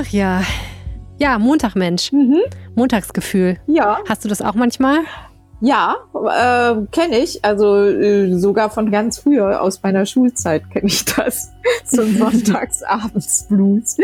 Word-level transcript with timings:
Ach 0.00 0.06
ja. 0.08 0.42
Ja, 1.18 1.38
Montagmensch. 1.40 2.12
Mhm. 2.12 2.40
Montagsgefühl. 2.76 3.56
Ja. 3.66 3.98
Hast 4.08 4.24
du 4.24 4.28
das 4.28 4.40
auch 4.40 4.54
manchmal? 4.54 5.00
Ja, 5.60 5.96
äh, 6.14 6.86
kenne 6.92 7.18
ich. 7.18 7.44
Also 7.44 7.84
äh, 7.84 8.38
sogar 8.38 8.70
von 8.70 8.92
ganz 8.92 9.18
früher 9.18 9.60
aus 9.60 9.82
meiner 9.82 10.06
Schulzeit 10.06 10.70
kenne 10.70 10.86
ich 10.86 11.04
das. 11.04 11.52
So 11.84 12.02
ein 12.02 12.16
Sonntagsabends-Blues. 12.18 13.96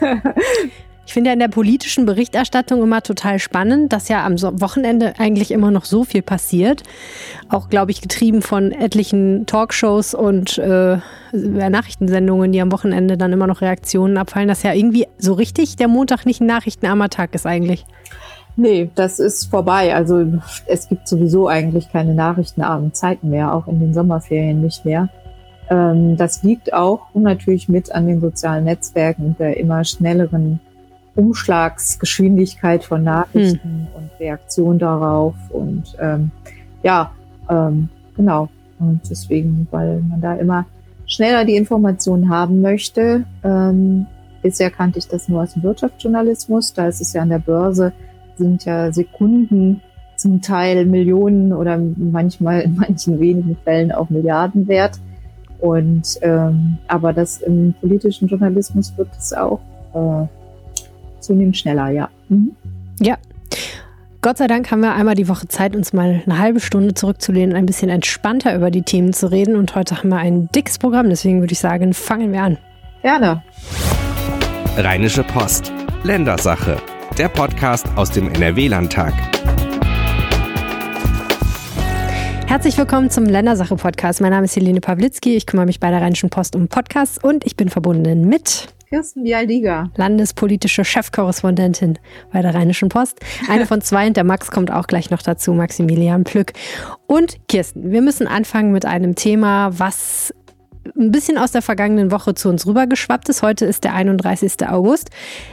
Ich 1.10 1.14
finde 1.14 1.30
ja 1.30 1.34
in 1.34 1.40
der 1.40 1.48
politischen 1.48 2.06
Berichterstattung 2.06 2.84
immer 2.84 3.02
total 3.02 3.40
spannend, 3.40 3.92
dass 3.92 4.08
ja 4.08 4.24
am 4.24 4.40
Wochenende 4.60 5.14
eigentlich 5.18 5.50
immer 5.50 5.72
noch 5.72 5.84
so 5.84 6.04
viel 6.04 6.22
passiert. 6.22 6.84
Auch, 7.48 7.68
glaube 7.68 7.90
ich, 7.90 8.00
getrieben 8.00 8.42
von 8.42 8.70
etlichen 8.70 9.44
Talkshows 9.44 10.14
und 10.14 10.58
äh, 10.58 10.98
Nachrichtensendungen, 11.32 12.52
die 12.52 12.60
am 12.60 12.70
Wochenende 12.70 13.18
dann 13.18 13.32
immer 13.32 13.48
noch 13.48 13.60
Reaktionen 13.60 14.18
abfallen, 14.18 14.46
dass 14.46 14.62
ja 14.62 14.72
irgendwie 14.72 15.08
so 15.18 15.32
richtig 15.32 15.74
der 15.74 15.88
Montag 15.88 16.26
nicht 16.26 16.40
ein 16.40 16.46
nachrichtenarmer 16.46 17.10
Tag 17.10 17.34
ist 17.34 17.44
eigentlich. 17.44 17.86
Nee, 18.54 18.88
das 18.94 19.18
ist 19.18 19.50
vorbei. 19.50 19.92
Also 19.92 20.24
es 20.66 20.88
gibt 20.88 21.08
sowieso 21.08 21.48
eigentlich 21.48 21.90
keine 21.90 22.14
nachrichtenarmen 22.14 22.94
Zeiten 22.94 23.30
mehr, 23.30 23.52
auch 23.52 23.66
in 23.66 23.80
den 23.80 23.94
Sommerferien 23.94 24.60
nicht 24.60 24.84
mehr. 24.84 25.08
Ähm, 25.70 26.16
das 26.16 26.44
liegt 26.44 26.72
auch 26.72 27.00
natürlich 27.14 27.68
mit 27.68 27.90
an 27.90 28.06
den 28.06 28.20
sozialen 28.20 28.62
Netzwerken 28.62 29.24
und 29.24 29.40
der 29.40 29.56
immer 29.56 29.82
schnelleren 29.82 30.60
Umschlagsgeschwindigkeit 31.16 32.84
von 32.84 33.02
Nachrichten 33.02 33.60
hm. 33.62 33.86
und 33.94 34.10
Reaktion 34.20 34.78
darauf 34.78 35.34
und 35.50 35.96
ähm, 36.00 36.30
ja, 36.82 37.12
ähm, 37.48 37.88
genau. 38.16 38.48
Und 38.78 39.00
deswegen, 39.10 39.66
weil 39.70 40.00
man 40.00 40.20
da 40.20 40.34
immer 40.34 40.66
schneller 41.06 41.44
die 41.44 41.56
Informationen 41.56 42.30
haben 42.30 42.62
möchte. 42.62 43.24
Ähm, 43.44 44.06
bisher 44.42 44.70
kannte 44.70 44.98
ich 44.98 45.08
das 45.08 45.28
nur 45.28 45.42
aus 45.42 45.52
dem 45.52 45.62
Wirtschaftsjournalismus. 45.62 46.72
Da 46.72 46.86
ist 46.86 47.00
es 47.00 47.12
ja 47.12 47.22
an 47.22 47.28
der 47.28 47.40
Börse, 47.40 47.92
sind 48.36 48.64
ja 48.64 48.90
Sekunden 48.92 49.82
zum 50.16 50.40
Teil 50.40 50.86
Millionen 50.86 51.52
oder 51.52 51.78
manchmal 51.78 52.60
in 52.60 52.76
manchen 52.76 53.20
wenigen 53.20 53.56
Fällen 53.64 53.92
auch 53.92 54.08
Milliarden 54.08 54.68
wert. 54.68 54.98
Und 55.58 56.18
ähm, 56.22 56.78
aber 56.88 57.12
das 57.12 57.42
im 57.42 57.74
politischen 57.80 58.28
Journalismus 58.28 58.96
wird 58.96 59.10
es 59.18 59.34
auch 59.34 59.60
äh, 59.92 60.26
zunehmend 61.20 61.56
schneller, 61.56 61.90
ja. 61.90 62.08
Mhm. 62.28 62.52
Ja. 63.00 63.16
Gott 64.22 64.36
sei 64.36 64.46
Dank 64.48 64.70
haben 64.70 64.80
wir 64.80 64.94
einmal 64.94 65.14
die 65.14 65.28
Woche 65.28 65.48
Zeit, 65.48 65.74
uns 65.74 65.94
mal 65.94 66.22
eine 66.26 66.38
halbe 66.38 66.60
Stunde 66.60 66.92
zurückzulehnen, 66.92 67.56
ein 67.56 67.64
bisschen 67.64 67.88
entspannter 67.88 68.54
über 68.54 68.70
die 68.70 68.82
Themen 68.82 69.14
zu 69.14 69.30
reden. 69.30 69.56
Und 69.56 69.74
heute 69.74 69.96
haben 69.96 70.10
wir 70.10 70.18
ein 70.18 70.50
dickes 70.54 70.78
Programm, 70.78 71.08
deswegen 71.08 71.40
würde 71.40 71.52
ich 71.52 71.58
sagen, 71.58 71.94
fangen 71.94 72.32
wir 72.32 72.42
an. 72.42 72.58
Gerne. 73.00 73.42
Rheinische 74.76 75.24
Post. 75.24 75.72
Ländersache. 76.04 76.76
Der 77.16 77.28
Podcast 77.28 77.86
aus 77.96 78.10
dem 78.10 78.28
NRW-Landtag. 78.30 79.14
Herzlich 82.46 82.76
willkommen 82.76 83.10
zum 83.10 83.24
Ländersache-Podcast. 83.24 84.20
Mein 84.20 84.32
Name 84.32 84.44
ist 84.44 84.56
Helene 84.56 84.80
Pawlitzki. 84.80 85.36
Ich 85.36 85.46
kümmere 85.46 85.66
mich 85.66 85.80
bei 85.80 85.90
der 85.90 86.02
Rheinischen 86.02 86.30
Post 86.30 86.56
um 86.56 86.68
Podcasts 86.68 87.16
und 87.22 87.46
ich 87.46 87.56
bin 87.56 87.68
verbunden 87.68 88.28
mit 88.28 88.68
Kirsten 88.92 89.22
Bialdiga. 89.22 89.88
Landespolitische 89.94 90.84
Chefkorrespondentin 90.84 91.96
bei 92.32 92.42
der 92.42 92.56
Rheinischen 92.56 92.88
Post. 92.88 93.20
Eine 93.48 93.64
von 93.64 93.80
zwei 93.82 94.08
und 94.08 94.16
der 94.16 94.24
Max 94.24 94.50
kommt 94.50 94.72
auch 94.72 94.88
gleich 94.88 95.10
noch 95.10 95.22
dazu, 95.22 95.52
Maximilian 95.52 96.24
Plück. 96.24 96.54
Und 97.06 97.36
Kirsten, 97.46 97.92
wir 97.92 98.02
müssen 98.02 98.26
anfangen 98.26 98.72
mit 98.72 98.84
einem 98.86 99.14
Thema, 99.14 99.78
was 99.78 100.34
ein 100.98 101.12
bisschen 101.12 101.38
aus 101.38 101.52
der 101.52 101.62
vergangenen 101.62 102.10
Woche 102.10 102.34
zu 102.34 102.48
uns 102.48 102.66
rübergeschwappt 102.66 103.28
ist. 103.28 103.42
Heute 103.42 103.64
ist 103.64 103.84
der 103.84 103.94
31. 103.94 104.68
August, 104.68 105.10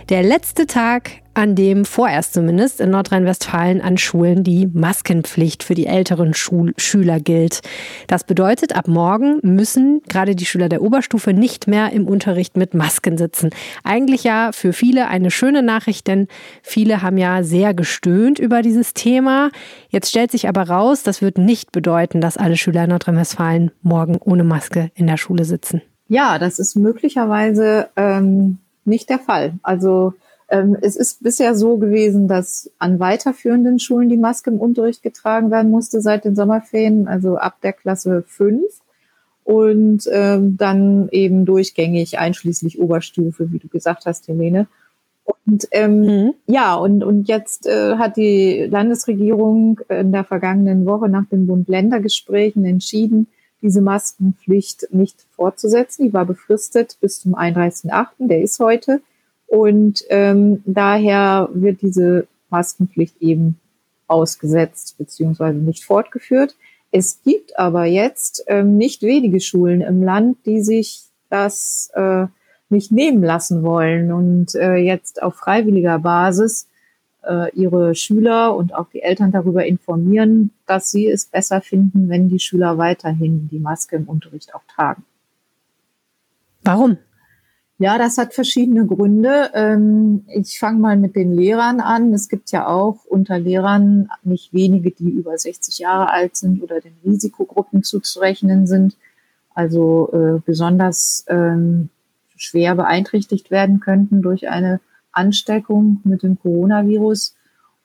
der 0.10 0.24
letzte 0.24 0.66
Tag 0.66 1.12
an 1.38 1.54
dem 1.54 1.86
vorerst 1.86 2.34
zumindest 2.34 2.82
in 2.82 2.90
Nordrhein-Westfalen 2.90 3.80
an 3.80 4.00
Schulen 4.00 4.44
die 4.44 4.66
Maskenpflicht 4.74 5.64
für 5.64 5.76
die 5.76 5.86
älteren 5.86 6.34
Schul 6.34 6.74
Schüler 6.78 7.20
gilt. 7.20 7.62
Das 8.08 8.24
bedeutet, 8.24 8.76
ab 8.76 8.88
morgen 8.88 9.40
müssen 9.44 10.02
gerade 10.10 10.36
die 10.36 10.48
Schüler 10.48 10.68
der 10.68 10.82
Oberstufe 10.82 11.34
nicht 11.34 11.68
mehr 11.68 11.92
im 11.94 12.08
Unterricht 12.08 12.58
mit 12.58 12.74
Masken 12.74 13.20
sitzen. 13.20 13.52
Eigentlich 13.84 14.24
ja 14.24 14.50
für 14.52 14.74
viele 14.74 15.10
eine 15.10 15.30
schöne 15.30 15.62
Nachricht, 15.62 16.08
denn 16.08 16.28
viele 16.64 17.04
haben 17.04 17.20
ja 17.20 17.44
sehr 17.44 17.76
gestöhnt 17.76 18.40
über 18.40 18.64
dieses 18.64 18.96
Thema. 18.96 19.52
Jetzt 19.90 20.10
stellt 20.10 20.32
sich 20.32 20.50
aber 20.50 20.64
raus, 20.64 21.04
das 21.04 21.22
wird 21.22 21.38
nicht 21.38 21.72
bedeuten, 21.72 22.20
dass 22.20 22.38
alle 22.38 22.58
Schüler 22.58 22.86
in 22.86 22.90
Nordrhein-Westfalen 22.90 23.70
morgen 23.84 24.18
ohne 24.18 24.44
Maske 24.44 24.90
in 24.96 25.06
der 25.06 25.18
Schule 25.18 25.46
sitzen. 25.46 25.84
Ja, 26.08 26.40
das 26.40 26.58
ist 26.58 26.76
möglicherweise 26.76 27.90
ähm, 27.96 28.58
nicht 28.86 29.10
der 29.12 29.20
Fall. 29.20 29.54
Also 29.62 30.16
es 30.50 30.96
ist 30.96 31.24
bisher 31.24 31.56
so 31.56 31.78
gewesen, 31.78 32.28
dass 32.28 32.72
an 32.80 33.00
weiterführenden 33.00 33.80
Schulen 33.80 34.08
die 34.08 34.18
Maske 34.18 34.50
im 34.50 34.60
Unterricht 34.60 35.04
getragen 35.04 35.52
werden 35.52 35.72
musste 35.72 36.00
seit 36.00 36.24
den 36.24 36.36
Sommerferien, 36.36 37.08
also 37.08 37.38
ab 37.38 37.58
der 37.62 37.74
Klasse 37.74 38.24
5 38.26 38.64
und 39.44 40.10
ähm, 40.12 40.58
dann 40.58 41.10
eben 41.12 41.46
durchgängig 41.46 42.20
einschließlich 42.20 42.80
Oberstufe, 42.80 43.52
wie 43.52 43.60
du 43.60 43.68
gesagt 43.68 44.06
hast, 44.06 44.28
Helene. 44.28 44.68
Und 45.46 45.68
ähm, 45.72 46.02
mhm. 46.02 46.34
ja, 46.46 46.76
und, 46.76 47.04
und 47.04 47.28
jetzt 47.28 47.66
äh, 47.68 47.96
hat 47.96 48.16
die 48.16 48.68
Landesregierung 48.70 49.80
in 49.90 50.12
der 50.12 50.24
vergangenen 50.24 50.86
Woche 50.86 51.10
nach 51.10 51.26
den 51.30 51.48
Bund-Länder-Gesprächen 51.48 52.66
entschieden, 52.66 53.28
diese 53.62 53.82
Maskenpflicht 53.82 54.88
nicht 54.92 55.26
fortzusetzen. 55.32 56.06
Die 56.06 56.14
war 56.14 56.26
befristet 56.26 56.98
bis 57.02 57.22
zum 57.22 57.36
31.8., 57.36 58.08
der 58.20 58.42
ist 58.42 58.60
heute. 58.60 59.02
Und 59.48 60.04
ähm, 60.10 60.62
daher 60.66 61.50
wird 61.54 61.82
diese 61.82 62.28
Maskenpflicht 62.50 63.22
eben 63.22 63.60
ausgesetzt 64.08 64.98
beziehungsweise 64.98 65.58
nicht 65.58 65.84
fortgeführt. 65.84 66.56
Es 66.92 67.22
gibt 67.24 67.58
aber 67.60 67.86
jetzt 67.86 68.44
ähm, 68.48 68.78
nicht 68.78 69.02
wenige 69.02 69.40
Schulen 69.40 69.82
im 69.82 70.04
Land, 70.04 70.38
die 70.46 70.62
sich 70.62 71.04
das 71.30 71.90
äh, 71.94 72.28
nicht 72.70 72.92
nehmen 72.92 73.24
lassen 73.24 73.64
wollen 73.64 74.12
und 74.12 74.56
äh, 74.56 74.76
jetzt 74.76 75.22
auf 75.22 75.36
freiwilliger 75.36 76.00
Basis 76.00 76.68
äh, 77.24 77.54
ihre 77.54 77.96
Schüler 77.96 78.56
und 78.56 78.74
auch 78.74 78.90
die 78.90 79.02
Eltern 79.02 79.32
darüber 79.32 79.66
informieren, 79.66 80.52
dass 80.66 80.92
sie 80.92 81.08
es 81.08 81.26
besser 81.26 81.62
finden, 81.62 82.10
wenn 82.10 82.30
die 82.30 82.40
Schüler 82.40 82.78
weiterhin 82.78 83.50
die 83.50 83.60
Maske 83.60 83.98
im 83.98 84.08
Unterricht 84.08 84.56
auch 84.56 84.64
tragen. 84.74 85.04
Warum? 86.64 86.98
Ja, 87.80 88.00
das 88.00 88.18
hat 88.18 88.34
verschiedene 88.34 88.88
Gründe. 88.88 89.52
Ähm, 89.54 90.26
ich 90.28 90.58
fange 90.60 90.80
mal 90.80 90.98
mit 90.98 91.16
den 91.16 91.32
Lehrern 91.32 91.80
an. 91.80 92.12
Es 92.12 92.28
gibt 92.28 92.52
ja 92.52 92.68
auch 92.68 93.06
unter 93.06 93.38
Lehrern 93.38 94.10
nicht 94.24 94.52
wenige, 94.52 94.90
die 94.90 95.10
über 95.10 95.38
60 95.38 95.78
Jahre 95.78 96.10
alt 96.10 96.36
sind 96.36 96.64
oder 96.64 96.82
den 96.82 96.96
Risikogruppen 97.06 97.84
zuzurechnen 97.84 98.66
sind, 98.66 98.98
also 99.54 100.10
äh, 100.12 100.42
besonders 100.44 101.24
ähm, 101.28 101.90
schwer 102.36 102.74
beeinträchtigt 102.74 103.52
werden 103.52 103.80
könnten 103.80 104.24
durch 104.24 104.50
eine 104.50 104.80
Ansteckung 105.12 106.02
mit 106.04 106.24
dem 106.24 106.40
Coronavirus. 106.40 107.36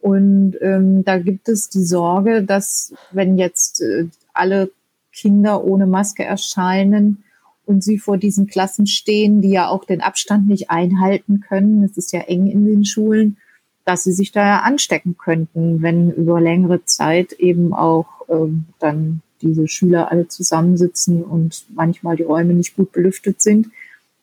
Und 0.01 0.57
ähm, 0.63 1.05
da 1.05 1.19
gibt 1.19 1.51
es 1.51 1.69
die 1.69 1.85
Sorge, 1.85 2.43
dass 2.43 2.95
wenn 3.11 3.37
jetzt 3.37 3.83
äh, 3.83 4.07
alle 4.33 4.71
Kinder 5.13 5.65
ohne 5.65 5.87
Maske 5.87 6.25
erscheinen, 6.25 7.25
und 7.73 7.83
sie 7.83 7.99
vor 7.99 8.19
diesen 8.19 8.47
Klassen 8.47 8.87
stehen, 8.87 9.41
die 9.41 9.51
ja 9.51 9.69
auch 9.69 9.85
den 9.85 10.03
Abstand 10.03 10.47
nicht 10.47 10.71
einhalten 10.71 11.41
können. 11.41 11.83
Es 11.83 11.97
ist 11.97 12.13
ja 12.13 12.21
eng 12.21 12.47
in 12.47 12.65
den 12.65 12.85
Schulen, 12.85 13.39
dass 13.85 14.05
sie 14.05 14.13
sich 14.13 14.31
da 14.31 14.59
anstecken 14.59 15.17
könnten, 15.17 15.83
wenn 15.83 16.13
über 16.13 16.41
längere 16.41 16.85
Zeit 16.85 17.33
eben 17.33 17.73
auch 17.73 18.07
ähm, 18.29 18.67
dann 18.79 19.23
diese 19.41 19.67
Schüler 19.67 20.13
alle 20.13 20.29
zusammensitzen 20.29 21.25
und 21.25 21.65
manchmal 21.75 22.17
die 22.17 22.23
Räume 22.23 22.55
nicht 22.55 22.77
gut 22.77 22.93
belüftet 22.93 23.43
sind. 23.43 23.71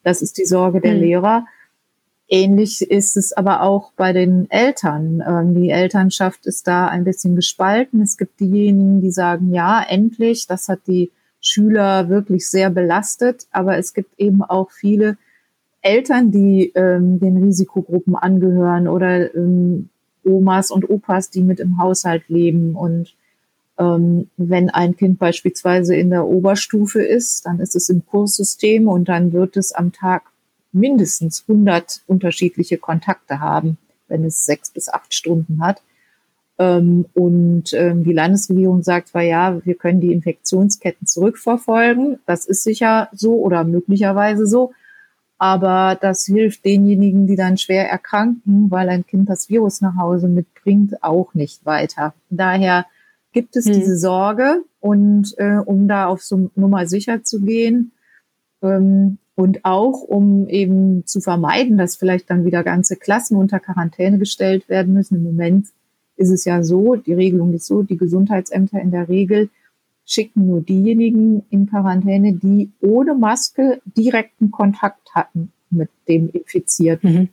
Das 0.03 0.21
ist 0.21 0.37
die 0.37 0.45
Sorge 0.45 0.79
der 0.79 0.93
mhm. 0.93 1.01
Lehrer. 1.01 1.45
Ähnlich 2.29 2.81
ist 2.81 3.17
es 3.17 3.33
aber 3.33 3.63
auch 3.63 3.91
bei 3.97 4.13
den 4.13 4.49
Eltern. 4.49 5.21
Ähm, 5.27 5.61
die 5.61 5.71
Elternschaft 5.71 6.45
ist 6.45 6.67
da 6.67 6.87
ein 6.87 7.03
bisschen 7.03 7.35
gespalten. 7.35 8.01
Es 8.01 8.17
gibt 8.17 8.39
diejenigen, 8.39 9.01
die 9.01 9.11
sagen, 9.11 9.53
ja, 9.53 9.81
endlich, 9.81 10.47
das 10.47 10.69
hat 10.69 10.79
die 10.87 11.11
Schüler 11.49 12.09
wirklich 12.09 12.49
sehr 12.49 12.69
belastet. 12.69 13.47
Aber 13.51 13.77
es 13.77 13.93
gibt 13.93 14.19
eben 14.19 14.43
auch 14.43 14.71
viele 14.71 15.17
Eltern, 15.81 16.31
die 16.31 16.71
ähm, 16.75 17.19
den 17.19 17.41
Risikogruppen 17.43 18.15
angehören 18.15 18.87
oder 18.87 19.33
ähm, 19.33 19.89
Omas 20.23 20.71
und 20.71 20.89
Opas, 20.89 21.29
die 21.29 21.41
mit 21.41 21.59
im 21.59 21.77
Haushalt 21.81 22.23
leben. 22.27 22.75
Und 22.75 23.15
ähm, 23.77 24.29
wenn 24.37 24.69
ein 24.69 24.95
Kind 24.95 25.19
beispielsweise 25.19 25.95
in 25.95 26.09
der 26.09 26.25
Oberstufe 26.25 27.01
ist, 27.01 27.45
dann 27.45 27.59
ist 27.59 27.75
es 27.75 27.89
im 27.89 28.05
Kurssystem 28.05 28.87
und 28.87 29.07
dann 29.07 29.31
wird 29.31 29.57
es 29.57 29.71
am 29.71 29.91
Tag 29.91 30.23
mindestens 30.71 31.45
100 31.47 32.01
unterschiedliche 32.07 32.77
Kontakte 32.77 33.39
haben, 33.39 33.77
wenn 34.07 34.23
es 34.25 34.45
sechs 34.45 34.69
bis 34.69 34.89
acht 34.89 35.13
Stunden 35.13 35.63
hat. 35.63 35.81
Ähm, 36.59 37.05
und 37.13 37.73
ähm, 37.73 38.03
die 38.03 38.13
Landesregierung 38.13 38.83
sagt 38.83 39.07
zwar, 39.07 39.21
ja, 39.21 39.65
wir 39.65 39.75
können 39.75 40.01
die 40.01 40.11
Infektionsketten 40.11 41.07
zurückverfolgen. 41.07 42.19
Das 42.25 42.45
ist 42.45 42.63
sicher 42.63 43.07
so 43.13 43.35
oder 43.39 43.63
möglicherweise 43.63 44.45
so. 44.45 44.73
Aber 45.37 45.97
das 45.99 46.25
hilft 46.25 46.65
denjenigen, 46.65 47.25
die 47.25 47.37
dann 47.37 47.57
schwer 47.57 47.89
erkranken, 47.89 48.69
weil 48.69 48.89
ein 48.89 49.07
Kind 49.07 49.29
das 49.29 49.49
Virus 49.49 49.79
nach 49.79 49.95
Hause 49.95 50.27
mitbringt, 50.27 51.01
auch 51.01 51.33
nicht 51.33 51.65
weiter. 51.65 52.13
Daher 52.29 52.85
gibt 53.31 53.55
es 53.55 53.65
hm. 53.65 53.73
diese 53.73 53.97
Sorge 53.97 54.63
und 54.81 55.33
äh, 55.37 55.59
um 55.63 55.87
da 55.87 56.07
auf 56.07 56.21
so 56.21 56.51
Nummer 56.55 56.87
sicher 56.87 57.23
zu 57.23 57.41
gehen 57.41 57.93
ähm, 58.61 59.17
und 59.35 59.63
auch 59.63 60.01
um 60.01 60.49
eben 60.49 61.05
zu 61.05 61.21
vermeiden, 61.21 61.77
dass 61.77 61.95
vielleicht 61.95 62.29
dann 62.29 62.43
wieder 62.43 62.65
ganze 62.65 62.97
Klassen 62.97 63.37
unter 63.37 63.61
Quarantäne 63.61 64.19
gestellt 64.19 64.67
werden 64.67 64.93
müssen. 64.93 65.15
Im 65.15 65.23
Moment 65.23 65.67
ist 66.19 66.29
es 66.29 66.43
ja 66.43 66.63
so, 66.63 66.95
die 66.95 67.13
Regelung 67.13 67.53
ist 67.53 67.65
so, 67.65 67.81
die 67.81 67.97
Gesundheitsämter 67.97 68.79
in 68.81 68.91
der 68.91 69.07
Regel 69.07 69.49
schicken 70.05 70.47
nur 70.47 70.61
diejenigen 70.61 71.43
in 71.49 71.69
Quarantäne, 71.69 72.33
die 72.33 72.71
ohne 72.81 73.15
Maske 73.15 73.81
direkten 73.85 74.51
Kontakt 74.51 75.15
hatten 75.15 75.51
mit 75.69 75.89
dem 76.07 76.29
Infizierten. 76.29 77.13
Mhm. 77.13 77.29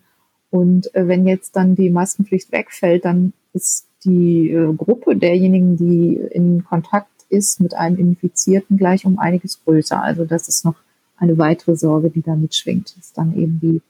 Und 0.50 0.94
äh, 0.94 1.08
wenn 1.08 1.26
jetzt 1.26 1.56
dann 1.56 1.74
die 1.74 1.90
Maskenpflicht 1.90 2.52
wegfällt, 2.52 3.04
dann 3.04 3.32
ist 3.52 3.88
die 4.04 4.50
äh, 4.50 4.72
Gruppe 4.72 5.16
derjenigen, 5.16 5.76
die 5.76 6.14
in 6.14 6.64
Kontakt 6.64 7.08
ist 7.28 7.60
mit 7.60 7.74
einem 7.74 7.98
Infizierten, 7.98 8.76
gleich 8.76 9.04
um 9.04 9.18
einiges 9.18 9.64
größer. 9.64 10.00
Also 10.00 10.24
das 10.24 10.48
ist 10.48 10.64
noch 10.64 10.76
eine 11.16 11.38
weitere 11.38 11.74
Sorge, 11.74 12.10
die 12.10 12.22
da 12.22 12.36
mitschwingt, 12.36 12.96
dass 12.96 13.12
dann 13.12 13.36
eben 13.36 13.58
die 13.60 13.82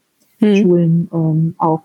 mhm. 0.45 0.57
Schulen 0.57 1.09
ähm, 1.13 1.55
auch 1.59 1.83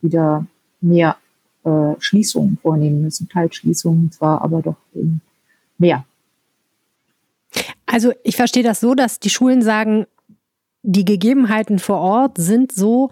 wieder 0.00 0.46
mehr 0.80 1.16
äh, 1.66 2.00
Schließungen 2.00 2.58
vornehmen 2.62 3.02
müssen, 3.02 3.28
Teilschließungen 3.28 4.12
zwar, 4.12 4.40
aber 4.40 4.62
doch 4.62 4.76
mehr. 5.78 6.04
Also 7.86 8.12
ich 8.24 8.36
verstehe 8.36 8.62
das 8.62 8.80
so, 8.80 8.94
dass 8.94 9.20
die 9.20 9.30
Schulen 9.30 9.62
sagen, 9.62 10.06
die 10.82 11.04
Gegebenheiten 11.04 11.78
vor 11.78 11.98
Ort 11.98 12.38
sind 12.38 12.72
so, 12.72 13.10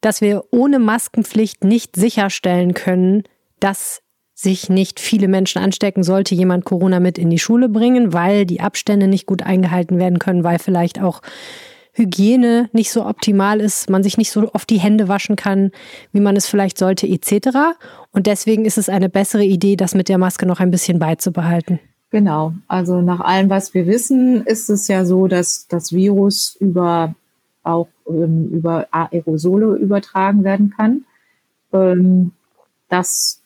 dass 0.00 0.20
wir 0.20 0.44
ohne 0.50 0.78
Maskenpflicht 0.78 1.64
nicht 1.64 1.96
sicherstellen 1.96 2.74
können, 2.74 3.22
dass 3.60 4.02
sich 4.34 4.68
nicht 4.68 4.98
viele 4.98 5.28
Menschen 5.28 5.62
anstecken, 5.62 6.02
sollte 6.02 6.34
jemand 6.34 6.64
Corona 6.64 6.98
mit 6.98 7.16
in 7.16 7.30
die 7.30 7.38
Schule 7.38 7.68
bringen, 7.68 8.12
weil 8.12 8.44
die 8.44 8.60
Abstände 8.60 9.06
nicht 9.06 9.26
gut 9.26 9.42
eingehalten 9.42 9.98
werden 9.98 10.18
können, 10.18 10.42
weil 10.42 10.58
vielleicht 10.58 11.00
auch 11.00 11.22
Hygiene 11.94 12.68
nicht 12.72 12.90
so 12.90 13.06
optimal 13.06 13.60
ist, 13.60 13.88
man 13.88 14.02
sich 14.02 14.18
nicht 14.18 14.30
so 14.30 14.52
oft 14.52 14.68
die 14.68 14.78
Hände 14.78 15.08
waschen 15.08 15.36
kann, 15.36 15.70
wie 16.12 16.20
man 16.20 16.36
es 16.36 16.46
vielleicht 16.46 16.76
sollte, 16.76 17.06
etc. 17.06 17.76
Und 18.12 18.26
deswegen 18.26 18.64
ist 18.64 18.78
es 18.78 18.88
eine 18.88 19.08
bessere 19.08 19.44
Idee, 19.44 19.76
das 19.76 19.94
mit 19.94 20.08
der 20.08 20.18
Maske 20.18 20.44
noch 20.44 20.60
ein 20.60 20.70
bisschen 20.70 20.98
beizubehalten. 20.98 21.78
Genau. 22.10 22.52
Also 22.68 23.00
nach 23.00 23.20
allem, 23.20 23.50
was 23.50 23.74
wir 23.74 23.86
wissen, 23.86 24.44
ist 24.44 24.70
es 24.70 24.88
ja 24.88 25.04
so, 25.04 25.26
dass 25.26 25.66
das 25.68 25.92
Virus 25.92 26.56
über 26.60 27.14
auch 27.64 27.88
ähm, 28.08 28.50
über 28.52 28.86
Aerosole 28.90 29.76
übertragen 29.76 30.44
werden 30.44 30.70
kann. 30.76 31.04
Ähm, 31.72 32.32
das 32.88 33.40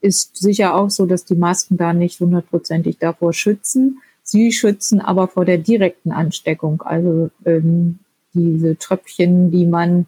ist 0.00 0.36
sicher 0.36 0.74
auch 0.74 0.90
so, 0.90 1.06
dass 1.06 1.24
die 1.24 1.34
Masken 1.34 1.76
da 1.76 1.92
nicht 1.92 2.20
hundertprozentig 2.20 2.98
davor 2.98 3.32
schützen. 3.32 3.98
Sie 4.30 4.52
schützen 4.52 5.00
aber 5.00 5.26
vor 5.26 5.46
der 5.46 5.56
direkten 5.56 6.12
Ansteckung, 6.12 6.82
also 6.82 7.30
ähm, 7.46 7.98
diese 8.34 8.76
Tröpfchen, 8.76 9.50
die 9.50 9.64
man 9.64 10.06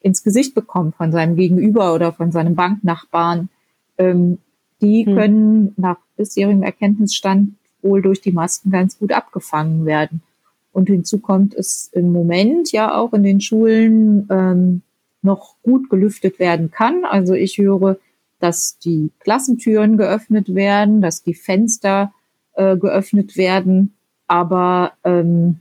ins 0.00 0.24
Gesicht 0.24 0.56
bekommt 0.56 0.96
von 0.96 1.12
seinem 1.12 1.36
Gegenüber 1.36 1.94
oder 1.94 2.12
von 2.12 2.32
seinem 2.32 2.56
Banknachbarn. 2.56 3.48
Ähm, 3.96 4.38
die 4.80 5.06
hm. 5.06 5.14
können 5.14 5.74
nach 5.76 5.98
bisherigem 6.16 6.64
Erkenntnisstand 6.64 7.52
wohl 7.80 8.02
durch 8.02 8.20
die 8.20 8.32
Masken 8.32 8.72
ganz 8.72 8.98
gut 8.98 9.12
abgefangen 9.12 9.86
werden. 9.86 10.20
Und 10.72 10.88
hinzu 10.88 11.18
kommt 11.18 11.54
es 11.54 11.90
im 11.92 12.10
Moment 12.10 12.72
ja 12.72 12.98
auch 12.98 13.12
in 13.12 13.22
den 13.22 13.40
Schulen 13.40 14.26
ähm, 14.30 14.82
noch 15.22 15.54
gut 15.62 15.88
gelüftet 15.90 16.40
werden 16.40 16.72
kann. 16.72 17.04
Also 17.04 17.34
ich 17.34 17.56
höre, 17.56 17.98
dass 18.40 18.78
die 18.78 19.12
Klassentüren 19.20 19.96
geöffnet 19.96 20.56
werden, 20.56 21.02
dass 21.02 21.22
die 21.22 21.34
Fenster 21.34 22.12
äh, 22.54 22.76
geöffnet 22.76 23.36
werden, 23.36 23.94
aber 24.26 24.92
ähm, 25.04 25.60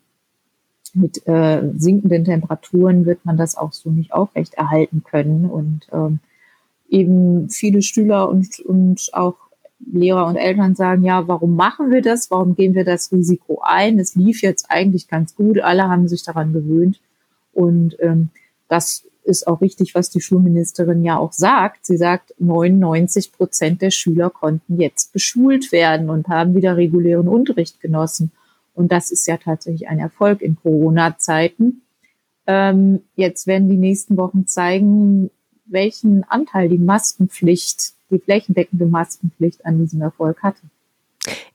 mit 0.93 1.27
äh, 1.27 1.61
sinkenden 1.75 2.25
Temperaturen 2.25 3.05
wird 3.05 3.25
man 3.25 3.37
das 3.37 3.55
auch 3.55 3.73
so 3.73 3.89
nicht 3.89 4.13
aufrechterhalten 4.13 5.03
können. 5.03 5.45
Und 5.45 5.87
ähm, 5.91 6.19
eben 6.89 7.49
viele 7.49 7.81
Schüler 7.81 8.29
und, 8.29 8.59
und 8.59 9.09
auch 9.13 9.35
Lehrer 9.91 10.25
und 10.27 10.35
Eltern 10.35 10.75
sagen, 10.75 11.03
ja, 11.03 11.27
warum 11.27 11.55
machen 11.55 11.89
wir 11.89 12.01
das? 12.01 12.29
Warum 12.31 12.55
gehen 12.55 12.75
wir 12.75 12.83
das 12.83 13.11
Risiko 13.11 13.61
ein? 13.63 13.97
Es 13.99 14.15
lief 14.15 14.41
jetzt 14.41 14.65
eigentlich 14.69 15.07
ganz 15.07 15.35
gut, 15.35 15.59
alle 15.59 15.87
haben 15.87 16.07
sich 16.07 16.23
daran 16.23 16.53
gewöhnt. 16.53 16.99
Und 17.53 17.95
ähm, 17.99 18.29
das 18.67 19.05
ist 19.29 19.47
auch 19.47 19.61
richtig, 19.61 19.95
was 19.95 20.09
die 20.09 20.19
Schulministerin 20.19 21.03
ja 21.03 21.17
auch 21.17 21.31
sagt. 21.31 21.85
Sie 21.85 21.97
sagt, 21.97 22.33
99 22.39 23.31
Prozent 23.31 23.81
der 23.81 23.91
Schüler 23.91 24.29
konnten 24.29 24.79
jetzt 24.79 25.13
beschult 25.13 25.71
werden 25.71 26.09
und 26.09 26.27
haben 26.27 26.55
wieder 26.55 26.75
regulären 26.75 27.27
Unterricht 27.27 27.79
genossen. 27.79 28.31
Und 28.73 28.91
das 28.91 29.11
ist 29.11 29.27
ja 29.27 29.37
tatsächlich 29.37 29.87
ein 29.87 29.99
Erfolg 29.99 30.41
in 30.41 30.55
Corona-Zeiten. 30.55 31.81
Ähm, 32.47 33.01
jetzt 33.15 33.47
werden 33.47 33.69
die 33.69 33.77
nächsten 33.77 34.17
Wochen 34.17 34.47
zeigen, 34.47 35.29
welchen 35.65 36.23
Anteil 36.23 36.69
die 36.69 36.77
Maskenpflicht, 36.77 37.93
die 38.09 38.19
flächendeckende 38.19 38.85
Maskenpflicht 38.85 39.65
an 39.65 39.79
diesem 39.79 40.01
Erfolg 40.01 40.41
hatte. 40.41 40.61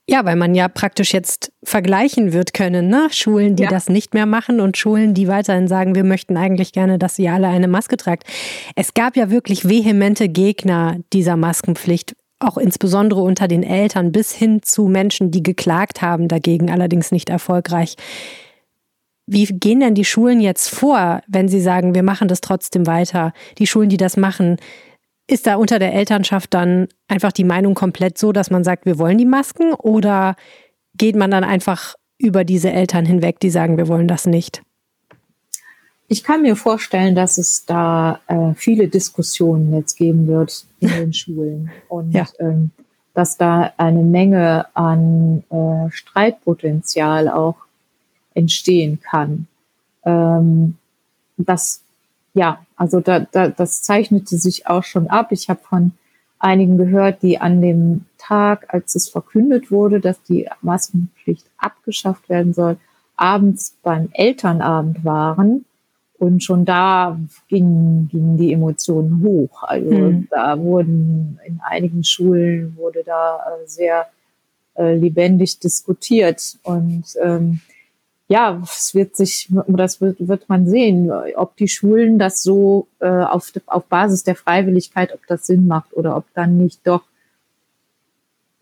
Ja, 0.07 0.25
weil 0.27 0.37
man 0.37 0.55
ja 0.55 0.69
praktisch 0.69 1.15
jetzt 1.15 1.51
vergleichen 1.65 2.35
wird 2.35 2.53
können, 2.53 2.89
ne? 2.89 3.09
Schulen, 3.11 3.57
die 3.57 3.63
ja. 3.63 3.71
das 3.71 3.89
nicht 3.89 4.13
mehr 4.13 4.27
machen 4.27 4.61
und 4.61 4.77
Schulen, 4.77 5.15
die 5.15 5.29
weiterhin 5.29 5.67
sagen, 5.67 5.95
wir 5.95 6.05
möchten 6.05 6.37
eigentlich 6.37 6.73
gerne, 6.73 6.99
dass 6.99 7.19
ihr 7.19 7.33
alle 7.33 7.49
eine 7.49 7.69
Maske 7.69 7.97
tragt. 7.97 8.25
Es 8.77 8.93
gab 8.93 9.17
ja 9.17 9.31
wirklich 9.31 9.67
vehemente 9.67 10.29
Gegner 10.29 10.99
dieser 11.15 11.37
Maskenpflicht, 11.37 12.15
auch 12.39 12.59
insbesondere 12.59 13.23
unter 13.23 13.49
den 13.49 13.63
Eltern 13.63 14.13
bis 14.13 14.33
hin 14.33 14.63
zu 14.63 14.89
Menschen, 14.89 15.31
die 15.31 15.43
geklagt 15.43 16.03
haben 16.03 16.29
dagegen, 16.29 16.71
allerdings 16.71 17.11
nicht 17.11 17.31
erfolgreich. 17.31 17.97
Wie 19.27 19.47
gehen 19.47 19.81
denn 19.81 19.95
die 19.95 20.05
Schulen 20.05 20.41
jetzt 20.41 20.69
vor, 20.69 21.23
wenn 21.27 21.49
sie 21.49 21.61
sagen, 21.61 21.95
wir 21.95 22.03
machen 22.03 22.29
das 22.29 22.43
trotzdem 22.43 22.87
weiter? 22.87 23.33
Die 23.57 23.67
Schulen, 23.67 23.89
die 23.89 23.97
das 23.97 24.19
machen, 24.19 24.59
ist 25.27 25.47
da 25.47 25.57
unter 25.57 25.79
der 25.79 25.95
Elternschaft 25.95 26.53
dann 26.55 26.89
einfach 27.09 27.33
die 27.33 27.45
Meinung 27.45 27.75
komplett 27.75 28.19
so, 28.19 28.33
dass 28.33 28.51
man 28.51 28.65
sagt, 28.65 28.87
wir 28.87 28.99
wollen 28.99 29.19
die 29.19 29.25
Masken? 29.25 29.73
Oder 29.73 30.37
geht 30.97 31.17
man 31.17 31.31
dann 31.31 31.45
einfach 31.45 31.95
über 32.19 32.45
diese 32.45 32.71
Eltern 32.71 33.07
hinweg, 33.07 33.41
die 33.41 33.51
sagen, 33.51 33.77
wir 33.77 33.89
wollen 33.89 34.09
das 34.09 34.27
nicht? 34.27 34.63
Ich 36.09 36.23
kann 36.23 36.43
mir 36.43 36.57
vorstellen, 36.57 37.15
dass 37.15 37.39
es 37.39 37.65
da 37.65 38.21
äh, 38.27 38.55
viele 38.55 38.89
Diskussionen 38.89 39.75
jetzt 39.75 39.97
geben 39.97 40.27
wird 40.27 40.67
in 40.81 40.89
den 40.89 41.13
Schulen 41.15 41.71
und 41.89 42.13
ja. 42.13 42.27
ähm, 42.39 42.71
dass 43.15 43.39
da 43.39 43.73
eine 43.79 44.03
Menge 44.03 44.67
an 44.75 45.45
äh, 45.51 45.91
Streitpotenzial 45.91 47.29
auch 47.29 47.57
entstehen 48.35 49.01
kann. 49.01 49.47
Ähm, 50.05 50.77
das, 51.37 51.84
ja, 52.35 52.65
also 52.77 53.01
da, 53.01 53.21
da, 53.21 53.49
das 53.49 53.83
zeichnete 53.83 54.37
sich 54.37 54.67
auch 54.67 54.83
schon 54.83 55.07
ab. 55.07 55.29
Ich 55.31 55.49
habe 55.49 55.61
von 55.63 55.93
einigen 56.39 56.77
gehört, 56.77 57.23
die 57.23 57.41
an 57.41 57.63
dem 57.63 58.05
Tag, 58.19 58.67
als 58.69 58.95
es 58.97 59.09
verkündet 59.09 59.71
wurde, 59.71 60.01
dass 60.01 60.23
die 60.23 60.49
Maskenpflicht 60.61 61.47
abgeschafft 61.57 62.29
werden 62.29 62.53
soll, 62.53 62.77
abends 63.17 63.77
beim 63.83 64.09
Elternabend 64.13 65.05
waren. 65.05 65.65
Und 66.19 66.43
schon 66.43 66.65
da 66.65 67.19
gingen, 67.49 68.09
gingen 68.09 68.37
die 68.37 68.53
Emotionen 68.53 69.23
hoch. 69.23 69.63
Also 69.63 69.91
hm. 69.91 70.29
da 70.31 70.59
wurden 70.59 71.39
in 71.45 71.61
einigen 71.63 72.05
Schulen 72.05 72.77
wurde 72.77 73.03
da 73.05 73.39
äh, 73.39 73.67
sehr 73.67 74.07
äh, 74.75 74.95
lebendig 74.95 75.59
diskutiert. 75.59 76.57
Und 76.63 77.05
ähm, 77.21 77.61
ja, 78.29 78.63
es 78.65 78.95
wird 78.95 79.17
sich, 79.17 79.53
das 79.67 80.01
wird, 80.01 80.17
wird 80.27 80.49
man 80.49 80.67
sehen, 80.67 81.13
ob 81.37 81.57
die 81.57 81.69
Schulen 81.69 82.19
das 82.19 82.43
so 82.43 82.89
äh, 83.01 83.07
auf, 83.07 83.53
auf 83.67 83.85
Basis 83.87 84.25
der 84.25 84.35
Freiwilligkeit, 84.35 85.13
ob 85.13 85.27
das 85.27 85.47
Sinn 85.47 85.67
macht 85.67 85.95
oder 85.95 86.17
ob 86.17 86.25
dann 86.35 86.57
nicht 86.57 86.87
doch, 86.87 87.03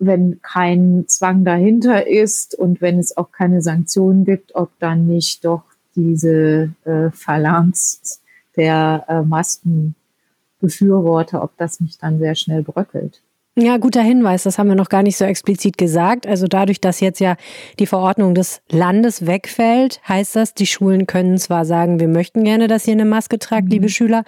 wenn 0.00 0.42
kein 0.42 1.04
Zwang 1.07 1.45
dahinter 1.45 2.09
ist 2.09 2.57
und 2.57 2.81
wenn 2.81 2.99
es 2.99 3.16
auch 3.16 3.31
keine 3.31 3.62
Sanktionen 3.62 4.25
gibt, 4.25 4.57
ob 4.57 4.76
dann 4.81 5.07
nicht 5.07 5.45
doch 5.45 5.62
diese 5.95 6.73
äh, 6.85 7.11
Phalanx 7.12 8.21
der 8.57 9.04
äh, 9.09 9.23
Maskenbefürworter, 9.23 11.40
ob 11.42 11.57
das 11.57 11.78
nicht 11.78 12.02
dann 12.02 12.19
sehr 12.19 12.35
schnell 12.35 12.64
bröckelt. 12.64 13.23
Ja, 13.54 13.76
guter 13.76 14.00
Hinweis. 14.00 14.44
Das 14.44 14.59
haben 14.59 14.68
wir 14.68 14.76
noch 14.76 14.88
gar 14.88 15.02
nicht 15.02 15.18
so 15.18 15.26
explizit 15.26 15.76
gesagt. 15.76 16.26
Also 16.26 16.47
dadurch, 16.47 16.80
dass 16.80 17.00
jetzt 17.00 17.21
ja 17.21 17.37
die 17.78 17.87
Verordnung 17.87 18.35
des 18.35 18.62
Landes 18.71 19.26
wegfällt, 19.26 20.00
heißt 20.09 20.37
das, 20.37 20.54
die 20.54 20.66
Schulen 20.66 21.06
können 21.06 21.37
zwar 21.37 21.66
sagen, 21.66 22.00
wir 22.00 22.09
möchten 22.09 22.44
gerne, 22.44 22.66
dass 22.66 22.87
ihr 22.87 22.94
eine 22.94 23.04
Maske 23.04 23.38
tragt, 23.38 23.66
mhm. 23.66 23.73
liebe 23.73 23.88
Schüler, 23.90 24.25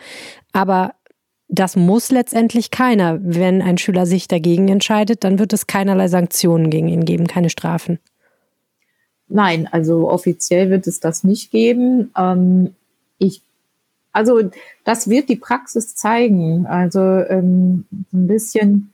aber 0.52 0.94
das 1.48 1.76
muss 1.76 2.10
letztendlich 2.10 2.70
keiner. 2.70 3.18
Wenn 3.22 3.62
ein 3.62 3.78
Schüler 3.78 4.06
sich 4.06 4.28
dagegen 4.28 4.68
entscheidet, 4.68 5.24
dann 5.24 5.38
wird 5.38 5.52
es 5.52 5.66
keinerlei 5.66 6.08
Sanktionen 6.08 6.68
gegen 6.68 6.88
ihn 6.88 7.04
geben, 7.04 7.26
keine 7.26 7.50
Strafen. 7.50 7.98
Nein, 9.28 9.68
also 9.70 10.10
offiziell 10.10 10.70
wird 10.70 10.86
es 10.86 11.00
das 11.00 11.24
nicht 11.24 11.50
geben. 11.50 12.10
Ähm, 12.16 12.74
ich, 13.18 13.42
also 14.12 14.50
das 14.84 15.08
wird 15.08 15.28
die 15.28 15.36
Praxis 15.36 15.94
zeigen. 15.94 16.66
Also 16.66 17.00
ähm, 17.00 17.86
ein 18.12 18.26
bisschen, 18.26 18.93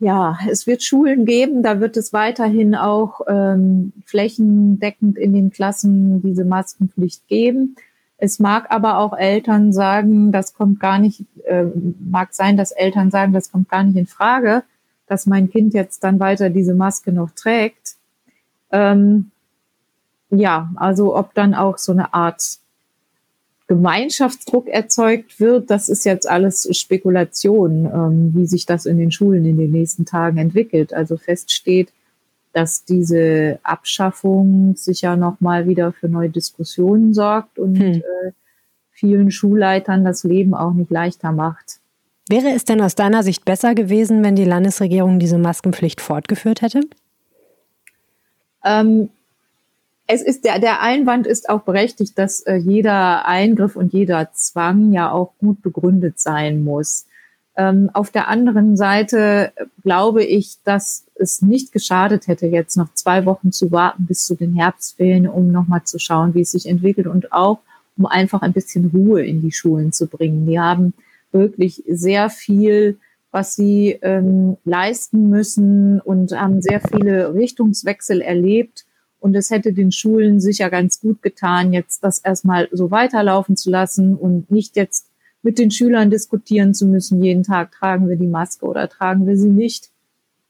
ja, 0.00 0.38
es 0.48 0.66
wird 0.66 0.82
Schulen 0.82 1.24
geben, 1.24 1.62
da 1.62 1.80
wird 1.80 1.96
es 1.96 2.12
weiterhin 2.12 2.74
auch 2.74 3.20
ähm, 3.26 3.92
flächendeckend 4.04 5.18
in 5.18 5.32
den 5.32 5.50
Klassen 5.50 6.22
diese 6.22 6.44
Maskenpflicht 6.44 7.26
geben. 7.26 7.76
Es 8.16 8.38
mag 8.38 8.70
aber 8.70 8.98
auch 8.98 9.16
Eltern 9.16 9.72
sagen, 9.72 10.32
das 10.32 10.54
kommt 10.54 10.80
gar 10.80 10.98
nicht, 10.98 11.24
äh, 11.44 11.64
mag 11.98 12.34
sein, 12.34 12.56
dass 12.56 12.72
Eltern 12.72 13.10
sagen, 13.10 13.32
das 13.32 13.50
kommt 13.50 13.68
gar 13.68 13.82
nicht 13.82 13.96
in 13.96 14.06
Frage, 14.06 14.62
dass 15.06 15.26
mein 15.26 15.50
Kind 15.50 15.74
jetzt 15.74 16.04
dann 16.04 16.20
weiter 16.20 16.50
diese 16.50 16.74
Maske 16.74 17.12
noch 17.12 17.30
trägt. 17.30 17.96
Ähm, 18.70 19.30
ja, 20.30 20.70
also 20.76 21.16
ob 21.16 21.34
dann 21.34 21.54
auch 21.54 21.78
so 21.78 21.92
eine 21.92 22.12
Art 22.14 22.58
Gemeinschaftsdruck 23.68 24.66
erzeugt 24.66 25.38
wird, 25.40 25.70
das 25.70 25.90
ist 25.90 26.04
jetzt 26.04 26.28
alles 26.28 26.68
Spekulation, 26.76 27.84
ähm, 27.84 28.32
wie 28.34 28.46
sich 28.46 28.64
das 28.64 28.86
in 28.86 28.96
den 28.96 29.12
Schulen 29.12 29.44
in 29.44 29.58
den 29.58 29.70
nächsten 29.70 30.06
Tagen 30.06 30.38
entwickelt. 30.38 30.94
Also 30.94 31.18
fest 31.18 31.52
steht, 31.52 31.92
dass 32.54 32.84
diese 32.84 33.60
Abschaffung 33.62 34.74
sicher 34.74 35.16
nochmal 35.16 35.68
wieder 35.68 35.92
für 35.92 36.08
neue 36.08 36.30
Diskussionen 36.30 37.12
sorgt 37.12 37.58
und 37.58 37.78
hm. 37.78 37.92
äh, 37.96 38.32
vielen 38.90 39.30
Schulleitern 39.30 40.02
das 40.02 40.24
Leben 40.24 40.54
auch 40.54 40.72
nicht 40.72 40.90
leichter 40.90 41.30
macht. 41.30 41.78
Wäre 42.28 42.50
es 42.50 42.64
denn 42.64 42.80
aus 42.80 42.94
deiner 42.94 43.22
Sicht 43.22 43.44
besser 43.44 43.74
gewesen, 43.74 44.24
wenn 44.24 44.34
die 44.34 44.44
Landesregierung 44.44 45.18
diese 45.18 45.38
Maskenpflicht 45.38 46.00
fortgeführt 46.00 46.62
hätte? 46.62 46.80
Ähm, 48.64 49.10
es 50.10 50.22
ist 50.22 50.44
der, 50.44 50.58
der 50.58 50.80
Einwand 50.80 51.26
ist 51.26 51.50
auch 51.50 51.60
berechtigt, 51.60 52.18
dass 52.18 52.40
äh, 52.40 52.56
jeder 52.56 53.26
Eingriff 53.26 53.76
und 53.76 53.92
jeder 53.92 54.32
Zwang 54.32 54.92
ja 54.92 55.12
auch 55.12 55.34
gut 55.38 55.62
begründet 55.62 56.18
sein 56.18 56.64
muss. 56.64 57.04
Ähm, 57.56 57.90
auf 57.92 58.10
der 58.10 58.28
anderen 58.28 58.78
Seite 58.78 59.52
glaube 59.82 60.24
ich, 60.24 60.56
dass 60.64 61.04
es 61.14 61.42
nicht 61.42 61.72
geschadet 61.72 62.26
hätte, 62.26 62.46
jetzt 62.46 62.76
noch 62.78 62.94
zwei 62.94 63.26
Wochen 63.26 63.52
zu 63.52 63.70
warten 63.70 64.06
bis 64.06 64.24
zu 64.26 64.34
den 64.34 64.54
Herbstferien, 64.54 65.28
um 65.28 65.52
nochmal 65.52 65.84
zu 65.84 65.98
schauen, 65.98 66.34
wie 66.34 66.40
es 66.40 66.52
sich 66.52 66.66
entwickelt 66.66 67.06
und 67.06 67.32
auch, 67.32 67.58
um 67.98 68.06
einfach 68.06 68.40
ein 68.40 68.54
bisschen 68.54 68.86
Ruhe 68.86 69.26
in 69.26 69.42
die 69.42 69.52
Schulen 69.52 69.92
zu 69.92 70.06
bringen. 70.06 70.46
Die 70.46 70.58
haben 70.58 70.94
wirklich 71.32 71.82
sehr 71.86 72.30
viel, 72.30 72.96
was 73.30 73.56
sie 73.56 73.98
ähm, 74.00 74.56
leisten 74.64 75.28
müssen 75.28 76.00
und 76.00 76.32
haben 76.32 76.62
sehr 76.62 76.80
viele 76.80 77.34
Richtungswechsel 77.34 78.22
erlebt. 78.22 78.86
Und 79.20 79.34
es 79.34 79.50
hätte 79.50 79.72
den 79.72 79.90
Schulen 79.92 80.40
sicher 80.40 80.70
ganz 80.70 81.00
gut 81.00 81.22
getan, 81.22 81.72
jetzt 81.72 82.04
das 82.04 82.18
erstmal 82.18 82.68
so 82.72 82.90
weiterlaufen 82.90 83.56
zu 83.56 83.70
lassen 83.70 84.14
und 84.14 84.50
nicht 84.50 84.76
jetzt 84.76 85.08
mit 85.42 85.58
den 85.58 85.70
Schülern 85.70 86.10
diskutieren 86.10 86.74
zu 86.74 86.86
müssen, 86.86 87.22
jeden 87.22 87.42
Tag 87.42 87.72
tragen 87.72 88.08
wir 88.08 88.16
die 88.16 88.26
Maske 88.26 88.66
oder 88.66 88.88
tragen 88.88 89.26
wir 89.26 89.36
sie 89.36 89.50
nicht. 89.50 89.90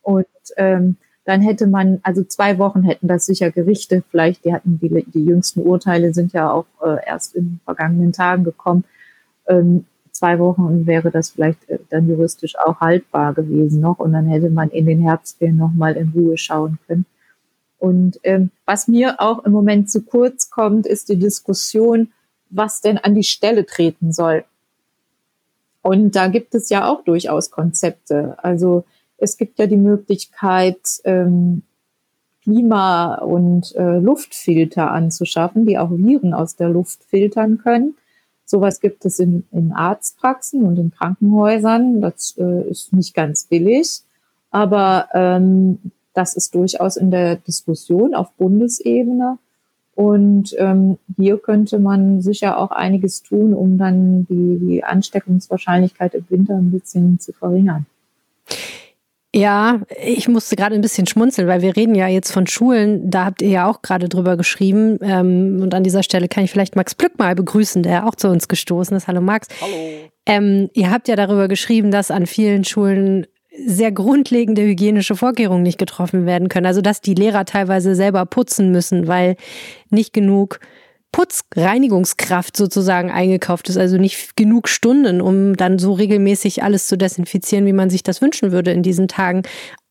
Und 0.02 0.26
ähm, 0.56 0.96
dann 1.24 1.42
hätte 1.42 1.66
man, 1.66 2.00
also 2.02 2.24
zwei 2.24 2.58
Wochen 2.58 2.82
hätten 2.82 3.06
das 3.06 3.26
sicher 3.26 3.50
Gerichte, 3.50 4.02
vielleicht, 4.10 4.46
die 4.46 4.54
hatten 4.54 4.78
die, 4.80 5.04
die 5.12 5.24
jüngsten 5.24 5.60
Urteile 5.60 6.14
sind 6.14 6.32
ja 6.32 6.50
auch 6.50 6.66
äh, 6.82 6.96
erst 7.06 7.34
in 7.34 7.44
den 7.44 7.60
vergangenen 7.64 8.12
Tagen 8.12 8.44
gekommen. 8.44 8.84
Ähm, 9.46 9.84
zwei 10.10 10.38
Wochen 10.38 10.86
wäre 10.86 11.10
das 11.10 11.30
vielleicht 11.30 11.68
äh, 11.68 11.78
dann 11.90 12.08
juristisch 12.08 12.58
auch 12.58 12.80
haltbar 12.80 13.34
gewesen 13.34 13.80
noch 13.80 13.98
und 13.98 14.14
dann 14.14 14.26
hätte 14.26 14.48
man 14.48 14.70
in 14.70 14.86
den 14.86 15.00
Herbstferien 15.00 15.58
nochmal 15.58 15.96
in 15.96 16.12
Ruhe 16.14 16.38
schauen 16.38 16.78
können. 16.86 17.04
Und 17.78 18.18
ähm, 18.24 18.50
was 18.64 18.88
mir 18.88 19.20
auch 19.20 19.44
im 19.44 19.52
Moment 19.52 19.90
zu 19.90 20.02
kurz 20.02 20.50
kommt, 20.50 20.86
ist 20.86 21.08
die 21.08 21.18
Diskussion, 21.18 22.12
was 22.50 22.80
denn 22.80 22.98
an 22.98 23.14
die 23.14 23.24
Stelle 23.24 23.66
treten 23.66 24.12
soll. 24.12 24.44
Und 25.82 26.16
da 26.16 26.28
gibt 26.28 26.54
es 26.54 26.70
ja 26.70 26.88
auch 26.88 27.04
durchaus 27.04 27.50
Konzepte. 27.50 28.36
Also 28.42 28.84
es 29.16 29.36
gibt 29.36 29.58
ja 29.58 29.66
die 29.66 29.76
Möglichkeit, 29.76 30.80
ähm, 31.04 31.62
Klima- 32.42 33.16
und 33.16 33.74
äh, 33.76 33.98
Luftfilter 33.98 34.90
anzuschaffen, 34.90 35.66
die 35.66 35.78
auch 35.78 35.90
Viren 35.90 36.32
aus 36.32 36.56
der 36.56 36.70
Luft 36.70 37.04
filtern 37.04 37.58
können. 37.58 37.94
Sowas 38.44 38.80
gibt 38.80 39.04
es 39.04 39.18
in, 39.18 39.44
in 39.52 39.72
Arztpraxen 39.72 40.62
und 40.62 40.78
in 40.78 40.90
Krankenhäusern. 40.90 42.00
Das 42.00 42.34
äh, 42.38 42.68
ist 42.70 42.94
nicht 42.94 43.14
ganz 43.14 43.44
billig, 43.44 44.00
aber 44.50 45.08
ähm, 45.12 45.78
das 46.18 46.34
ist 46.34 46.54
durchaus 46.54 46.96
in 46.96 47.12
der 47.12 47.36
Diskussion 47.36 48.12
auf 48.12 48.32
Bundesebene. 48.32 49.38
Und 49.94 50.54
ähm, 50.58 50.98
hier 51.16 51.38
könnte 51.38 51.78
man 51.78 52.22
sicher 52.22 52.58
auch 52.58 52.72
einiges 52.72 53.22
tun, 53.22 53.54
um 53.54 53.78
dann 53.78 54.26
die, 54.28 54.58
die 54.58 54.84
Ansteckungswahrscheinlichkeit 54.84 56.14
im 56.14 56.24
Winter 56.28 56.54
ein 56.54 56.72
bisschen 56.72 57.20
zu 57.20 57.32
verringern. 57.32 57.86
Ja, 59.34 59.80
ich 60.04 60.26
musste 60.26 60.56
gerade 60.56 60.74
ein 60.74 60.80
bisschen 60.80 61.06
schmunzeln, 61.06 61.46
weil 61.46 61.62
wir 61.62 61.76
reden 61.76 61.94
ja 61.94 62.08
jetzt 62.08 62.32
von 62.32 62.46
Schulen, 62.46 63.10
da 63.10 63.26
habt 63.26 63.42
ihr 63.42 63.50
ja 63.50 63.68
auch 63.68 63.82
gerade 63.82 64.08
drüber 64.08 64.36
geschrieben. 64.36 64.98
Ähm, 65.02 65.60
und 65.62 65.74
an 65.74 65.84
dieser 65.84 66.02
Stelle 66.02 66.28
kann 66.28 66.44
ich 66.44 66.50
vielleicht 66.50 66.74
Max 66.74 66.94
Plück 66.94 67.18
mal 67.18 67.34
begrüßen, 67.34 67.82
der 67.82 68.06
auch 68.06 68.14
zu 68.14 68.28
uns 68.28 68.48
gestoßen 68.48 68.96
ist. 68.96 69.06
Hallo 69.06 69.20
Max. 69.20 69.46
Hallo. 69.60 70.10
Ähm, 70.26 70.70
ihr 70.74 70.90
habt 70.90 71.08
ja 71.08 71.14
darüber 71.14 71.46
geschrieben, 71.46 71.90
dass 71.90 72.10
an 72.10 72.26
vielen 72.26 72.64
Schulen 72.64 73.26
sehr 73.66 73.92
grundlegende 73.92 74.62
hygienische 74.62 75.16
Vorkehrungen 75.16 75.62
nicht 75.62 75.78
getroffen 75.78 76.26
werden 76.26 76.48
können. 76.48 76.66
Also 76.66 76.80
dass 76.80 77.00
die 77.00 77.14
Lehrer 77.14 77.44
teilweise 77.44 77.94
selber 77.94 78.26
putzen 78.26 78.70
müssen, 78.70 79.08
weil 79.08 79.36
nicht 79.90 80.12
genug 80.12 80.60
Putzreinigungskraft 81.12 82.56
sozusagen 82.56 83.10
eingekauft 83.10 83.68
ist, 83.68 83.78
also 83.78 83.96
nicht 83.96 84.36
genug 84.36 84.68
Stunden, 84.68 85.20
um 85.20 85.56
dann 85.56 85.78
so 85.78 85.94
regelmäßig 85.94 86.62
alles 86.62 86.86
zu 86.86 86.98
desinfizieren, 86.98 87.66
wie 87.66 87.72
man 87.72 87.90
sich 87.90 88.02
das 88.02 88.20
wünschen 88.20 88.52
würde 88.52 88.72
in 88.72 88.82
diesen 88.82 89.08
Tagen. 89.08 89.42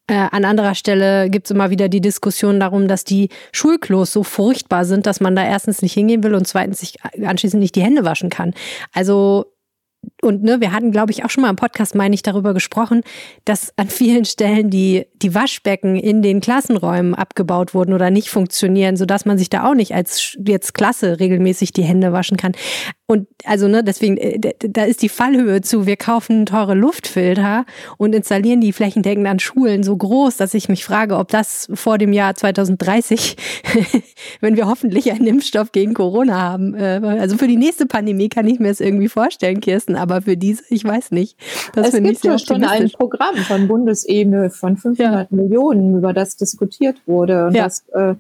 Äh, 0.10 0.28
an 0.32 0.46
anderer 0.46 0.76
Stelle 0.76 1.30
gibt 1.30 1.48
es 1.48 1.52
immer 1.52 1.70
wieder 1.70 1.90
die 1.90 2.02
Diskussion 2.02 2.60
darum, 2.60 2.88
dass 2.88 3.04
die 3.04 3.30
Schulklos 3.52 4.14
so 4.14 4.24
furchtbar 4.24 4.86
sind, 4.86 5.06
dass 5.06 5.20
man 5.20 5.36
da 5.36 5.44
erstens 5.44 5.82
nicht 5.82 5.94
hingehen 5.94 6.24
will 6.24 6.36
und 6.36 6.48
zweitens 6.48 6.80
sich 6.80 6.96
anschließend 7.04 7.62
nicht 7.62 7.76
die 7.76 7.84
Hände 7.84 8.06
waschen 8.06 8.30
kann. 8.30 8.54
Also 8.94 9.48
und 10.22 10.44
ne, 10.44 10.62
wir 10.62 10.72
hatten, 10.72 10.92
glaube 10.92 11.12
ich, 11.12 11.24
auch 11.24 11.30
schon 11.30 11.44
mal 11.44 11.50
im 11.50 11.56
Podcast, 11.56 11.96
meine 11.96 12.16
ich, 12.16 12.24
darüber 12.24 12.54
gesprochen, 12.54 13.02
dass 13.46 13.74
an 13.78 13.88
vielen 13.88 14.26
Stellen 14.26 14.70
die, 14.70 15.06
die 15.16 15.36
Waschbecken 15.36 15.96
in 15.96 16.22
den 16.22 16.40
Klassenräumen 16.40 17.14
abgebaut 17.16 17.74
wurden 17.74 17.94
oder 17.94 18.10
nicht 18.10 18.30
funktionieren, 18.30 18.98
sodass 18.98 19.26
man 19.26 19.38
sich 19.38 19.50
da 19.50 19.70
auch 19.70 19.76
nicht 19.76 19.94
als 19.94 20.38
jetzt 20.44 20.74
Klasse 20.74 21.20
regelmäßig 21.20 21.72
die 21.72 21.84
Hände 21.84 22.14
waschen 22.14 22.38
kann. 22.38 22.54
Und 23.10 23.26
also, 23.46 23.70
ne, 23.70 23.86
deswegen, 23.86 24.18
äh, 24.18 24.38
da 24.60 24.84
ist 24.84 25.02
die 25.02 25.08
Fallhöhe 25.08 25.62
zu, 25.62 25.86
wir 25.88 25.96
kaufen 25.96 26.46
teure 26.46 26.74
Luftfilter 26.74 27.66
und 27.98 28.14
installieren 28.14 28.60
die 28.60 28.74
flächendeckend 28.74 29.26
an 29.28 29.40
Schulen 29.40 29.84
so 29.84 29.96
groß, 29.96 30.36
dass 30.36 30.54
ich 30.54 30.68
mich 30.68 30.84
frage, 30.84 31.16
ob 31.16 31.30
das 31.30 31.70
vor 31.74 31.98
dem 31.98 32.12
Jahr 32.12 32.36
2030, 32.36 33.38
wenn 34.42 34.58
wir 34.58 34.68
hoffentlich 34.68 35.10
einen 35.10 35.26
Impfstoff 35.26 35.72
gegen 35.72 35.94
Corona 35.94 36.42
haben, 36.42 36.76
äh, 36.76 37.00
also 37.02 37.38
für 37.38 37.48
die 37.48 37.56
nächste 37.56 37.86
Pandemie 37.86 38.28
kann 38.28 38.46
ich 38.46 38.60
mir 38.60 38.68
das 38.68 38.82
irgendwie 38.82 39.08
vorstellen, 39.08 39.62
Kirsten, 39.62 39.96
aber 39.96 40.24
für 40.24 40.36
diese, 40.36 40.64
ich 40.70 40.84
weiß 40.84 41.12
nicht. 41.12 41.38
Das 41.76 41.94
es 41.94 42.04
gibt 42.04 42.26
ja 42.26 42.38
schon 42.38 42.66
ein 42.66 42.92
Programm 42.92 43.38
von 43.38 43.70
Bundesebene 43.70 44.50
von 44.50 44.76
500 44.76 45.32
ja. 45.32 45.38
Millionen, 45.38 45.98
über 45.98 46.12
das 46.12 46.36
diskutiert 46.36 46.98
wurde. 47.06 47.48
Und 47.48 47.56
ja. 47.56 47.64
das, 47.64 47.86
äh, 47.94 48.16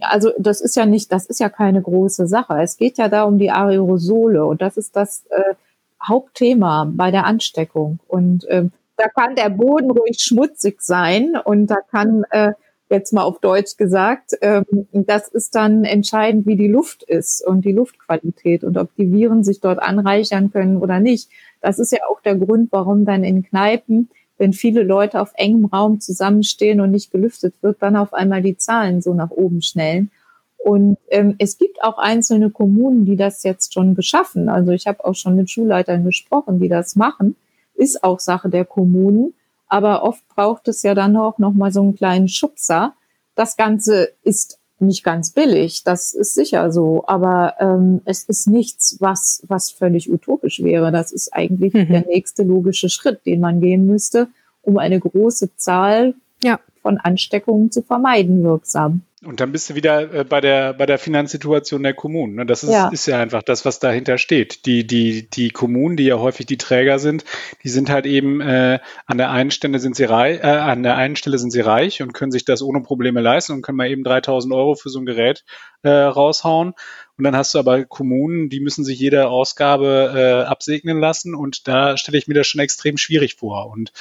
also 0.00 0.32
das 0.38 0.60
ist 0.60 0.76
ja 0.76 0.86
nicht, 0.86 1.12
das 1.12 1.26
ist 1.26 1.40
ja 1.40 1.48
keine 1.48 1.82
große 1.82 2.26
Sache. 2.26 2.60
Es 2.60 2.76
geht 2.76 2.98
ja 2.98 3.08
da 3.08 3.24
um 3.24 3.38
die 3.38 3.50
Aerosole 3.50 4.44
und 4.44 4.62
das 4.62 4.76
ist 4.76 4.96
das 4.96 5.24
äh, 5.30 5.54
Hauptthema 6.02 6.90
bei 6.92 7.10
der 7.10 7.24
Ansteckung. 7.24 7.98
Und 8.08 8.46
ähm, 8.48 8.72
da 8.96 9.08
kann 9.08 9.34
der 9.34 9.50
Boden 9.50 9.90
ruhig 9.90 10.18
schmutzig 10.20 10.82
sein 10.82 11.36
und 11.44 11.68
da 11.68 11.76
kann 11.90 12.24
äh, 12.30 12.52
jetzt 12.90 13.12
mal 13.12 13.22
auf 13.22 13.40
Deutsch 13.40 13.76
gesagt, 13.76 14.36
ähm, 14.42 14.64
das 14.92 15.28
ist 15.28 15.54
dann 15.54 15.84
entscheidend, 15.84 16.46
wie 16.46 16.56
die 16.56 16.68
Luft 16.68 17.02
ist 17.02 17.46
und 17.46 17.64
die 17.64 17.72
Luftqualität 17.72 18.64
und 18.64 18.76
ob 18.76 18.94
die 18.96 19.12
Viren 19.12 19.44
sich 19.44 19.60
dort 19.60 19.80
anreichern 19.80 20.50
können 20.50 20.76
oder 20.76 21.00
nicht. 21.00 21.30
Das 21.60 21.78
ist 21.78 21.92
ja 21.92 22.00
auch 22.10 22.20
der 22.20 22.36
Grund, 22.36 22.72
warum 22.72 23.04
dann 23.04 23.22
in 23.22 23.42
Kneipen 23.42 24.10
wenn 24.40 24.54
viele 24.54 24.82
Leute 24.82 25.20
auf 25.20 25.32
engem 25.34 25.66
Raum 25.66 26.00
zusammenstehen 26.00 26.80
und 26.80 26.92
nicht 26.92 27.12
gelüftet 27.12 27.54
wird, 27.60 27.82
dann 27.82 27.94
auf 27.94 28.14
einmal 28.14 28.40
die 28.40 28.56
Zahlen 28.56 29.02
so 29.02 29.12
nach 29.12 29.30
oben 29.30 29.60
schnellen. 29.60 30.10
Und 30.56 30.96
ähm, 31.10 31.34
es 31.38 31.58
gibt 31.58 31.82
auch 31.82 31.98
einzelne 31.98 32.48
Kommunen, 32.48 33.04
die 33.04 33.16
das 33.16 33.42
jetzt 33.42 33.74
schon 33.74 33.94
beschaffen. 33.94 34.48
Also 34.48 34.72
ich 34.72 34.86
habe 34.86 35.04
auch 35.04 35.14
schon 35.14 35.36
mit 35.36 35.50
Schulleitern 35.50 36.04
gesprochen, 36.04 36.58
die 36.58 36.68
das 36.68 36.96
machen. 36.96 37.36
Ist 37.74 38.02
auch 38.02 38.18
Sache 38.18 38.48
der 38.48 38.64
Kommunen. 38.64 39.34
Aber 39.66 40.04
oft 40.04 40.26
braucht 40.28 40.68
es 40.68 40.82
ja 40.82 40.94
dann 40.94 41.18
auch 41.18 41.36
noch 41.36 41.52
mal 41.52 41.70
so 41.70 41.82
einen 41.82 41.94
kleinen 41.94 42.28
Schubser. 42.28 42.94
Das 43.34 43.58
Ganze 43.58 44.08
ist 44.22 44.58
nicht 44.80 45.04
ganz 45.04 45.30
billig, 45.30 45.84
das 45.84 46.14
ist 46.14 46.34
sicher 46.34 46.72
so, 46.72 47.04
aber 47.06 47.54
ähm, 47.60 48.00
es 48.04 48.24
ist 48.24 48.46
nichts, 48.46 48.96
was, 49.00 49.42
was 49.46 49.70
völlig 49.70 50.10
utopisch 50.10 50.62
wäre. 50.62 50.92
Das 50.92 51.12
ist 51.12 51.32
eigentlich 51.32 51.74
mhm. 51.74 51.88
der 51.88 52.06
nächste 52.06 52.42
logische 52.42 52.88
Schritt, 52.88 53.24
den 53.26 53.40
man 53.40 53.60
gehen 53.60 53.86
müsste, 53.86 54.28
um 54.62 54.78
eine 54.78 54.98
große 54.98 55.56
Zahl 55.56 56.14
ja. 56.42 56.58
Von 56.82 56.98
Ansteckungen 56.98 57.70
zu 57.70 57.82
vermeiden 57.82 58.42
wirksam. 58.42 59.02
Und 59.22 59.40
dann 59.40 59.52
bist 59.52 59.68
du 59.68 59.74
wieder 59.74 60.14
äh, 60.14 60.24
bei 60.24 60.40
der 60.40 60.72
bei 60.72 60.86
der 60.86 60.98
Finanzsituation 60.98 61.82
der 61.82 61.92
Kommunen. 61.92 62.36
Ne? 62.36 62.46
Das 62.46 62.62
ist 62.62 62.70
ja. 62.70 62.88
ist 62.88 63.04
ja 63.04 63.20
einfach 63.20 63.42
das, 63.42 63.66
was 63.66 63.78
dahinter 63.78 64.16
steht. 64.16 64.64
Die 64.64 64.86
die 64.86 65.28
die 65.28 65.50
Kommunen, 65.50 65.98
die 65.98 66.04
ja 66.04 66.18
häufig 66.18 66.46
die 66.46 66.56
Träger 66.56 66.98
sind, 66.98 67.26
die 67.62 67.68
sind 67.68 67.90
halt 67.90 68.06
eben 68.06 68.40
äh, 68.40 68.78
an 69.04 69.18
der 69.18 69.30
einen 69.30 69.50
Stelle 69.50 69.78
sind 69.78 69.94
sie 69.94 70.04
reich, 70.04 70.40
äh, 70.42 70.46
an 70.46 70.82
der 70.82 70.96
einen 70.96 71.16
Stelle 71.16 71.36
sind 71.36 71.50
sie 71.50 71.60
reich 71.60 72.00
und 72.00 72.14
können 72.14 72.32
sich 72.32 72.46
das 72.46 72.62
ohne 72.62 72.80
Probleme 72.80 73.20
leisten 73.20 73.52
und 73.52 73.60
können 73.60 73.76
mal 73.76 73.90
eben 73.90 74.04
3.000 74.04 74.56
Euro 74.56 74.74
für 74.74 74.88
so 74.88 75.00
ein 75.00 75.06
Gerät 75.06 75.44
äh, 75.82 75.90
raushauen. 75.90 76.72
Und 77.20 77.24
dann 77.24 77.36
hast 77.36 77.52
du 77.52 77.58
aber 77.58 77.84
Kommunen, 77.84 78.48
die 78.48 78.60
müssen 78.60 78.82
sich 78.82 78.98
jede 78.98 79.28
Ausgabe 79.28 80.10
äh, 80.16 80.48
absegnen 80.48 81.00
lassen. 81.00 81.34
Und 81.34 81.68
da 81.68 81.98
stelle 81.98 82.16
ich 82.16 82.28
mir 82.28 82.32
das 82.32 82.46
schon 82.46 82.62
extrem 82.62 82.96
schwierig 82.96 83.34
vor. 83.34 83.70
Und 83.70 83.92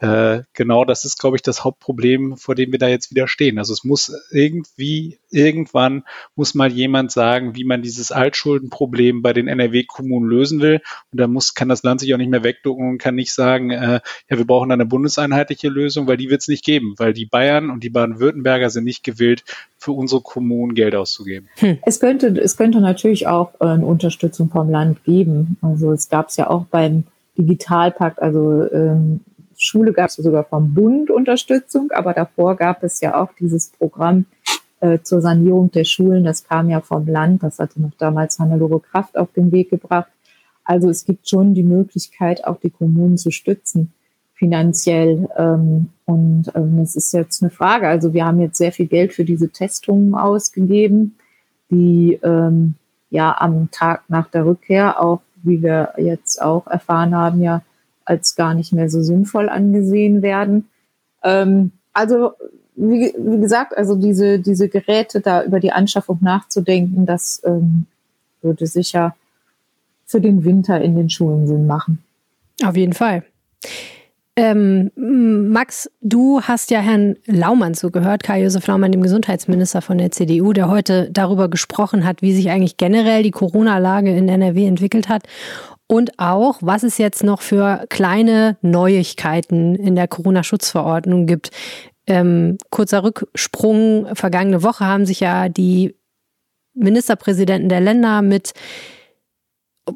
äh, 0.00 0.40
genau 0.54 0.84
das 0.84 1.04
ist, 1.04 1.20
glaube 1.20 1.36
ich, 1.36 1.42
das 1.42 1.62
Hauptproblem, 1.62 2.36
vor 2.36 2.56
dem 2.56 2.72
wir 2.72 2.80
da 2.80 2.88
jetzt 2.88 3.12
wieder 3.12 3.28
stehen. 3.28 3.58
Also 3.58 3.72
es 3.72 3.84
muss 3.84 4.12
irgendwie, 4.32 5.20
irgendwann 5.30 6.02
muss 6.34 6.56
mal 6.56 6.72
jemand 6.72 7.12
sagen, 7.12 7.54
wie 7.54 7.62
man 7.62 7.80
dieses 7.80 8.10
Altschuldenproblem 8.10 9.22
bei 9.22 9.32
den 9.32 9.46
NRW-Kommunen 9.46 10.28
lösen 10.28 10.60
will. 10.60 10.80
Und 11.12 11.20
da 11.20 11.28
muss, 11.28 11.54
kann 11.54 11.68
das 11.68 11.84
Land 11.84 12.00
sich 12.00 12.12
auch 12.12 12.18
nicht 12.18 12.30
mehr 12.30 12.42
wegducken 12.42 12.88
und 12.88 12.98
kann 12.98 13.14
nicht 13.14 13.32
sagen, 13.32 13.70
äh, 13.70 14.00
ja, 14.28 14.36
wir 14.36 14.46
brauchen 14.48 14.72
eine 14.72 14.84
bundeseinheitliche 14.84 15.68
Lösung, 15.68 16.08
weil 16.08 16.16
die 16.16 16.28
wird 16.28 16.40
es 16.40 16.48
nicht 16.48 16.64
geben, 16.64 16.94
weil 16.96 17.12
die 17.12 17.26
Bayern 17.26 17.70
und 17.70 17.84
die 17.84 17.90
Baden-Württemberger 17.90 18.68
sind 18.68 18.82
nicht 18.82 19.04
gewillt, 19.04 19.44
für 19.84 19.92
unsere 19.92 20.22
Kommunen 20.22 20.74
Geld 20.74 20.94
auszugeben. 20.94 21.50
Hm. 21.56 21.78
Es 21.84 22.00
könnte, 22.00 22.28
es 22.28 22.56
könnte 22.56 22.63
natürlich 22.70 23.26
auch 23.26 23.54
äh, 23.60 23.66
eine 23.66 23.86
Unterstützung 23.86 24.48
vom 24.50 24.70
Land 24.70 25.04
geben. 25.04 25.56
Also 25.62 25.92
es 25.92 26.08
gab 26.08 26.28
es 26.28 26.36
ja 26.36 26.50
auch 26.50 26.66
beim 26.66 27.04
Digitalpakt, 27.36 28.22
also 28.22 28.70
ähm, 28.72 29.20
Schule 29.56 29.92
gab 29.92 30.08
es 30.08 30.16
sogar 30.16 30.44
vom 30.44 30.74
Bund 30.74 31.10
Unterstützung, 31.10 31.90
aber 31.92 32.12
davor 32.12 32.56
gab 32.56 32.82
es 32.82 33.00
ja 33.00 33.20
auch 33.20 33.30
dieses 33.38 33.68
Programm 33.68 34.26
äh, 34.80 34.98
zur 35.02 35.20
Sanierung 35.20 35.70
der 35.70 35.84
Schulen. 35.84 36.24
Das 36.24 36.44
kam 36.44 36.68
ja 36.70 36.80
vom 36.80 37.06
Land, 37.06 37.42
das 37.42 37.58
hatte 37.58 37.80
noch 37.80 37.92
damals 37.98 38.38
Hannelore 38.38 38.80
Kraft 38.80 39.16
auf 39.16 39.32
den 39.32 39.52
Weg 39.52 39.70
gebracht. 39.70 40.10
Also 40.64 40.88
es 40.88 41.04
gibt 41.04 41.28
schon 41.28 41.54
die 41.54 41.62
Möglichkeit, 41.62 42.44
auch 42.44 42.58
die 42.58 42.70
Kommunen 42.70 43.16
zu 43.18 43.30
stützen 43.30 43.92
finanziell. 44.34 45.28
Ähm, 45.36 45.88
und 46.04 46.52
ähm, 46.54 46.78
es 46.80 46.96
ist 46.96 47.12
jetzt 47.12 47.42
eine 47.42 47.50
Frage. 47.50 47.88
Also 47.88 48.12
wir 48.12 48.26
haben 48.26 48.40
jetzt 48.40 48.58
sehr 48.58 48.72
viel 48.72 48.86
Geld 48.86 49.12
für 49.12 49.24
diese 49.24 49.48
Testungen 49.48 50.14
ausgegeben, 50.14 51.16
die 51.70 52.18
ähm, 52.22 52.74
ja 53.10 53.36
am 53.38 53.70
Tag 53.70 54.04
nach 54.08 54.28
der 54.28 54.46
Rückkehr 54.46 55.00
auch, 55.00 55.20
wie 55.42 55.62
wir 55.62 55.94
jetzt 55.98 56.40
auch 56.40 56.66
erfahren 56.66 57.14
haben, 57.14 57.42
ja 57.42 57.62
als 58.04 58.34
gar 58.34 58.54
nicht 58.54 58.72
mehr 58.72 58.90
so 58.90 59.02
sinnvoll 59.02 59.48
angesehen 59.48 60.22
werden. 60.22 60.68
Ähm, 61.22 61.72
also 61.92 62.32
wie, 62.76 63.14
wie, 63.16 63.40
gesagt, 63.40 63.76
also 63.76 63.94
diese, 63.94 64.40
diese 64.40 64.68
Geräte 64.68 65.20
da 65.20 65.44
über 65.44 65.60
die 65.60 65.72
Anschaffung 65.72 66.18
nachzudenken, 66.20 67.06
das 67.06 67.40
ähm, 67.44 67.86
würde 68.42 68.66
sicher 68.66 69.14
für 70.06 70.20
den 70.20 70.44
Winter 70.44 70.80
in 70.80 70.96
den 70.96 71.08
Schulen 71.08 71.46
Sinn 71.46 71.66
machen. 71.66 72.02
Auf 72.64 72.76
jeden 72.76 72.92
Fall. 72.92 73.24
Ähm, 74.36 74.90
Max, 74.96 75.88
du 76.00 76.40
hast 76.40 76.72
ja 76.72 76.80
Herrn 76.80 77.16
Laumann 77.26 77.74
zugehört, 77.74 78.24
Karl-Josef 78.24 78.66
Laumann, 78.66 78.90
dem 78.90 79.02
Gesundheitsminister 79.02 79.80
von 79.80 79.98
der 79.98 80.10
CDU, 80.10 80.52
der 80.52 80.68
heute 80.68 81.08
darüber 81.12 81.48
gesprochen 81.48 82.04
hat, 82.04 82.20
wie 82.20 82.34
sich 82.34 82.50
eigentlich 82.50 82.76
generell 82.76 83.22
die 83.22 83.30
Corona-Lage 83.30 84.10
in 84.10 84.28
NRW 84.28 84.66
entwickelt 84.66 85.08
hat 85.08 85.28
und 85.86 86.18
auch, 86.18 86.58
was 86.62 86.82
es 86.82 86.98
jetzt 86.98 87.22
noch 87.22 87.42
für 87.42 87.84
kleine 87.90 88.56
Neuigkeiten 88.60 89.76
in 89.76 89.94
der 89.94 90.08
Corona-Schutzverordnung 90.08 91.26
gibt. 91.26 91.50
Ähm, 92.06 92.58
kurzer 92.70 93.04
Rücksprung. 93.04 94.14
Vergangene 94.14 94.62
Woche 94.64 94.84
haben 94.84 95.06
sich 95.06 95.20
ja 95.20 95.48
die 95.48 95.94
Ministerpräsidenten 96.74 97.68
der 97.68 97.80
Länder 97.80 98.20
mit 98.20 98.52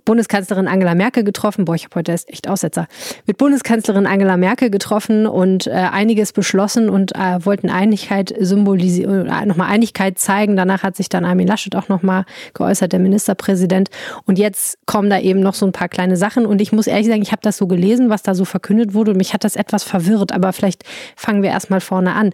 Bundeskanzlerin 0.04 0.68
Angela 0.68 0.94
Merkel 0.94 1.24
getroffen. 1.24 1.64
Boah, 1.64 1.74
ich 1.74 1.84
habe 1.84 1.96
heute 1.96 2.12
echt 2.12 2.46
Aussetzer. 2.48 2.86
Mit 3.26 3.38
Bundeskanzlerin 3.38 4.06
Angela 4.06 4.36
Merkel 4.36 4.70
getroffen 4.70 5.26
und 5.26 5.66
äh, 5.66 5.70
einiges 5.70 6.32
beschlossen 6.32 6.90
und 6.90 7.14
äh, 7.14 7.44
wollten 7.44 7.70
Einigkeit 7.70 8.34
symbolisieren, 8.38 9.28
äh, 9.28 9.46
nochmal 9.46 9.68
Einigkeit 9.68 10.18
zeigen. 10.18 10.56
Danach 10.56 10.82
hat 10.82 10.96
sich 10.96 11.08
dann 11.08 11.24
Armin 11.24 11.46
Laschet 11.46 11.74
auch 11.74 11.88
nochmal 11.88 12.24
geäußert, 12.52 12.92
der 12.92 13.00
Ministerpräsident. 13.00 13.88
Und 14.26 14.38
jetzt 14.38 14.78
kommen 14.86 15.08
da 15.08 15.18
eben 15.20 15.40
noch 15.40 15.54
so 15.54 15.64
ein 15.64 15.72
paar 15.72 15.88
kleine 15.88 16.16
Sachen. 16.16 16.44
Und 16.44 16.60
ich 16.60 16.72
muss 16.72 16.86
ehrlich 16.86 17.06
sagen, 17.06 17.22
ich 17.22 17.32
habe 17.32 17.42
das 17.42 17.56
so 17.56 17.66
gelesen, 17.66 18.10
was 18.10 18.22
da 18.22 18.34
so 18.34 18.44
verkündet 18.44 18.92
wurde. 18.92 19.12
Und 19.12 19.16
mich 19.16 19.32
hat 19.32 19.44
das 19.44 19.56
etwas 19.56 19.84
verwirrt. 19.84 20.32
Aber 20.32 20.52
vielleicht 20.52 20.84
fangen 21.16 21.42
wir 21.42 21.50
erstmal 21.50 21.80
vorne 21.80 22.14
an. 22.14 22.32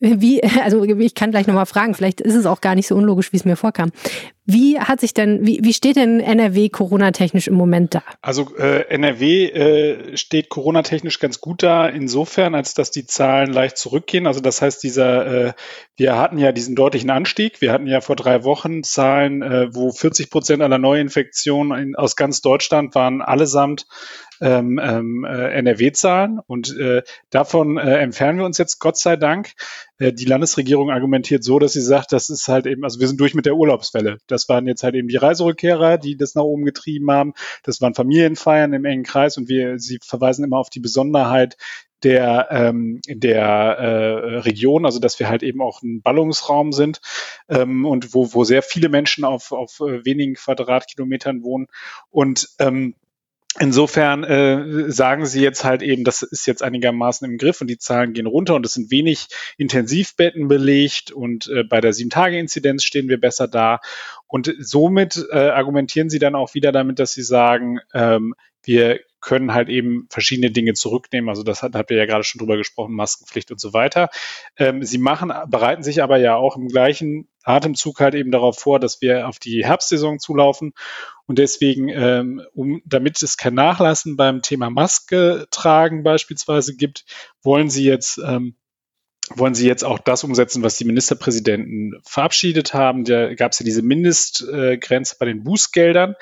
Wie, 0.00 0.42
also 0.64 0.82
ich 0.82 1.14
kann 1.14 1.30
gleich 1.30 1.46
nochmal 1.46 1.66
fragen, 1.66 1.94
vielleicht 1.94 2.22
ist 2.22 2.34
es 2.34 2.46
auch 2.46 2.62
gar 2.62 2.74
nicht 2.74 2.86
so 2.86 2.96
unlogisch, 2.96 3.32
wie 3.32 3.36
es 3.36 3.44
mir 3.44 3.56
vorkam. 3.56 3.92
Wie 4.46 4.80
hat 4.80 5.00
sich 5.00 5.14
denn, 5.14 5.46
wie, 5.46 5.60
wie 5.62 5.74
steht 5.74 5.96
denn 5.96 6.18
NRW 6.18 6.70
Corona-technisch 6.70 7.46
im 7.46 7.54
Moment 7.54 7.94
da? 7.94 8.02
Also 8.22 8.56
äh, 8.56 8.88
NRW 8.88 9.46
äh, 9.46 10.16
steht 10.16 10.48
Corona-technisch 10.48 11.20
ganz 11.20 11.40
gut 11.40 11.62
da, 11.62 11.86
insofern, 11.86 12.54
als 12.54 12.74
dass 12.74 12.90
die 12.90 13.06
Zahlen 13.06 13.52
leicht 13.52 13.76
zurückgehen. 13.76 14.26
Also 14.26 14.40
das 14.40 14.62
heißt, 14.62 14.82
dieser, 14.82 15.48
äh, 15.48 15.52
wir 15.96 16.16
hatten 16.16 16.38
ja 16.38 16.50
diesen 16.50 16.74
deutlichen 16.74 17.10
Anstieg. 17.10 17.60
Wir 17.60 17.70
hatten 17.70 17.86
ja 17.86 18.00
vor 18.00 18.16
drei 18.16 18.42
Wochen 18.42 18.82
Zahlen, 18.82 19.42
äh, 19.42 19.68
wo 19.72 19.92
40 19.92 20.30
Prozent 20.30 20.62
aller 20.62 20.78
Neuinfektionen 20.78 21.78
in, 21.78 21.94
aus 21.94 22.16
ganz 22.16 22.40
Deutschland 22.40 22.94
waren 22.94 23.20
allesamt 23.20 23.86
ähm, 24.40 24.80
ähm, 24.82 25.24
äh, 25.24 25.52
NRW-Zahlen 25.58 26.40
und 26.46 26.76
äh, 26.76 27.02
davon 27.30 27.76
äh, 27.76 27.98
entfernen 27.98 28.38
wir 28.38 28.46
uns 28.46 28.58
jetzt 28.58 28.78
Gott 28.78 28.96
sei 28.96 29.16
Dank. 29.16 29.52
Äh, 29.98 30.12
die 30.12 30.24
Landesregierung 30.24 30.90
argumentiert 30.90 31.44
so, 31.44 31.58
dass 31.58 31.74
sie 31.74 31.80
sagt, 31.80 32.12
das 32.12 32.30
ist 32.30 32.48
halt 32.48 32.66
eben, 32.66 32.84
also 32.84 33.00
wir 33.00 33.08
sind 33.08 33.20
durch 33.20 33.34
mit 33.34 33.46
der 33.46 33.56
Urlaubswelle. 33.56 34.18
Das 34.26 34.48
waren 34.48 34.66
jetzt 34.66 34.82
halt 34.82 34.94
eben 34.94 35.08
die 35.08 35.16
Reiserückkehrer, 35.16 35.98
die 35.98 36.16
das 36.16 36.34
nach 36.34 36.42
oben 36.42 36.64
getrieben 36.64 37.10
haben. 37.10 37.34
Das 37.62 37.80
waren 37.80 37.94
Familienfeiern 37.94 38.72
im 38.72 38.84
engen 38.84 39.04
Kreis 39.04 39.36
und 39.36 39.48
wir, 39.48 39.78
sie 39.78 39.98
verweisen 40.02 40.44
immer 40.44 40.58
auf 40.58 40.70
die 40.70 40.80
Besonderheit 40.80 41.56
der, 42.02 42.48
ähm, 42.50 43.00
der 43.06 43.44
äh, 43.44 44.36
Region, 44.38 44.86
also 44.86 45.00
dass 45.00 45.18
wir 45.18 45.28
halt 45.28 45.42
eben 45.42 45.60
auch 45.60 45.82
ein 45.82 46.00
Ballungsraum 46.02 46.72
sind 46.72 47.00
ähm, 47.48 47.84
und 47.84 48.14
wo, 48.14 48.32
wo 48.32 48.44
sehr 48.44 48.62
viele 48.62 48.88
Menschen 48.88 49.24
auf, 49.24 49.52
auf 49.52 49.80
äh, 49.80 50.04
wenigen 50.04 50.34
Quadratkilometern 50.34 51.42
wohnen. 51.42 51.66
Und 52.10 52.48
ähm, 52.58 52.94
Insofern 53.58 54.22
äh, 54.22 54.92
sagen 54.92 55.26
sie 55.26 55.42
jetzt 55.42 55.64
halt 55.64 55.82
eben, 55.82 56.04
das 56.04 56.22
ist 56.22 56.46
jetzt 56.46 56.62
einigermaßen 56.62 57.28
im 57.28 57.36
Griff 57.36 57.60
und 57.60 57.66
die 57.66 57.78
Zahlen 57.78 58.12
gehen 58.12 58.26
runter 58.26 58.54
und 58.54 58.64
es 58.64 58.74
sind 58.74 58.92
wenig 58.92 59.26
Intensivbetten 59.56 60.46
belegt 60.46 61.10
und 61.10 61.48
äh, 61.48 61.64
bei 61.64 61.80
der 61.80 61.92
Sieben-Tage-Inzidenz 61.92 62.84
stehen 62.84 63.08
wir 63.08 63.20
besser 63.20 63.48
da. 63.48 63.80
Und 64.28 64.54
somit 64.60 65.26
äh, 65.32 65.36
argumentieren 65.36 66.10
sie 66.10 66.20
dann 66.20 66.36
auch 66.36 66.54
wieder 66.54 66.70
damit, 66.70 67.00
dass 67.00 67.12
sie 67.12 67.24
sagen, 67.24 67.80
ähm, 67.92 68.34
wir 68.62 69.00
können 69.20 69.52
halt 69.52 69.68
eben 69.68 70.06
verschiedene 70.10 70.52
Dinge 70.52 70.74
zurücknehmen. 70.74 71.28
Also 71.28 71.42
das 71.42 71.62
hat, 71.62 71.74
habt 71.74 71.90
ihr 71.90 71.96
ja 71.96 72.06
gerade 72.06 72.24
schon 72.24 72.38
drüber 72.38 72.56
gesprochen, 72.56 72.94
Maskenpflicht 72.94 73.50
und 73.50 73.60
so 73.60 73.72
weiter. 73.72 74.10
Ähm, 74.56 74.84
sie 74.84 74.98
machen, 74.98 75.32
bereiten 75.48 75.82
sich 75.82 76.02
aber 76.02 76.18
ja 76.18 76.36
auch 76.36 76.56
im 76.56 76.68
gleichen 76.68 77.28
Atemzug 77.44 78.00
halt 78.00 78.14
eben 78.14 78.30
darauf 78.30 78.58
vor, 78.58 78.80
dass 78.80 79.00
wir 79.00 79.28
auf 79.28 79.38
die 79.38 79.64
Herbstsaison 79.64 80.18
zulaufen. 80.18 80.72
Und 81.26 81.38
deswegen, 81.38 81.88
ähm, 81.88 82.42
um, 82.54 82.82
damit 82.84 83.22
es 83.22 83.36
kein 83.36 83.54
Nachlassen 83.54 84.16
beim 84.16 84.42
Thema 84.42 84.70
Maske 84.70 85.46
tragen 85.50 86.02
beispielsweise 86.02 86.76
gibt, 86.76 87.04
wollen 87.42 87.70
sie 87.70 87.84
jetzt 87.84 88.18
ähm, 88.24 88.56
wollen 89.36 89.54
Sie 89.54 89.66
jetzt 89.66 89.84
auch 89.84 89.98
das 89.98 90.24
umsetzen, 90.24 90.64
was 90.64 90.76
die 90.76 90.84
Ministerpräsidenten 90.84 92.00
verabschiedet 92.02 92.74
haben? 92.74 93.04
Da 93.04 93.32
gab 93.34 93.52
es 93.52 93.60
ja 93.60 93.64
diese 93.64 93.82
Mindestgrenze 93.82 95.16
bei 95.20 95.26
den 95.26 95.44
Bußgeldern. 95.44 96.16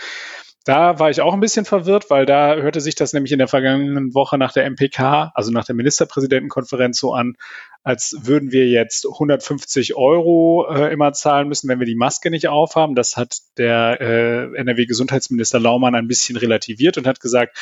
Da 0.64 0.98
war 0.98 1.08
ich 1.08 1.22
auch 1.22 1.32
ein 1.32 1.40
bisschen 1.40 1.64
verwirrt, 1.64 2.10
weil 2.10 2.26
da 2.26 2.54
hörte 2.54 2.82
sich 2.82 2.94
das 2.94 3.14
nämlich 3.14 3.32
in 3.32 3.38
der 3.38 3.48
vergangenen 3.48 4.12
Woche 4.14 4.36
nach 4.36 4.52
der 4.52 4.66
MPK, 4.66 5.32
also 5.34 5.50
nach 5.50 5.64
der 5.64 5.74
Ministerpräsidentenkonferenz 5.74 6.98
so 6.98 7.14
an, 7.14 7.36
als 7.82 8.16
würden 8.22 8.52
wir 8.52 8.68
jetzt 8.68 9.06
150 9.06 9.96
Euro 9.96 10.66
äh, 10.70 10.92
immer 10.92 11.12
zahlen 11.12 11.48
müssen, 11.48 11.68
wenn 11.68 11.78
wir 11.78 11.86
die 11.86 11.94
Maske 11.94 12.30
nicht 12.30 12.48
aufhaben. 12.48 12.94
Das 12.94 13.16
hat 13.16 13.38
der 13.56 14.00
äh, 14.00 14.56
NRW-Gesundheitsminister 14.56 15.58
Laumann 15.58 15.94
ein 15.94 16.08
bisschen 16.08 16.36
relativiert 16.36 16.98
und 16.98 17.06
hat 17.06 17.20
gesagt, 17.20 17.56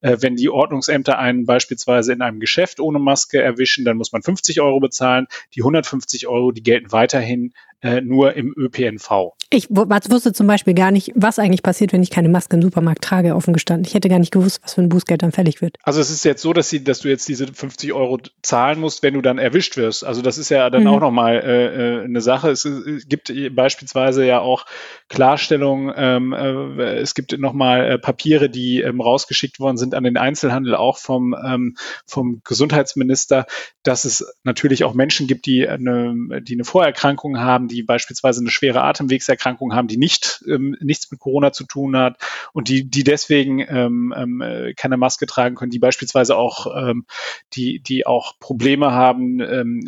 äh, 0.00 0.16
wenn 0.20 0.36
die 0.36 0.48
Ordnungsämter 0.48 1.18
einen 1.18 1.46
beispielsweise 1.46 2.12
in 2.12 2.22
einem 2.22 2.40
Geschäft 2.40 2.80
ohne 2.80 2.98
Maske 2.98 3.40
erwischen, 3.40 3.84
dann 3.84 3.96
muss 3.96 4.12
man 4.12 4.22
50 4.22 4.60
Euro 4.60 4.80
bezahlen. 4.80 5.26
Die 5.54 5.60
150 5.60 6.26
Euro, 6.26 6.52
die 6.52 6.62
gelten 6.62 6.92
weiterhin 6.92 7.52
äh, 7.80 8.00
nur 8.00 8.34
im 8.34 8.54
ÖPNV. 8.56 9.34
Ich 9.50 9.70
wusste 9.70 10.32
zum 10.32 10.46
Beispiel 10.46 10.74
gar 10.74 10.90
nicht, 10.90 11.12
was 11.14 11.38
eigentlich 11.38 11.62
passiert, 11.62 11.92
wenn 11.92 12.02
ich 12.02 12.10
keine 12.10 12.28
Maske 12.28 12.56
im 12.56 12.62
Supermarkt 12.62 13.02
trage, 13.02 13.34
offen 13.34 13.54
gestanden. 13.54 13.86
Ich 13.86 13.94
hätte 13.94 14.08
gar 14.08 14.18
nicht 14.18 14.32
gewusst, 14.32 14.60
was 14.62 14.74
für 14.74 14.82
ein 14.82 14.88
Bußgeld 14.88 15.22
dann 15.22 15.32
fällig 15.32 15.62
wird. 15.62 15.76
Also 15.82 16.00
es 16.00 16.10
ist 16.10 16.24
jetzt 16.24 16.42
so, 16.42 16.52
dass, 16.52 16.68
sie, 16.68 16.84
dass 16.84 17.00
du 17.00 17.08
jetzt 17.08 17.28
diese 17.28 17.46
50 17.46 17.92
Euro 17.92 18.18
zahlen 18.42 18.80
musst, 18.80 19.02
wenn 19.02 19.14
du 19.14 19.22
dann 19.22 19.38
erwischt 19.38 19.57
erwischt 19.58 19.76
wirst. 19.76 20.04
Also 20.04 20.22
das 20.22 20.38
ist 20.38 20.50
ja 20.50 20.70
dann 20.70 20.82
mhm. 20.82 20.88
auch 20.88 21.00
nochmal 21.00 21.36
äh, 21.36 21.98
äh, 21.98 22.04
eine 22.04 22.20
Sache. 22.20 22.50
Es, 22.50 22.64
es, 22.64 23.08
gibt 23.08 23.32
beispielsweise 23.54 24.24
ja 24.24 24.38
auch 24.38 24.66
Klarstellungen, 25.08 25.92
ähm, 25.96 26.32
äh, 26.32 26.98
es 26.98 27.14
gibt 27.14 27.36
nochmal 27.38 27.90
äh, 27.90 27.98
Papiere, 27.98 28.48
die 28.48 28.80
ähm, 28.82 29.00
rausgeschickt 29.00 29.58
worden 29.58 29.76
sind 29.76 29.94
an 29.94 30.04
den 30.04 30.16
Einzelhandel, 30.16 30.76
auch 30.76 30.98
vom, 30.98 31.34
ähm, 31.44 31.76
vom 32.06 32.40
Gesundheitsminister, 32.44 33.46
dass 33.82 34.04
es 34.04 34.32
natürlich 34.44 34.84
auch 34.84 34.94
Menschen 34.94 35.26
gibt, 35.26 35.46
die 35.46 35.68
eine, 35.68 36.42
die 36.42 36.54
eine 36.54 36.64
Vorerkrankung 36.64 37.40
haben, 37.40 37.66
die 37.66 37.82
beispielsweise 37.82 38.40
eine 38.40 38.50
schwere 38.50 38.82
Atemwegserkrankung 38.82 39.74
haben, 39.74 39.88
die 39.88 39.96
nicht 39.96 40.44
ähm, 40.46 40.76
nichts 40.80 41.10
mit 41.10 41.18
Corona 41.18 41.52
zu 41.52 41.64
tun 41.64 41.96
hat 41.96 42.18
und 42.52 42.68
die, 42.68 42.88
die 42.88 43.02
deswegen 43.02 43.60
ähm, 43.60 44.14
ähm, 44.16 44.40
äh, 44.40 44.74
keine 44.74 44.96
Maske 44.96 45.26
tragen 45.26 45.56
können, 45.56 45.70
die 45.70 45.80
beispielsweise 45.80 46.36
auch 46.36 46.66
ähm, 46.76 47.06
die, 47.54 47.80
die 47.80 48.06
auch 48.06 48.38
Probleme 48.38 48.92
haben 48.92 49.40
ähm, 49.48 49.80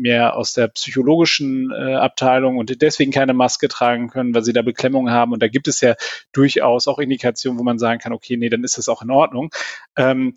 mehr 0.00 0.36
aus 0.36 0.52
der 0.52 0.68
psychologischen 0.68 1.70
äh, 1.70 1.94
Abteilung 1.94 2.58
und 2.58 2.80
deswegen 2.82 3.12
keine 3.12 3.34
Maske 3.34 3.68
tragen 3.68 4.08
können, 4.08 4.34
weil 4.34 4.44
sie 4.44 4.52
da 4.52 4.62
Beklemmungen 4.62 5.12
haben. 5.12 5.32
Und 5.32 5.42
da 5.42 5.48
gibt 5.48 5.68
es 5.68 5.80
ja 5.80 5.94
durchaus 6.32 6.88
auch 6.88 6.98
Indikationen, 6.98 7.58
wo 7.58 7.64
man 7.64 7.78
sagen 7.78 8.00
kann, 8.00 8.12
okay, 8.12 8.36
nee, 8.36 8.48
dann 8.48 8.64
ist 8.64 8.78
das 8.78 8.88
auch 8.88 9.02
in 9.02 9.10
Ordnung. 9.10 9.50
Ähm, 9.96 10.36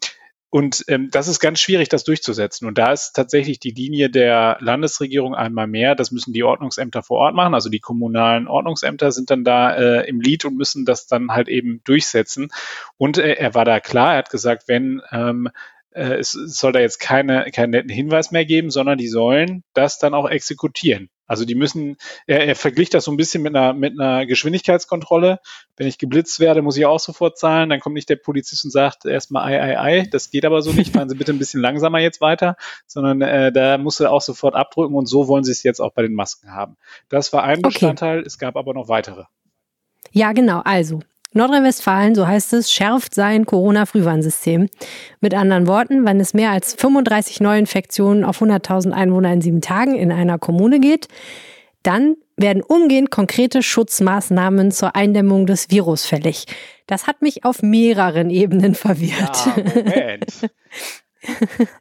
und 0.52 0.84
ähm, 0.88 1.10
das 1.12 1.28
ist 1.28 1.40
ganz 1.40 1.60
schwierig, 1.60 1.90
das 1.90 2.04
durchzusetzen. 2.04 2.68
Und 2.68 2.80
da 2.80 2.92
ist 2.92 3.14
tatsächlich 3.14 3.60
die 3.60 3.70
Linie 3.70 4.10
der 4.10 4.58
Landesregierung 4.60 5.36
einmal 5.36 5.68
mehr. 5.68 5.94
Das 5.94 6.12
müssen 6.12 6.34
die 6.34 6.44
Ordnungsämter 6.44 7.04
vor 7.04 7.20
Ort 7.20 7.36
machen. 7.36 7.54
Also 7.54 7.70
die 7.70 7.80
kommunalen 7.80 8.48
Ordnungsämter 8.48 9.12
sind 9.12 9.30
dann 9.30 9.44
da 9.44 9.76
äh, 9.76 10.10
im 10.10 10.20
Lied 10.20 10.46
und 10.46 10.58
müssen 10.58 10.86
das 10.86 11.06
dann 11.06 11.32
halt 11.32 11.50
eben 11.50 11.82
durchsetzen. 11.84 12.52
Und 12.98 13.20
äh, 13.20 13.34
er 13.34 13.54
war 13.54 13.64
da 13.64 13.80
klar. 13.80 14.14
Er 14.14 14.18
hat 14.20 14.32
gesagt, 14.32 14.64
wenn 14.68 15.02
ähm, 15.12 15.50
äh, 15.92 16.16
es 16.16 16.32
soll 16.32 16.72
da 16.72 16.80
jetzt 16.80 17.00
keine, 17.00 17.46
keinen 17.52 17.72
netten 17.72 17.90
Hinweis 17.90 18.32
mehr 18.32 18.46
geben, 18.46 18.70
sondern 18.70 18.98
die 18.98 19.08
sollen 19.08 19.64
das 19.74 20.00
dann 20.00 20.14
auch 20.14 20.30
exekutieren. 20.30 21.10
Also 21.30 21.46
die 21.46 21.54
müssen, 21.54 21.98
er, 22.26 22.48
er 22.48 22.56
verglich 22.56 22.90
das 22.90 23.04
so 23.04 23.12
ein 23.12 23.18
bisschen 23.18 23.44
mit 23.44 23.56
einer, 23.56 23.74
mit 23.74 24.00
einer 24.00 24.26
Geschwindigkeitskontrolle. 24.26 25.40
Wenn 25.78 25.86
ich 25.86 26.00
geblitzt 26.00 26.40
werde, 26.40 26.64
muss 26.64 26.76
ich 26.76 26.88
auch 26.88 27.00
sofort 27.00 27.38
zahlen. 27.38 27.70
Dann 27.70 27.80
kommt 27.80 27.94
nicht 27.94 28.10
der 28.10 28.16
Polizist 28.16 28.66
und 28.66 28.72
sagt 28.72 29.06
erstmal 29.06 29.44
ei, 29.44 29.62
ei, 29.62 29.80
ei. 29.80 30.08
Das 30.10 30.32
geht 30.32 30.44
aber 30.44 30.64
so 30.64 30.74
nicht. 30.74 30.94
Fahren 30.94 31.08
Sie 31.08 31.16
bitte 31.16 31.32
ein 31.32 31.38
bisschen 31.38 31.62
langsamer 31.62 32.00
jetzt 32.00 32.20
weiter, 32.20 32.56
sondern 32.88 33.22
äh, 33.22 33.52
da 33.52 33.78
muss 33.78 34.00
er 34.00 34.12
auch 34.12 34.22
sofort 34.22 34.56
abdrücken 34.56 34.96
und 34.96 35.06
so 35.06 35.28
wollen 35.28 35.44
Sie 35.44 35.52
es 35.52 35.62
jetzt 35.62 35.80
auch 35.80 35.94
bei 35.94 36.02
den 36.02 36.16
Masken 36.16 36.52
haben. 36.52 36.78
Das 37.10 37.32
war 37.32 37.44
ein 37.44 37.62
Bestandteil. 37.62 38.18
Okay. 38.20 38.28
Es 38.28 38.40
gab 38.40 38.58
aber 38.58 38.74
noch 38.74 38.88
weitere. 38.88 39.26
Ja, 40.12 40.32
genau. 40.32 40.62
Also 40.66 41.02
Nordrhein-Westfalen, 41.40 42.16
so 42.16 42.28
heißt 42.28 42.54
es, 42.54 42.72
schärft 42.72 43.16
sein 43.16 43.46
Corona-Frühwarnsystem. 43.46 44.70
Mit 45.22 45.34
anderen 45.34 45.68
Worten, 45.68 46.06
wenn 46.06 46.20
es 46.20 46.34
mehr 46.34 46.52
als 46.52 46.74
35 46.76 47.40
Neuinfektionen 47.40 48.24
auf 48.24 48.42
100.000 48.42 48.92
Einwohner 48.92 49.34
in 49.34 49.42
sieben 49.42 49.62
Tagen 49.62 49.96
in 49.96 50.12
einer 50.12 50.38
Kommune 50.38 50.80
geht, 50.80 51.08
dann 51.84 52.16
werden 52.38 52.62
umgehend 52.62 53.10
konkrete 53.10 53.64
Schutzmaßnahmen 53.64 54.72
zur 54.72 54.96
Eindämmung 54.96 55.46
des 55.46 55.70
Virus 55.70 56.06
fällig. 56.06 56.46
Das 56.88 57.08
hat 57.08 57.22
mich 57.22 57.46
auf 57.46 57.62
mehreren 57.62 58.30
Ebenen 58.30 58.76
verwirrt. 58.76 59.46
Ja, 59.46 59.64
Moment. 59.76 60.50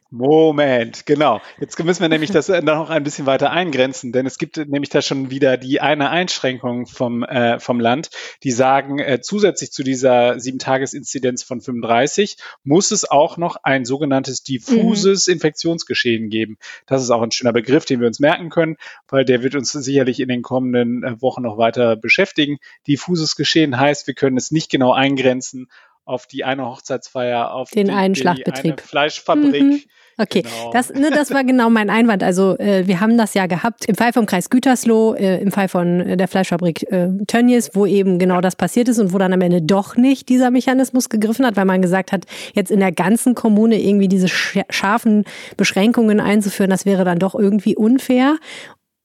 Moment, 0.09 1.05
genau. 1.05 1.39
Jetzt 1.59 1.81
müssen 1.83 2.01
wir 2.01 2.09
nämlich 2.09 2.31
das 2.31 2.49
noch 2.49 2.89
ein 2.89 3.03
bisschen 3.03 3.25
weiter 3.25 3.51
eingrenzen, 3.51 4.11
denn 4.11 4.25
es 4.25 4.37
gibt 4.37 4.57
nämlich 4.57 4.89
da 4.89 5.01
schon 5.01 5.29
wieder 5.29 5.57
die 5.57 5.79
eine 5.79 6.09
Einschränkung 6.09 6.87
vom, 6.87 7.23
äh, 7.23 7.59
vom 7.59 7.79
Land, 7.79 8.09
die 8.43 8.51
sagen, 8.51 8.99
äh, 8.99 9.21
zusätzlich 9.21 9.71
zu 9.71 9.83
dieser 9.83 10.39
Sieben-Tages-Inzidenz 10.39 11.43
von 11.43 11.61
35 11.61 12.37
muss 12.63 12.91
es 12.91 13.09
auch 13.09 13.37
noch 13.37 13.57
ein 13.63 13.85
sogenanntes 13.85 14.43
diffuses 14.43 15.27
mhm. 15.27 15.33
Infektionsgeschehen 15.33 16.29
geben. 16.29 16.57
Das 16.85 17.01
ist 17.01 17.09
auch 17.11 17.21
ein 17.21 17.31
schöner 17.31 17.53
Begriff, 17.53 17.85
den 17.85 18.01
wir 18.01 18.07
uns 18.07 18.19
merken 18.19 18.49
können, 18.49 18.77
weil 19.07 19.25
der 19.25 19.43
wird 19.43 19.55
uns 19.55 19.71
sicherlich 19.71 20.19
in 20.19 20.27
den 20.27 20.41
kommenden 20.41 21.03
äh, 21.03 21.21
Wochen 21.21 21.43
noch 21.43 21.57
weiter 21.57 21.95
beschäftigen. 21.95 22.57
Diffuses 22.87 23.35
Geschehen 23.35 23.79
heißt, 23.79 24.07
wir 24.07 24.15
können 24.15 24.37
es 24.37 24.51
nicht 24.51 24.69
genau 24.69 24.91
eingrenzen 24.91 25.69
auf 26.09 26.25
die 26.25 26.43
eine 26.43 26.65
Hochzeitsfeier, 26.65 27.53
auf 27.53 27.69
den 27.69 27.87
die, 27.87 27.93
einen 27.93 28.15
Schlachtbetrieb. 28.15 28.81
Fleischfabrik. 28.81 29.63
Mhm. 29.63 29.81
Okay, 30.17 30.41
genau. 30.41 30.71
das, 30.73 30.93
ne, 30.93 31.11
das 31.11 31.31
war 31.31 31.45
genau 31.45 31.69
mein 31.69 31.89
Einwand. 31.89 32.23
Also 32.23 32.57
äh, 32.57 32.85
wir 32.87 32.99
haben 32.99 33.17
das 33.17 33.35
ja 33.35 33.45
gehabt 33.45 33.85
im 33.85 33.95
Fall 33.95 34.11
vom 34.11 34.25
Kreis 34.25 34.49
Gütersloh, 34.49 35.13
äh, 35.13 35.39
im 35.39 35.51
Fall 35.51 35.69
von 35.69 36.01
äh, 36.01 36.17
der 36.17 36.27
Fleischfabrik 36.27 36.91
äh, 36.91 37.07
Tönnies, 37.27 37.71
wo 37.73 37.85
eben 37.85 38.19
genau 38.19 38.41
das 38.41 38.57
passiert 38.57 38.89
ist 38.89 38.99
und 38.99 39.13
wo 39.13 39.17
dann 39.17 39.31
am 39.31 39.39
Ende 39.39 39.61
doch 39.61 39.95
nicht 39.95 40.27
dieser 40.27 40.51
Mechanismus 40.51 41.07
gegriffen 41.07 41.45
hat, 41.45 41.55
weil 41.55 41.65
man 41.65 41.81
gesagt 41.81 42.11
hat, 42.11 42.25
jetzt 42.53 42.69
in 42.69 42.81
der 42.81 42.91
ganzen 42.91 43.33
Kommune 43.33 43.79
irgendwie 43.79 44.09
diese 44.09 44.27
scharfen 44.27 45.23
Beschränkungen 45.55 46.19
einzuführen, 46.19 46.69
das 46.69 46.85
wäre 46.85 47.05
dann 47.05 47.19
doch 47.19 47.33
irgendwie 47.33 47.77
unfair. 47.77 48.35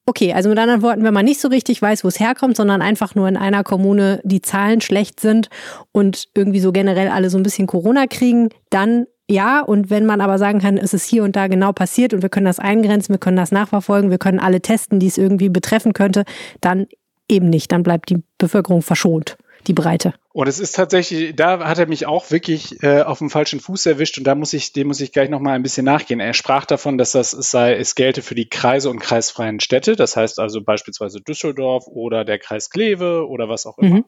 Okay, 0.06 0.34
also 0.34 0.50
mit 0.50 0.58
anderen 0.58 0.82
Worten, 0.82 1.02
wenn 1.02 1.14
man 1.14 1.24
nicht 1.24 1.40
so 1.40 1.48
richtig 1.48 1.80
weiß, 1.80 2.04
wo 2.04 2.08
es 2.08 2.20
herkommt, 2.20 2.56
sondern 2.56 2.82
einfach 2.82 3.14
nur 3.14 3.26
in 3.26 3.38
einer 3.38 3.64
Kommune 3.64 4.20
die 4.22 4.42
Zahlen 4.42 4.82
schlecht 4.82 5.18
sind 5.18 5.48
und 5.92 6.28
irgendwie 6.34 6.60
so 6.60 6.72
generell 6.72 7.08
alle 7.08 7.30
so 7.30 7.38
ein 7.38 7.42
bisschen 7.42 7.66
Corona 7.66 8.06
kriegen, 8.06 8.50
dann 8.68 9.06
ja. 9.30 9.60
Und 9.60 9.88
wenn 9.88 10.04
man 10.04 10.20
aber 10.20 10.38
sagen 10.38 10.60
kann, 10.60 10.76
es 10.76 10.92
ist 10.92 11.08
hier 11.08 11.24
und 11.24 11.36
da 11.36 11.46
genau 11.46 11.72
passiert 11.72 12.12
und 12.12 12.20
wir 12.20 12.28
können 12.28 12.44
das 12.44 12.58
eingrenzen, 12.58 13.14
wir 13.14 13.18
können 13.18 13.38
das 13.38 13.52
nachverfolgen, 13.52 14.10
wir 14.10 14.18
können 14.18 14.40
alle 14.40 14.60
testen, 14.60 15.00
die 15.00 15.06
es 15.06 15.16
irgendwie 15.16 15.48
betreffen 15.48 15.94
könnte, 15.94 16.24
dann 16.60 16.86
eben 17.26 17.48
nicht. 17.48 17.72
Dann 17.72 17.82
bleibt 17.82 18.10
die 18.10 18.22
Bevölkerung 18.36 18.82
verschont, 18.82 19.38
die 19.66 19.72
Breite. 19.72 20.12
Und 20.34 20.48
es 20.48 20.58
ist 20.58 20.74
tatsächlich, 20.74 21.36
da 21.36 21.60
hat 21.60 21.78
er 21.78 21.86
mich 21.86 22.06
auch 22.06 22.32
wirklich 22.32 22.82
äh, 22.82 23.02
auf 23.02 23.18
dem 23.18 23.30
falschen 23.30 23.60
Fuß 23.60 23.86
erwischt 23.86 24.18
und 24.18 24.24
da 24.24 24.34
muss 24.34 24.52
ich, 24.52 24.72
dem 24.72 24.88
muss 24.88 25.00
ich 25.00 25.12
gleich 25.12 25.30
nochmal 25.30 25.54
ein 25.54 25.62
bisschen 25.62 25.84
nachgehen. 25.84 26.18
Er 26.18 26.34
sprach 26.34 26.64
davon, 26.64 26.98
dass 26.98 27.12
das 27.12 27.32
es 27.32 27.52
sei, 27.52 27.76
es 27.76 27.94
gelte 27.94 28.20
für 28.20 28.34
die 28.34 28.48
Kreise 28.48 28.90
und 28.90 28.98
kreisfreien 28.98 29.60
Städte, 29.60 29.94
das 29.94 30.16
heißt 30.16 30.40
also 30.40 30.60
beispielsweise 30.60 31.20
Düsseldorf 31.20 31.86
oder 31.86 32.24
der 32.24 32.40
Kreis 32.40 32.68
Kleve 32.68 33.28
oder 33.28 33.48
was 33.48 33.64
auch 33.64 33.78
immer. 33.78 33.98
Mhm. 33.98 34.04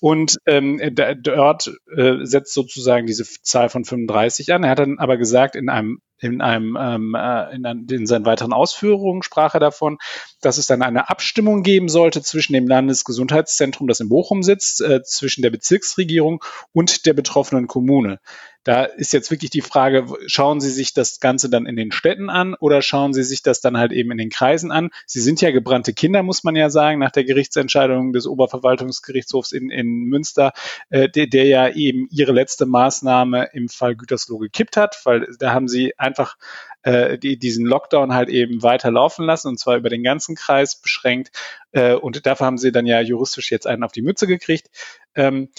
Und 0.00 0.38
ähm, 0.46 0.80
da, 0.94 1.12
dort 1.12 1.70
äh, 1.94 2.24
setzt 2.24 2.54
sozusagen 2.54 3.06
diese 3.06 3.24
Zahl 3.42 3.68
von 3.68 3.84
35 3.84 4.54
an. 4.54 4.64
Er 4.64 4.70
hat 4.70 4.78
dann 4.78 4.98
aber 4.98 5.18
gesagt, 5.18 5.56
in 5.56 5.68
einem 5.68 6.00
in 6.18 6.40
einem 6.40 6.76
ähm, 6.80 7.14
äh, 7.14 7.54
in, 7.54 7.86
in 7.90 8.06
seinen 8.06 8.24
weiteren 8.24 8.52
Ausführungen 8.52 9.22
sprach 9.22 9.54
er 9.54 9.60
davon, 9.60 9.98
dass 10.40 10.58
es 10.58 10.66
dann 10.66 10.82
eine 10.82 11.10
Abstimmung 11.10 11.62
geben 11.62 11.88
sollte 11.88 12.22
zwischen 12.22 12.54
dem 12.54 12.66
Landesgesundheitszentrum, 12.66 13.86
das 13.86 14.00
in 14.00 14.08
Bochum 14.08 14.42
sitzt, 14.42 14.80
äh, 14.80 15.02
zwischen 15.02 15.42
der 15.42 15.50
Bezirksregierung 15.50 16.42
und 16.72 17.06
der 17.06 17.12
betroffenen 17.12 17.66
Kommune. 17.66 18.20
Da 18.66 18.82
ist 18.82 19.12
jetzt 19.12 19.30
wirklich 19.30 19.52
die 19.52 19.60
Frage, 19.60 20.06
schauen 20.26 20.60
Sie 20.60 20.70
sich 20.70 20.92
das 20.92 21.20
Ganze 21.20 21.48
dann 21.48 21.66
in 21.66 21.76
den 21.76 21.92
Städten 21.92 22.28
an 22.28 22.54
oder 22.54 22.82
schauen 22.82 23.14
Sie 23.14 23.22
sich 23.22 23.44
das 23.44 23.60
dann 23.60 23.76
halt 23.76 23.92
eben 23.92 24.10
in 24.10 24.18
den 24.18 24.28
Kreisen 24.28 24.72
an? 24.72 24.90
Sie 25.06 25.20
sind 25.20 25.40
ja 25.40 25.52
gebrannte 25.52 25.92
Kinder, 25.92 26.24
muss 26.24 26.42
man 26.42 26.56
ja 26.56 26.68
sagen, 26.68 26.98
nach 26.98 27.12
der 27.12 27.22
Gerichtsentscheidung 27.22 28.12
des 28.12 28.26
Oberverwaltungsgerichtshofs 28.26 29.52
in, 29.52 29.70
in 29.70 30.06
Münster, 30.06 30.52
äh, 30.90 31.08
der, 31.08 31.28
der 31.28 31.44
ja 31.44 31.68
eben 31.68 32.08
ihre 32.10 32.32
letzte 32.32 32.66
Maßnahme 32.66 33.50
im 33.52 33.68
Fall 33.68 33.94
Gütersloh 33.94 34.38
gekippt 34.38 34.76
hat, 34.76 35.00
weil 35.04 35.28
da 35.38 35.52
haben 35.52 35.68
sie 35.68 35.96
einfach 35.96 36.36
äh, 36.82 37.18
die, 37.18 37.38
diesen 37.38 37.66
Lockdown 37.66 38.14
halt 38.14 38.30
eben 38.30 38.64
weiterlaufen 38.64 39.24
lassen 39.24 39.46
und 39.46 39.60
zwar 39.60 39.76
über 39.76 39.90
den 39.90 40.02
ganzen 40.02 40.34
Kreis 40.34 40.74
beschränkt. 40.74 41.30
Äh, 41.70 41.94
und 41.94 42.26
dafür 42.26 42.46
haben 42.46 42.58
sie 42.58 42.72
dann 42.72 42.86
ja 42.86 43.00
juristisch 43.00 43.52
jetzt 43.52 43.68
einen 43.68 43.84
auf 43.84 43.92
die 43.92 44.02
Mütze 44.02 44.26
gekriegt. 44.26 44.70
Ähm, 45.14 45.50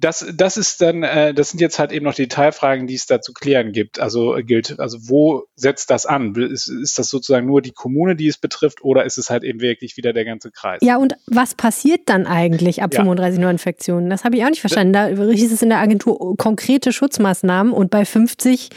das, 0.00 0.26
das 0.34 0.56
ist 0.56 0.80
dann, 0.80 1.02
äh, 1.02 1.34
das 1.34 1.50
sind 1.50 1.60
jetzt 1.60 1.78
halt 1.78 1.92
eben 1.92 2.04
noch 2.04 2.14
Detailfragen, 2.14 2.86
die 2.86 2.94
es 2.94 3.06
da 3.06 3.20
zu 3.20 3.32
klären 3.32 3.72
gibt. 3.72 4.00
Also 4.00 4.34
äh, 4.34 4.42
gilt, 4.42 4.80
also 4.80 4.98
wo 5.02 5.44
setzt 5.56 5.90
das 5.90 6.06
an? 6.06 6.34
Ist, 6.34 6.68
ist 6.68 6.98
das 6.98 7.10
sozusagen 7.10 7.46
nur 7.46 7.60
die 7.60 7.72
Kommune, 7.72 8.16
die 8.16 8.26
es 8.26 8.38
betrifft, 8.38 8.82
oder 8.82 9.04
ist 9.04 9.18
es 9.18 9.30
halt 9.30 9.44
eben 9.44 9.60
wirklich 9.60 9.96
wieder 9.96 10.12
der 10.12 10.24
ganze 10.24 10.50
Kreis? 10.50 10.80
Ja, 10.82 10.96
und 10.96 11.14
was 11.26 11.54
passiert 11.54 12.02
dann 12.06 12.26
eigentlich 12.26 12.82
ab 12.82 12.94
ja. 12.94 13.00
35 13.00 13.38
Neuinfektionen? 13.40 14.08
Das 14.08 14.24
habe 14.24 14.36
ich 14.36 14.44
auch 14.44 14.48
nicht 14.48 14.60
verstanden. 14.60 14.92
Da 14.94 15.08
hieß 15.08 15.52
es 15.52 15.62
in 15.62 15.68
der 15.68 15.78
Agentur 15.78 16.20
oh, 16.20 16.34
konkrete 16.34 16.92
Schutzmaßnahmen 16.92 17.72
und 17.72 17.90
bei 17.90 18.04
50 18.04 18.70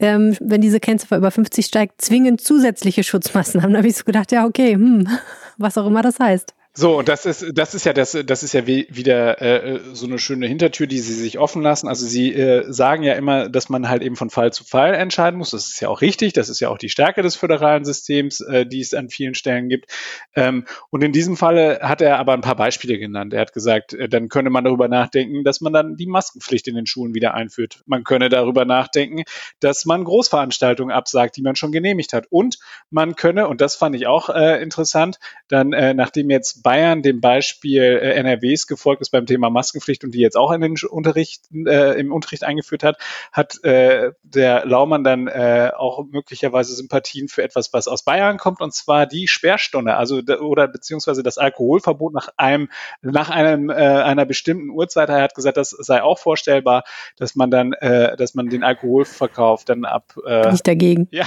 ähm, 0.00 0.36
wenn 0.40 0.60
diese 0.60 0.80
Kennziffer 0.80 1.16
über 1.16 1.30
50 1.30 1.64
steigt, 1.64 2.02
zwingend 2.02 2.40
zusätzliche 2.40 3.04
Schutzmaßnahmen. 3.04 3.70
Da 3.72 3.78
habe 3.78 3.88
ich 3.88 3.96
so 3.96 4.02
gedacht, 4.02 4.32
ja, 4.32 4.44
okay, 4.44 4.74
hm, 4.74 5.08
was 5.56 5.78
auch 5.78 5.86
immer 5.86 6.02
das 6.02 6.18
heißt. 6.18 6.52
So, 6.76 6.98
und 6.98 7.08
das 7.08 7.24
ist, 7.24 7.52
das 7.54 7.72
ist 7.74 7.86
ja 7.86 7.92
das, 7.92 8.18
das 8.26 8.42
ist 8.42 8.52
ja 8.52 8.66
wie, 8.66 8.88
wieder 8.90 9.40
äh, 9.40 9.78
so 9.92 10.06
eine 10.06 10.18
schöne 10.18 10.48
Hintertür, 10.48 10.88
die 10.88 10.98
sie 10.98 11.14
sich 11.14 11.38
offen 11.38 11.62
lassen. 11.62 11.86
Also 11.86 12.04
sie 12.04 12.34
äh, 12.34 12.64
sagen 12.66 13.04
ja 13.04 13.12
immer, 13.12 13.48
dass 13.48 13.68
man 13.68 13.88
halt 13.88 14.02
eben 14.02 14.16
von 14.16 14.28
Fall 14.28 14.52
zu 14.52 14.64
Fall 14.64 14.92
entscheiden 14.94 15.38
muss. 15.38 15.50
Das 15.50 15.68
ist 15.68 15.78
ja 15.78 15.88
auch 15.88 16.00
richtig. 16.00 16.32
Das 16.32 16.48
ist 16.48 16.58
ja 16.58 16.70
auch 16.70 16.78
die 16.78 16.88
Stärke 16.88 17.22
des 17.22 17.36
föderalen 17.36 17.84
Systems, 17.84 18.40
äh, 18.40 18.66
die 18.66 18.80
es 18.80 18.92
an 18.92 19.08
vielen 19.08 19.36
Stellen 19.36 19.68
gibt. 19.68 19.92
Ähm, 20.34 20.66
und 20.90 21.04
in 21.04 21.12
diesem 21.12 21.36
Falle 21.36 21.78
hat 21.80 22.00
er 22.00 22.18
aber 22.18 22.32
ein 22.32 22.40
paar 22.40 22.56
Beispiele 22.56 22.98
genannt. 22.98 23.34
Er 23.34 23.42
hat 23.42 23.52
gesagt, 23.52 23.92
äh, 23.92 24.08
dann 24.08 24.28
könne 24.28 24.50
man 24.50 24.64
darüber 24.64 24.88
nachdenken, 24.88 25.44
dass 25.44 25.60
man 25.60 25.72
dann 25.72 25.94
die 25.96 26.06
Maskenpflicht 26.06 26.66
in 26.66 26.74
den 26.74 26.86
Schulen 26.86 27.14
wieder 27.14 27.34
einführt. 27.34 27.84
Man 27.86 28.02
könne 28.02 28.30
darüber 28.30 28.64
nachdenken, 28.64 29.22
dass 29.60 29.84
man 29.84 30.02
Großveranstaltungen 30.02 30.92
absagt, 30.92 31.36
die 31.36 31.42
man 31.42 31.54
schon 31.54 31.70
genehmigt 31.70 32.12
hat. 32.12 32.26
Und 32.30 32.58
man 32.90 33.14
könne, 33.14 33.46
und 33.46 33.60
das 33.60 33.76
fand 33.76 33.94
ich 33.94 34.08
auch 34.08 34.28
äh, 34.28 34.60
interessant, 34.60 35.20
dann, 35.46 35.72
äh, 35.72 35.94
nachdem 35.94 36.30
jetzt 36.30 36.63
Bayern 36.64 37.02
dem 37.02 37.20
Beispiel 37.20 37.82
äh, 37.82 38.14
NRWs 38.14 38.66
gefolgt 38.66 39.02
ist 39.02 39.10
beim 39.10 39.26
Thema 39.26 39.50
Maskenpflicht 39.50 40.02
und 40.02 40.12
die 40.12 40.18
jetzt 40.18 40.36
auch 40.36 40.50
in 40.50 40.62
den 40.62 40.74
Unterricht, 40.90 41.44
äh, 41.54 42.00
im 42.00 42.12
Unterricht 42.12 42.42
eingeführt 42.42 42.82
hat, 42.82 42.96
hat 43.30 43.62
äh, 43.62 44.10
der 44.24 44.66
Laumann 44.66 45.04
dann 45.04 45.28
äh, 45.28 45.70
auch 45.76 46.04
möglicherweise 46.10 46.74
Sympathien 46.74 47.28
für 47.28 47.44
etwas, 47.44 47.72
was 47.72 47.86
aus 47.86 48.02
Bayern 48.02 48.38
kommt, 48.38 48.60
und 48.60 48.74
zwar 48.74 49.06
die 49.06 49.28
Sperrstunde, 49.28 49.94
also 49.94 50.22
oder 50.40 50.66
beziehungsweise 50.66 51.22
das 51.22 51.38
Alkoholverbot 51.38 52.14
nach 52.14 52.30
einem 52.38 52.70
nach 53.02 53.30
einem 53.30 53.68
äh, 53.68 53.74
einer 53.74 54.24
bestimmten 54.24 54.70
Uhrzeit. 54.70 55.10
Er 55.10 55.22
hat 55.22 55.34
gesagt, 55.34 55.58
das 55.58 55.70
sei 55.70 56.02
auch 56.02 56.18
vorstellbar, 56.18 56.84
dass 57.16 57.36
man 57.36 57.50
dann, 57.50 57.74
äh, 57.74 58.16
dass 58.16 58.34
man 58.34 58.48
den 58.48 58.64
Alkoholverkauf 58.64 59.64
dann 59.64 59.84
ab. 59.84 60.14
Äh, 60.26 60.50
Nicht 60.50 60.66
dagegen. 60.66 61.08
Ja. 61.10 61.26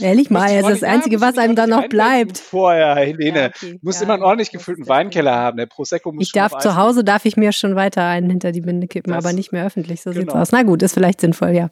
Ehrlich 0.00 0.30
mal, 0.30 0.46
ist 0.46 0.68
das 0.68 0.82
Einzige, 0.82 1.20
was 1.20 1.38
einem 1.38 1.56
dann 1.56 1.70
noch 1.70 1.88
bleibt. 1.88 2.38
Vorher, 2.38 2.94
Helene. 2.94 3.38
Ja, 3.38 3.46
okay. 3.46 3.78
Muss 3.82 3.96
ja, 3.96 4.04
immer 4.04 4.14
einen 4.14 4.22
ordentlich 4.22 4.50
gefüllten 4.50 4.88
Weinkeller 4.88 5.34
haben. 5.34 5.56
Der 5.56 5.66
Prosecco 5.66 6.12
muss 6.12 6.22
Ich 6.22 6.32
darf 6.32 6.56
zu 6.58 6.76
Hause, 6.76 7.02
darf 7.02 7.24
ich 7.24 7.36
mir 7.36 7.52
schon 7.52 7.74
weiter 7.74 8.04
einen 8.04 8.30
hinter 8.30 8.52
die 8.52 8.60
Binde 8.60 8.86
kippen, 8.86 9.12
das, 9.12 9.24
aber 9.24 9.34
nicht 9.34 9.52
mehr 9.52 9.66
öffentlich. 9.66 10.00
So 10.00 10.10
genau. 10.10 10.20
sieht's 10.20 10.34
aus. 10.34 10.52
Na 10.52 10.62
gut, 10.62 10.82
ist 10.82 10.94
vielleicht 10.94 11.20
sinnvoll, 11.20 11.50
ja. 11.50 11.68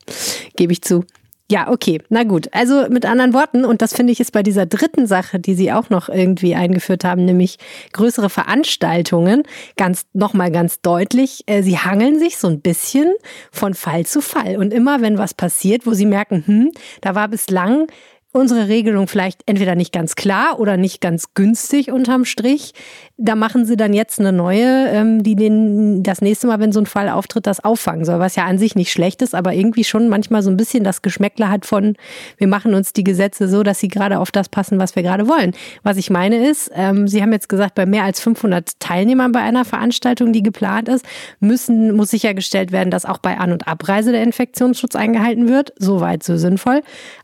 Gebe 0.57 0.73
ich 0.73 0.83
zu. 0.83 1.05
Ja, 1.51 1.69
okay. 1.69 2.01
Na 2.11 2.23
gut. 2.23 2.49
Also 2.53 2.87
mit 2.89 3.05
anderen 3.05 3.35
Worten, 3.35 3.65
und 3.65 3.83
das 3.83 3.93
finde 3.93 4.13
ich 4.13 4.21
ist 4.21 4.31
bei 4.31 4.45
dieser 4.45 4.67
dritten 4.67 5.09
Sache, 5.09 5.41
die 5.41 5.55
Sie 5.55 5.73
auch 5.73 5.91
noch 5.91 6.09
irgendwie 6.09 6.55
eingeführt 6.55 7.03
haben, 7.03 7.25
nämlich 7.25 7.59
größere 7.93 8.31
Veranstaltungen, 8.31 9.43
ganz, 9.77 10.07
nochmal 10.13 10.53
ganz 10.53 10.81
deutlich. 10.81 11.43
Äh, 11.47 11.65
sie 11.65 11.77
hangeln 11.77 12.21
sich 12.21 12.39
so 12.39 12.47
ein 12.47 12.61
bisschen 12.61 13.13
von 13.51 13.75
Fall 13.75 14.07
zu 14.07 14.21
Fall. 14.23 14.59
Und 14.59 14.73
immer 14.73 15.01
wenn 15.01 15.19
was 15.19 15.35
passiert, 15.35 15.87
wo 15.87 15.93
Sie 15.93 16.07
merken, 16.07 16.45
hm, 16.47 16.71
da 17.01 17.17
war 17.17 17.27
bislang 17.27 17.89
unsere 18.33 18.69
Regelung 18.69 19.09
vielleicht 19.09 19.43
entweder 19.47 19.75
nicht 19.75 19.93
ganz 19.93 20.15
klar 20.15 20.61
oder 20.61 20.77
nicht 20.77 21.01
ganz 21.01 21.35
günstig 21.35 21.91
unterm 21.91 22.25
Strich. 22.25 22.73
Da 23.17 23.35
machen 23.35 23.67
sie 23.67 23.77
dann 23.77 23.93
jetzt 23.93 24.21
eine 24.21 24.33
neue, 24.33 24.89
ähm, 24.89 25.23
die 25.23 25.35
den 25.35 26.03
das 26.03 26.21
nächste 26.21 26.47
Mal, 26.47 26.61
wenn 26.61 26.73
so 26.73 26.81
ein 26.81 26.87
Fall 26.87 27.09
auftritt, 27.09 27.47
das 27.47 27.63
auffangen 27.63 28.05
soll, 28.05 28.21
was 28.21 28.37
ja 28.37 28.45
an 28.45 28.59
sich 28.59 28.77
nicht 28.77 28.93
schlecht 28.93 29.21
ist, 29.23 29.35
aber 29.35 29.53
irgendwie 29.53 29.85
schon 29.85 30.09
manchmal 30.09 30.43
so 30.43 30.51
ein 30.51 30.57
bisschen 30.57 30.85
das 30.85 31.03
Geschmäckler 31.03 31.51
hat 31.51 31.67
von, 31.67 31.97
wir 32.39 32.47
machen 32.47 32.75
uns 32.75 32.93
die 32.93 33.05
Gesetze 33.05 33.49
so, 33.49 33.63
dass 33.63 33.81
sie 33.81 33.89
gerade 33.89 34.21
auf 34.21 34.31
das 34.31 34.49
passen, 34.49 34.79
was 34.79 34.95
wir 34.95 35.03
gerade 35.03 35.29
wollen. 35.29 35.53
Was 35.83 35.97
ich 35.97 36.09
meine 36.09 36.49
ist, 36.49 36.71
ähm, 36.75 37.09
Sie 37.09 37.23
haben 37.23 37.33
jetzt 37.33 37.49
gesagt, 37.49 37.75
bei 37.75 37.87
mehr 37.87 38.05
als 38.05 38.21
500 38.21 38.79
Teilnehmern 38.79 39.33
bei 39.33 39.41
einer 39.41 39.65
Veranstaltung, 39.65 40.33
die 40.33 40.43
geplant 40.43 40.89
ist, 40.89 41.05
müssen, 41.41 41.97
muss 41.97 42.11
sichergestellt 42.11 42.71
werden, 42.71 42.91
dass 42.91 43.05
auch 43.05 43.19
bei 43.19 43.39
An- 43.39 43.53
und 43.53 43.67
Abreise 43.67 44.13
der 44.13 44.23
Infektionsschutz 44.23 44.95
eingehalten 44.95 45.49
wird. 45.49 45.73
Soweit 45.79 46.23
so 46.23 46.37
sinnvoll. 46.37 46.83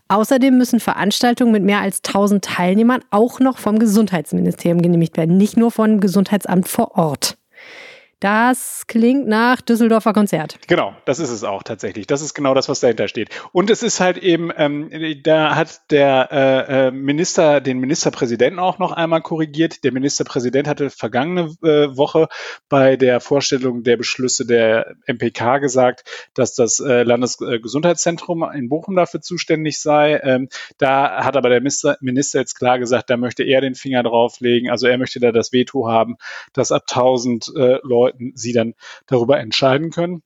Außerdem 0.09 0.57
müssen 0.57 0.79
Veranstaltungen 0.79 1.51
mit 1.51 1.63
mehr 1.63 1.81
als 1.81 1.97
1000 1.97 2.43
Teilnehmern 2.43 3.01
auch 3.11 3.39
noch 3.39 3.57
vom 3.57 3.77
Gesundheitsministerium 3.77 4.81
genehmigt 4.81 5.17
werden, 5.17 5.37
nicht 5.37 5.57
nur 5.57 5.71
vom 5.71 5.99
Gesundheitsamt 5.99 6.67
vor 6.67 6.95
Ort. 6.97 7.37
Das 8.19 8.85
klingt 8.87 9.27
nach 9.27 9.61
Düsseldorfer 9.61 10.11
Konzert. 10.11 10.57
Genau, 10.67 10.95
das 11.05 11.19
ist 11.19 11.29
es 11.29 11.43
auch 11.43 11.61
tatsächlich. 11.61 12.07
Das 12.07 12.23
ist 12.23 12.33
genau 12.33 12.55
das, 12.55 12.67
was 12.67 12.79
dahinter 12.79 13.07
steht. 13.07 13.29
Und 13.51 13.69
es 13.69 13.83
ist 13.83 13.99
halt 13.99 14.17
eben, 14.17 14.51
ähm, 14.57 14.89
da 15.21 15.55
hat 15.55 15.91
der 15.91 16.29
äh, 16.31 16.87
äh, 16.87 16.91
Minister 16.91 17.61
den 17.61 17.77
Ministerpräsidenten 17.77 18.59
auch 18.59 18.79
noch 18.79 18.91
einmal 18.91 19.21
korrigiert. 19.21 19.83
Der 19.83 19.91
Ministerpräsident 19.91 20.67
hatte 20.67 20.89
vergangene 20.89 21.55
äh, 21.61 21.95
Woche 21.95 22.27
bei 22.69 22.95
der 22.95 23.19
Vorstellung 23.19 23.83
der 23.83 23.97
Beschlüsse 23.97 24.47
der 24.47 24.95
MPK 25.05 25.59
gesagt, 25.59 26.03
dass 26.33 26.55
das 26.55 26.79
äh, 26.79 27.03
Landesgesundheitszentrum 27.03 28.43
in 28.51 28.67
Bochum 28.67 28.95
dafür 28.95 29.21
zuständig 29.21 29.79
sei. 29.79 30.19
Ähm, 30.23 30.49
da 30.79 31.23
hat 31.23 31.37
aber 31.37 31.49
der 31.49 31.59
Minister, 31.59 31.97
Minister 32.01 32.39
jetzt 32.39 32.55
klar 32.55 32.79
gesagt, 32.79 33.11
da 33.11 33.17
möchte 33.17 33.43
er 33.43 33.61
den 33.61 33.75
Finger 33.75 34.01
drauflegen. 34.01 34.71
Also 34.71 34.87
er 34.87 34.97
möchte 34.97 35.19
da 35.19 35.31
das 35.31 35.53
Veto 35.53 35.87
haben, 35.87 36.17
dass 36.53 36.71
ab 36.71 36.85
1000 36.89 37.53
äh, 37.55 37.79
Leute 37.83 38.06
Leuten 38.07 38.31
sie 38.35 38.53
dann 38.53 38.73
darüber 39.05 39.39
entscheiden 39.39 39.91
können. 39.91 40.23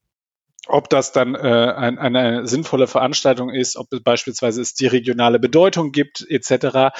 Ob 0.67 0.89
das 0.89 1.11
dann 1.11 1.33
äh, 1.33 1.39
ein, 1.39 1.97
eine 1.97 2.45
sinnvolle 2.45 2.85
Veranstaltung 2.85 3.49
ist, 3.49 3.77
ob 3.77 3.91
es 3.91 4.03
beispielsweise 4.03 4.61
es 4.61 4.75
die 4.75 4.85
regionale 4.85 5.39
Bedeutung 5.39 5.91
gibt, 5.91 6.23
etc. 6.29 6.95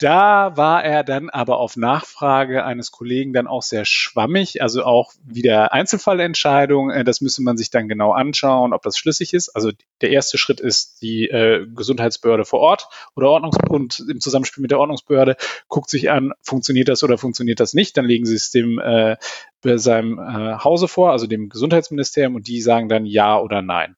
Da 0.00 0.56
war 0.56 0.82
er 0.82 1.04
dann 1.04 1.28
aber 1.28 1.58
auf 1.58 1.76
Nachfrage 1.76 2.64
eines 2.64 2.90
Kollegen 2.90 3.34
dann 3.34 3.46
auch 3.46 3.60
sehr 3.60 3.84
schwammig, 3.84 4.62
also 4.62 4.82
auch 4.82 5.12
wieder 5.22 5.74
Einzelfallentscheidung. 5.74 6.90
Äh, 6.90 7.04
das 7.04 7.20
müsste 7.20 7.42
man 7.42 7.58
sich 7.58 7.70
dann 7.70 7.86
genau 7.86 8.12
anschauen, 8.12 8.72
ob 8.72 8.82
das 8.82 8.96
schlüssig 8.96 9.34
ist. 9.34 9.50
Also 9.50 9.72
der 10.00 10.10
erste 10.10 10.38
Schritt 10.38 10.58
ist 10.58 11.02
die 11.02 11.28
äh, 11.28 11.66
Gesundheitsbehörde 11.66 12.46
vor 12.46 12.60
Ort 12.60 12.88
oder 13.14 13.28
Ordnungs 13.28 13.58
und 13.68 14.02
im 14.08 14.20
Zusammenspiel 14.20 14.62
mit 14.62 14.70
der 14.70 14.80
Ordnungsbehörde 14.80 15.36
guckt 15.68 15.90
sich 15.90 16.10
an, 16.10 16.32
funktioniert 16.40 16.88
das 16.88 17.04
oder 17.04 17.18
funktioniert 17.18 17.60
das 17.60 17.74
nicht. 17.74 17.94
Dann 17.98 18.06
legen 18.06 18.24
sie 18.24 18.36
es 18.36 18.50
dem 18.50 18.78
äh, 18.78 19.16
seinem 19.62 20.18
äh, 20.18 20.64
Hause 20.64 20.88
vor, 20.88 21.12
also 21.12 21.26
dem 21.26 21.50
Gesundheitsministerium, 21.50 22.34
und 22.34 22.48
die 22.48 22.62
sagen 22.62 22.88
dann 22.88 23.04
ja 23.04 23.38
oder 23.38 23.60
nein. 23.60 23.96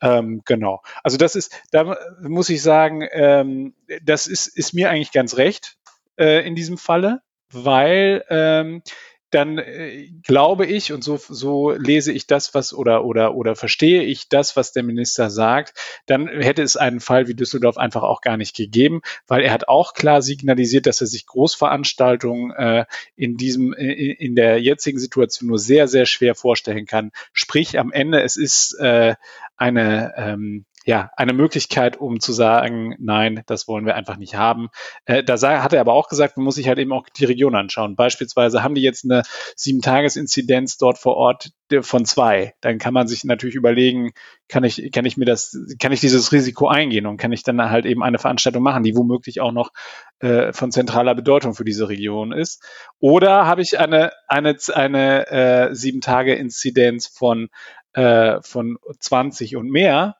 Ähm, 0.00 0.42
genau. 0.44 0.82
Also 1.02 1.16
das 1.16 1.36
ist, 1.36 1.54
da 1.70 1.96
muss 2.20 2.48
ich 2.48 2.62
sagen, 2.62 3.06
ähm, 3.12 3.74
das 4.02 4.26
ist, 4.26 4.46
ist 4.46 4.72
mir 4.72 4.90
eigentlich 4.90 5.12
ganz 5.12 5.36
recht 5.36 5.76
äh, 6.18 6.46
in 6.46 6.54
diesem 6.54 6.78
Falle, 6.78 7.22
weil 7.50 8.24
ähm, 8.28 8.82
dann 9.30 9.58
äh, 9.58 10.08
glaube 10.22 10.66
ich 10.66 10.92
und 10.92 11.02
so, 11.02 11.16
so 11.16 11.70
lese 11.72 12.12
ich 12.12 12.26
das, 12.26 12.54
was 12.54 12.72
oder 12.72 13.04
oder 13.04 13.34
oder 13.34 13.56
verstehe 13.56 14.02
ich 14.02 14.28
das, 14.28 14.56
was 14.56 14.72
der 14.72 14.84
Minister 14.84 15.30
sagt, 15.30 15.74
dann 16.06 16.28
hätte 16.28 16.62
es 16.62 16.76
einen 16.76 17.00
Fall 17.00 17.26
wie 17.26 17.34
Düsseldorf 17.34 17.76
einfach 17.76 18.02
auch 18.02 18.20
gar 18.20 18.36
nicht 18.36 18.54
gegeben, 18.54 19.00
weil 19.26 19.42
er 19.42 19.52
hat 19.52 19.68
auch 19.68 19.94
klar 19.94 20.22
signalisiert, 20.22 20.86
dass 20.86 21.00
er 21.00 21.08
sich 21.08 21.26
Großveranstaltungen 21.26 22.52
äh, 22.52 22.86
in 23.16 23.36
diesem 23.36 23.72
in, 23.72 24.12
in 24.12 24.36
der 24.36 24.60
jetzigen 24.62 24.98
Situation 24.98 25.48
nur 25.48 25.58
sehr 25.58 25.88
sehr 25.88 26.06
schwer 26.06 26.34
vorstellen 26.34 26.86
kann. 26.86 27.10
Sprich 27.32 27.78
am 27.78 27.90
Ende 27.92 28.22
es 28.22 28.36
ist 28.36 28.78
äh, 28.78 29.16
eine 29.56 30.14
ähm, 30.16 30.66
ja, 30.86 31.10
eine 31.16 31.32
Möglichkeit, 31.32 31.96
um 31.96 32.20
zu 32.20 32.32
sagen, 32.32 32.94
nein, 33.00 33.42
das 33.46 33.66
wollen 33.66 33.86
wir 33.86 33.96
einfach 33.96 34.18
nicht 34.18 34.36
haben. 34.36 34.68
Äh, 35.04 35.24
da 35.24 35.36
hat 35.60 35.72
er 35.72 35.80
aber 35.80 35.94
auch 35.94 36.08
gesagt, 36.08 36.36
man 36.36 36.44
muss 36.44 36.54
sich 36.54 36.68
halt 36.68 36.78
eben 36.78 36.92
auch 36.92 37.08
die 37.08 37.24
Region 37.24 37.56
anschauen. 37.56 37.96
Beispielsweise 37.96 38.62
haben 38.62 38.76
die 38.76 38.82
jetzt 38.82 39.04
eine 39.04 39.22
Sieben-Tages-Inzidenz 39.56 40.76
dort 40.76 40.98
vor 40.98 41.16
Ort 41.16 41.50
von 41.80 42.04
zwei. 42.04 42.54
Dann 42.60 42.78
kann 42.78 42.94
man 42.94 43.08
sich 43.08 43.24
natürlich 43.24 43.56
überlegen, 43.56 44.12
kann 44.48 44.62
ich, 44.62 44.92
kann 44.92 45.04
ich 45.04 45.16
mir 45.16 45.24
das, 45.24 45.58
kann 45.80 45.90
ich 45.90 45.98
dieses 45.98 46.30
Risiko 46.30 46.68
eingehen 46.68 47.06
und 47.06 47.16
kann 47.16 47.32
ich 47.32 47.42
dann 47.42 47.68
halt 47.68 47.84
eben 47.84 48.04
eine 48.04 48.20
Veranstaltung 48.20 48.62
machen, 48.62 48.84
die 48.84 48.94
womöglich 48.94 49.40
auch 49.40 49.50
noch 49.50 49.70
äh, 50.20 50.52
von 50.52 50.70
zentraler 50.70 51.16
Bedeutung 51.16 51.54
für 51.54 51.64
diese 51.64 51.88
Region 51.88 52.30
ist. 52.30 52.62
Oder 53.00 53.44
habe 53.44 53.60
ich 53.60 53.80
eine, 53.80 54.12
eine, 54.28 54.56
eine 54.72 55.26
äh, 55.26 55.74
Sieben-Tage-Inzidenz 55.74 57.08
von, 57.08 57.48
äh, 57.94 58.40
von 58.42 58.78
20 59.00 59.56
und 59.56 59.68
mehr? 59.68 60.14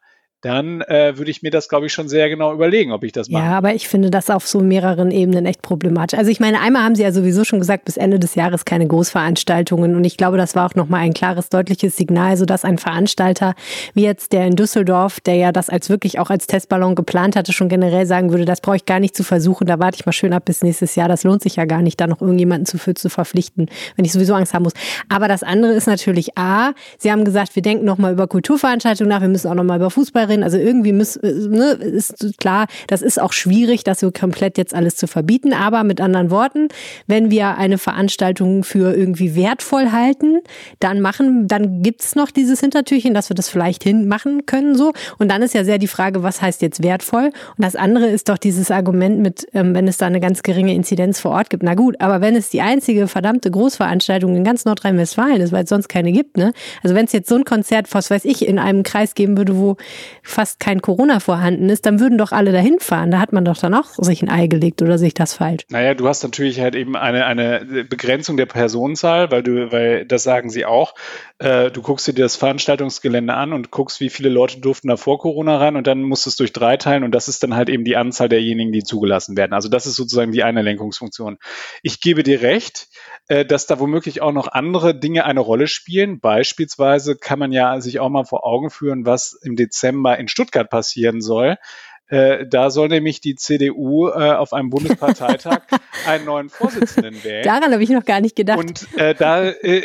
Dann 0.46 0.80
äh, 0.82 1.18
würde 1.18 1.30
ich 1.30 1.42
mir 1.42 1.50
das, 1.50 1.68
glaube 1.68 1.86
ich, 1.86 1.92
schon 1.92 2.08
sehr 2.08 2.28
genau 2.28 2.52
überlegen, 2.54 2.92
ob 2.92 3.02
ich 3.02 3.10
das 3.10 3.28
mache. 3.28 3.44
Ja, 3.44 3.58
aber 3.58 3.74
ich 3.74 3.88
finde 3.88 4.10
das 4.10 4.30
auf 4.30 4.46
so 4.46 4.60
mehreren 4.60 5.10
Ebenen 5.10 5.44
echt 5.44 5.60
problematisch. 5.60 6.16
Also 6.16 6.30
ich 6.30 6.38
meine, 6.38 6.60
einmal 6.60 6.84
haben 6.84 6.94
Sie 6.94 7.02
ja 7.02 7.10
sowieso 7.10 7.42
schon 7.42 7.58
gesagt, 7.58 7.84
bis 7.84 7.96
Ende 7.96 8.20
des 8.20 8.36
Jahres 8.36 8.64
keine 8.64 8.86
Großveranstaltungen. 8.86 9.96
Und 9.96 10.04
ich 10.04 10.16
glaube, 10.16 10.36
das 10.36 10.54
war 10.54 10.66
auch 10.66 10.76
nochmal 10.76 11.00
ein 11.00 11.14
klares, 11.14 11.48
deutliches 11.48 11.96
Signal, 11.96 12.36
sodass 12.36 12.64
ein 12.64 12.78
Veranstalter 12.78 13.54
wie 13.94 14.04
jetzt 14.04 14.32
der 14.32 14.46
in 14.46 14.54
Düsseldorf, 14.54 15.20
der 15.20 15.34
ja 15.34 15.50
das 15.50 15.68
als 15.68 15.90
wirklich 15.90 16.20
auch 16.20 16.30
als 16.30 16.46
Testballon 16.46 16.94
geplant 16.94 17.34
hatte, 17.34 17.52
schon 17.52 17.68
generell 17.68 18.06
sagen 18.06 18.30
würde, 18.30 18.44
das 18.44 18.60
brauche 18.60 18.76
ich 18.76 18.86
gar 18.86 19.00
nicht 19.00 19.16
zu 19.16 19.24
versuchen, 19.24 19.66
da 19.66 19.80
warte 19.80 19.96
ich 19.98 20.06
mal 20.06 20.12
schön 20.12 20.32
ab 20.32 20.44
bis 20.44 20.62
nächstes 20.62 20.94
Jahr. 20.94 21.08
Das 21.08 21.24
lohnt 21.24 21.42
sich 21.42 21.56
ja 21.56 21.64
gar 21.64 21.82
nicht, 21.82 22.00
da 22.00 22.06
noch 22.06 22.20
irgendjemanden 22.20 22.66
zu, 22.66 22.78
für 22.78 22.94
zu 22.94 23.08
verpflichten, 23.08 23.68
wenn 23.96 24.04
ich 24.04 24.12
sowieso 24.12 24.34
Angst 24.34 24.54
haben 24.54 24.62
muss. 24.62 24.74
Aber 25.08 25.26
das 25.26 25.42
andere 25.42 25.72
ist 25.72 25.86
natürlich 25.86 26.38
A, 26.38 26.72
Sie 26.98 27.10
haben 27.10 27.24
gesagt, 27.24 27.56
wir 27.56 27.62
denken 27.62 27.84
nochmal 27.84 28.12
über 28.12 28.28
Kulturveranstaltungen 28.28 29.08
nach, 29.08 29.22
wir 29.22 29.28
müssen 29.28 29.50
auch 29.50 29.54
nochmal 29.54 29.78
über 29.78 29.90
Fußball 29.90 30.24
reden. 30.24 30.35
Also 30.42 30.58
irgendwie 30.58 30.92
muss, 30.92 31.20
ne, 31.22 31.72
ist 31.72 32.38
klar, 32.38 32.66
das 32.86 33.02
ist 33.02 33.20
auch 33.20 33.32
schwierig, 33.32 33.84
das 33.84 34.00
so 34.00 34.10
komplett 34.10 34.58
jetzt 34.58 34.74
alles 34.74 34.96
zu 34.96 35.06
verbieten. 35.06 35.52
Aber 35.52 35.84
mit 35.84 36.00
anderen 36.00 36.30
Worten, 36.30 36.68
wenn 37.06 37.30
wir 37.30 37.56
eine 37.56 37.78
Veranstaltung 37.78 38.64
für 38.64 38.94
irgendwie 38.94 39.34
wertvoll 39.34 39.92
halten, 39.92 40.40
dann 40.80 41.00
machen, 41.00 41.46
dann 41.48 41.82
gibt's 41.82 42.14
noch 42.14 42.30
dieses 42.30 42.60
Hintertürchen, 42.60 43.14
dass 43.14 43.30
wir 43.30 43.34
das 43.34 43.48
vielleicht 43.48 43.82
hinmachen 43.82 44.46
können 44.46 44.76
so. 44.76 44.92
Und 45.18 45.30
dann 45.30 45.42
ist 45.42 45.54
ja 45.54 45.64
sehr 45.64 45.78
die 45.78 45.86
Frage, 45.86 46.22
was 46.22 46.42
heißt 46.42 46.62
jetzt 46.62 46.82
wertvoll? 46.82 47.26
Und 47.26 47.64
das 47.64 47.76
andere 47.76 48.06
ist 48.06 48.28
doch 48.28 48.38
dieses 48.38 48.70
Argument 48.70 49.20
mit, 49.20 49.46
ähm, 49.54 49.74
wenn 49.74 49.88
es 49.88 49.96
da 49.96 50.06
eine 50.06 50.20
ganz 50.20 50.42
geringe 50.42 50.74
Inzidenz 50.74 51.20
vor 51.20 51.32
Ort 51.32 51.50
gibt. 51.50 51.62
Na 51.62 51.74
gut, 51.74 52.00
aber 52.00 52.20
wenn 52.20 52.36
es 52.36 52.50
die 52.50 52.60
einzige 52.60 53.08
verdammte 53.08 53.50
Großveranstaltung 53.50 54.36
in 54.36 54.44
ganz 54.44 54.64
Nordrhein-Westfalen 54.64 55.40
ist, 55.40 55.52
weil 55.52 55.64
es 55.64 55.70
sonst 55.70 55.88
keine 55.88 56.12
gibt, 56.12 56.36
ne? 56.36 56.52
Also 56.82 56.94
wenn 56.94 57.06
es 57.06 57.12
jetzt 57.12 57.28
so 57.28 57.36
ein 57.36 57.44
Konzert, 57.44 57.92
was 57.92 58.10
weiß 58.10 58.24
ich, 58.24 58.46
in 58.46 58.58
einem 58.58 58.82
Kreis 58.82 59.14
geben 59.14 59.36
würde, 59.36 59.56
wo 59.58 59.76
fast 60.26 60.60
kein 60.60 60.82
Corona 60.82 61.20
vorhanden 61.20 61.68
ist, 61.68 61.86
dann 61.86 62.00
würden 62.00 62.18
doch 62.18 62.32
alle 62.32 62.52
dahin 62.52 62.80
fahren. 62.80 63.10
Da 63.10 63.20
hat 63.20 63.32
man 63.32 63.44
doch 63.44 63.56
dann 63.56 63.74
auch 63.74 63.90
sich 63.96 64.22
ein 64.22 64.28
Ei 64.28 64.48
gelegt 64.48 64.82
oder 64.82 64.98
sich 64.98 65.14
das 65.14 65.34
falsch? 65.34 65.64
Naja, 65.70 65.94
du 65.94 66.08
hast 66.08 66.22
natürlich 66.22 66.60
halt 66.60 66.74
eben 66.74 66.96
eine, 66.96 67.26
eine 67.26 67.84
Begrenzung 67.84 68.36
der 68.36 68.46
Personenzahl, 68.46 69.30
weil 69.30 69.42
du, 69.42 69.70
weil 69.70 70.04
das 70.04 70.24
sagen 70.24 70.50
sie 70.50 70.64
auch. 70.64 70.94
Äh, 71.38 71.70
du 71.70 71.80
guckst 71.80 72.08
dir 72.08 72.14
das 72.14 72.36
Veranstaltungsgelände 72.36 73.34
an 73.34 73.52
und 73.52 73.70
guckst, 73.70 74.00
wie 74.00 74.10
viele 74.10 74.28
Leute 74.28 74.58
durften 74.60 74.88
da 74.88 74.96
vor 74.96 75.18
Corona 75.18 75.58
rein 75.58 75.76
und 75.76 75.86
dann 75.86 76.02
musst 76.02 76.26
du 76.26 76.30
es 76.30 76.36
durch 76.36 76.52
drei 76.52 76.76
teilen 76.76 77.04
und 77.04 77.14
das 77.14 77.28
ist 77.28 77.42
dann 77.42 77.54
halt 77.54 77.68
eben 77.68 77.84
die 77.84 77.96
Anzahl 77.96 78.28
derjenigen, 78.28 78.72
die 78.72 78.82
zugelassen 78.82 79.36
werden. 79.36 79.52
Also 79.52 79.68
das 79.68 79.86
ist 79.86 79.94
sozusagen 79.94 80.32
die 80.32 80.42
eine 80.42 80.62
Lenkungsfunktion. 80.62 81.38
Ich 81.82 82.00
gebe 82.00 82.22
dir 82.22 82.42
recht, 82.42 82.88
dass 83.28 83.66
da 83.66 83.80
womöglich 83.80 84.22
auch 84.22 84.32
noch 84.32 84.46
andere 84.46 84.94
Dinge 84.94 85.24
eine 85.24 85.40
Rolle 85.40 85.66
spielen. 85.66 86.20
Beispielsweise 86.20 87.16
kann 87.16 87.40
man 87.40 87.50
ja 87.50 87.80
sich 87.80 87.98
auch 87.98 88.08
mal 88.08 88.24
vor 88.24 88.46
Augen 88.46 88.70
führen, 88.70 89.04
was 89.04 89.32
im 89.32 89.56
Dezember 89.56 90.16
in 90.18 90.28
Stuttgart 90.28 90.70
passieren 90.70 91.20
soll. 91.20 91.56
Äh, 92.08 92.46
da 92.46 92.70
soll 92.70 92.88
nämlich 92.88 93.20
die 93.20 93.34
CDU 93.34 94.08
äh, 94.08 94.30
auf 94.30 94.52
einem 94.52 94.70
Bundesparteitag 94.70 95.62
einen 96.06 96.24
neuen 96.24 96.50
Vorsitzenden 96.50 97.24
wählen. 97.24 97.42
Daran 97.42 97.72
habe 97.72 97.82
ich 97.82 97.90
noch 97.90 98.04
gar 98.04 98.20
nicht 98.20 98.36
gedacht. 98.36 98.58
Und 98.58 98.86
äh, 98.96 99.12
da 99.12 99.42
äh, 99.42 99.78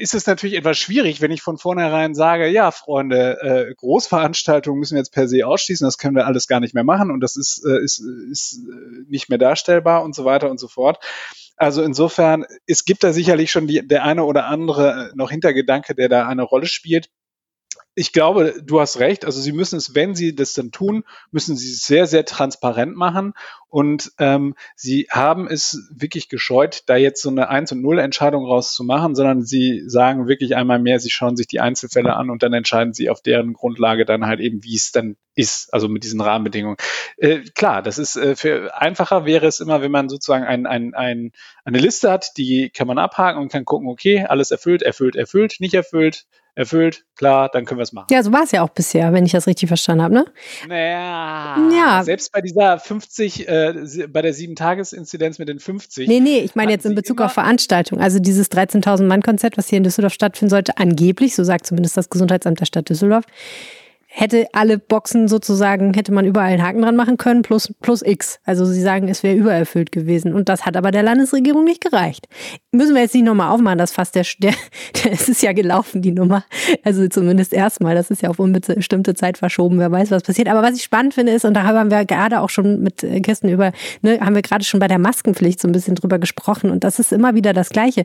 ist 0.00 0.12
es 0.12 0.26
natürlich 0.26 0.56
etwas 0.56 0.76
schwierig, 0.76 1.20
wenn 1.20 1.30
ich 1.30 1.40
von 1.40 1.56
vornherein 1.56 2.16
sage, 2.16 2.48
ja, 2.48 2.72
Freunde, 2.72 3.68
äh, 3.68 3.74
Großveranstaltungen 3.76 4.80
müssen 4.80 4.94
wir 4.94 5.00
jetzt 5.00 5.12
per 5.12 5.28
se 5.28 5.46
ausschließen, 5.46 5.86
das 5.86 5.98
können 5.98 6.16
wir 6.16 6.26
alles 6.26 6.48
gar 6.48 6.58
nicht 6.58 6.74
mehr 6.74 6.82
machen 6.82 7.12
und 7.12 7.20
das 7.20 7.36
ist, 7.36 7.64
äh, 7.64 7.78
ist, 7.84 8.02
ist 8.32 8.58
äh, 8.58 9.04
nicht 9.08 9.28
mehr 9.28 9.38
darstellbar 9.38 10.02
und 10.02 10.16
so 10.16 10.24
weiter 10.24 10.50
und 10.50 10.58
so 10.58 10.66
fort. 10.66 10.98
Also 11.58 11.82
insofern, 11.82 12.46
es 12.66 12.84
gibt 12.84 13.02
da 13.02 13.12
sicherlich 13.12 13.50
schon 13.50 13.66
die, 13.66 13.86
der 13.86 14.04
eine 14.04 14.24
oder 14.24 14.46
andere 14.46 15.10
noch 15.14 15.30
Hintergedanke, 15.30 15.94
der 15.94 16.08
da 16.08 16.26
eine 16.26 16.44
Rolle 16.44 16.66
spielt 16.66 17.10
ich 17.98 18.12
glaube, 18.12 18.62
du 18.64 18.80
hast 18.80 19.00
recht. 19.00 19.24
Also 19.24 19.40
sie 19.40 19.50
müssen 19.50 19.76
es, 19.76 19.96
wenn 19.96 20.14
sie 20.14 20.32
das 20.32 20.52
dann 20.52 20.70
tun, 20.70 21.02
müssen 21.32 21.56
sie 21.56 21.72
es 21.72 21.84
sehr, 21.84 22.06
sehr 22.06 22.24
transparent 22.24 22.94
machen. 22.94 23.34
Und 23.70 24.12
ähm, 24.18 24.54
sie 24.76 25.08
haben 25.10 25.48
es 25.48 25.88
wirklich 25.90 26.28
gescheut, 26.28 26.84
da 26.86 26.94
jetzt 26.94 27.20
so 27.20 27.28
eine 27.28 27.48
1 27.48 27.72
und 27.72 27.82
0 27.82 27.98
Entscheidung 27.98 28.46
rauszumachen, 28.46 29.16
sondern 29.16 29.42
sie 29.42 29.82
sagen 29.86 30.28
wirklich 30.28 30.54
einmal 30.54 30.78
mehr, 30.78 31.00
sie 31.00 31.10
schauen 31.10 31.36
sich 31.36 31.48
die 31.48 31.58
Einzelfälle 31.58 32.14
an 32.14 32.30
und 32.30 32.44
dann 32.44 32.52
entscheiden 32.52 32.94
sie 32.94 33.10
auf 33.10 33.20
deren 33.20 33.52
Grundlage 33.52 34.04
dann 34.04 34.26
halt 34.26 34.38
eben, 34.38 34.62
wie 34.62 34.76
es 34.76 34.92
dann 34.92 35.16
ist, 35.34 35.74
also 35.74 35.88
mit 35.88 36.04
diesen 36.04 36.20
Rahmenbedingungen. 36.20 36.76
Äh, 37.16 37.40
klar, 37.54 37.82
das 37.82 37.98
ist 37.98 38.16
äh, 38.16 38.36
für 38.36 38.80
einfacher 38.80 39.26
wäre 39.26 39.46
es 39.46 39.58
immer, 39.58 39.82
wenn 39.82 39.90
man 39.90 40.08
sozusagen 40.08 40.44
ein, 40.44 40.66
ein, 40.66 40.94
ein, 40.94 41.32
eine 41.64 41.78
Liste 41.78 42.12
hat, 42.12 42.36
die 42.36 42.70
kann 42.70 42.86
man 42.86 42.98
abhaken 42.98 43.42
und 43.42 43.50
kann 43.50 43.64
gucken, 43.64 43.88
okay, 43.88 44.24
alles 44.24 44.52
erfüllt, 44.52 44.82
erfüllt, 44.82 45.16
erfüllt, 45.16 45.56
nicht 45.58 45.74
erfüllt, 45.74 46.26
erfüllt, 46.58 47.04
klar, 47.14 47.48
dann 47.52 47.64
können 47.64 47.78
wir 47.78 47.84
es 47.84 47.92
machen. 47.92 48.08
Ja, 48.10 48.20
so 48.24 48.32
war 48.32 48.42
es 48.42 48.50
ja 48.50 48.62
auch 48.62 48.70
bisher, 48.70 49.12
wenn 49.12 49.24
ich 49.24 49.30
das 49.30 49.46
richtig 49.46 49.68
verstanden 49.68 50.02
habe, 50.02 50.14
ne? 50.14 50.24
Naja, 50.66 51.56
ja. 51.72 52.02
selbst 52.02 52.32
bei 52.32 52.40
dieser 52.40 52.80
50, 52.80 53.48
äh, 53.48 53.74
bei 54.08 54.22
der 54.22 54.34
7-Tages-Inzidenz 54.34 55.38
mit 55.38 55.48
den 55.48 55.60
50. 55.60 56.08
Nee, 56.08 56.18
nee, 56.18 56.40
ich 56.40 56.56
meine 56.56 56.72
jetzt 56.72 56.84
in 56.84 56.96
Bezug 56.96 57.20
auf 57.20 57.32
Veranstaltungen. 57.32 58.02
Also 58.02 58.18
dieses 58.18 58.50
13.000 58.50 59.04
Mann-Konzert, 59.04 59.56
was 59.56 59.68
hier 59.68 59.78
in 59.78 59.84
Düsseldorf 59.84 60.12
stattfinden 60.12 60.50
sollte, 60.50 60.76
angeblich, 60.78 61.36
so 61.36 61.44
sagt 61.44 61.64
zumindest 61.64 61.96
das 61.96 62.10
Gesundheitsamt 62.10 62.58
der 62.58 62.66
Stadt 62.66 62.88
Düsseldorf, 62.88 63.24
hätte 64.18 64.48
alle 64.52 64.78
Boxen 64.78 65.28
sozusagen, 65.28 65.94
hätte 65.94 66.10
man 66.10 66.24
überall 66.24 66.50
einen 66.50 66.62
Haken 66.62 66.82
dran 66.82 66.96
machen 66.96 67.18
können, 67.18 67.42
plus, 67.42 67.72
plus 67.80 68.02
X. 68.02 68.40
Also 68.44 68.64
sie 68.64 68.80
sagen, 68.80 69.06
es 69.06 69.22
wäre 69.22 69.36
übererfüllt 69.36 69.92
gewesen. 69.92 70.34
Und 70.34 70.48
das 70.48 70.66
hat 70.66 70.76
aber 70.76 70.90
der 70.90 71.04
Landesregierung 71.04 71.62
nicht 71.62 71.80
gereicht. 71.80 72.26
Müssen 72.72 72.96
wir 72.96 73.02
jetzt 73.02 73.14
nicht 73.14 73.24
nochmal 73.24 73.50
aufmachen, 73.50 73.78
das 73.78 73.92
fast 73.92 74.16
der, 74.16 74.26
der, 74.40 74.54
der, 75.04 75.12
es 75.12 75.28
ist 75.28 75.40
ja 75.40 75.52
gelaufen, 75.52 76.02
die 76.02 76.10
Nummer. 76.10 76.44
Also 76.82 77.06
zumindest 77.06 77.52
erstmal, 77.52 77.94
das 77.94 78.10
ist 78.10 78.22
ja 78.22 78.28
auf 78.28 78.40
unbestimmte 78.40 79.14
Zeit 79.14 79.38
verschoben, 79.38 79.78
wer 79.78 79.92
weiß, 79.92 80.10
was 80.10 80.24
passiert. 80.24 80.48
Aber 80.48 80.62
was 80.62 80.74
ich 80.74 80.82
spannend 80.82 81.14
finde 81.14 81.30
ist, 81.30 81.44
und 81.44 81.54
da 81.54 81.62
haben 81.62 81.92
wir 81.92 82.04
gerade 82.04 82.40
auch 82.40 82.50
schon 82.50 82.82
mit 82.82 83.04
äh, 83.04 83.20
Kirsten 83.20 83.48
über, 83.48 83.70
ne, 84.02 84.18
haben 84.18 84.34
wir 84.34 84.42
gerade 84.42 84.64
schon 84.64 84.80
bei 84.80 84.88
der 84.88 84.98
Maskenpflicht 84.98 85.60
so 85.60 85.68
ein 85.68 85.72
bisschen 85.72 85.94
drüber 85.94 86.18
gesprochen. 86.18 86.70
Und 86.70 86.82
das 86.82 86.98
ist 86.98 87.12
immer 87.12 87.36
wieder 87.36 87.52
das 87.52 87.68
Gleiche 87.68 88.04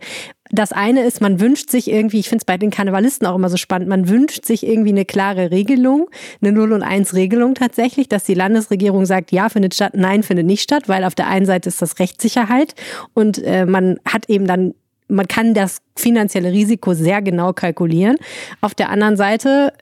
das 0.53 0.71
eine 0.71 1.03
ist, 1.03 1.19
man 1.19 1.39
wünscht 1.39 1.71
sich 1.71 1.89
irgendwie, 1.89 2.19
ich 2.19 2.29
finde 2.29 2.43
es 2.43 2.45
bei 2.45 2.57
den 2.57 2.69
Karnevalisten 2.69 3.25
auch 3.25 3.35
immer 3.35 3.49
so 3.49 3.57
spannend, 3.57 3.89
man 3.89 4.07
wünscht 4.07 4.45
sich 4.45 4.65
irgendwie 4.65 4.91
eine 4.91 5.03
klare 5.03 5.49
Regelung, 5.49 6.09
eine 6.41 6.51
0 6.51 6.73
und 6.73 6.83
1 6.83 7.15
Regelung 7.15 7.55
tatsächlich, 7.55 8.07
dass 8.07 8.23
die 8.23 8.35
Landesregierung 8.35 9.05
sagt, 9.05 9.31
ja, 9.31 9.49
findet 9.49 9.73
statt, 9.73 9.93
nein, 9.95 10.21
findet 10.21 10.45
nicht 10.45 10.61
statt, 10.61 10.87
weil 10.87 11.03
auf 11.05 11.15
der 11.15 11.27
einen 11.27 11.47
Seite 11.47 11.69
ist 11.69 11.81
das 11.81 11.97
Rechtssicherheit 11.99 12.75
und 13.15 13.43
äh, 13.43 13.65
man 13.65 13.97
hat 14.05 14.29
eben 14.29 14.47
dann 14.47 14.75
man 15.09 15.27
kann 15.27 15.53
das 15.53 15.79
finanzielle 15.95 16.51
Risiko 16.51 16.93
sehr 16.93 17.21
genau 17.21 17.53
kalkulieren. 17.53 18.15
Auf 18.61 18.73
der 18.73 18.89
anderen 18.89 19.17
Seite 19.17 19.73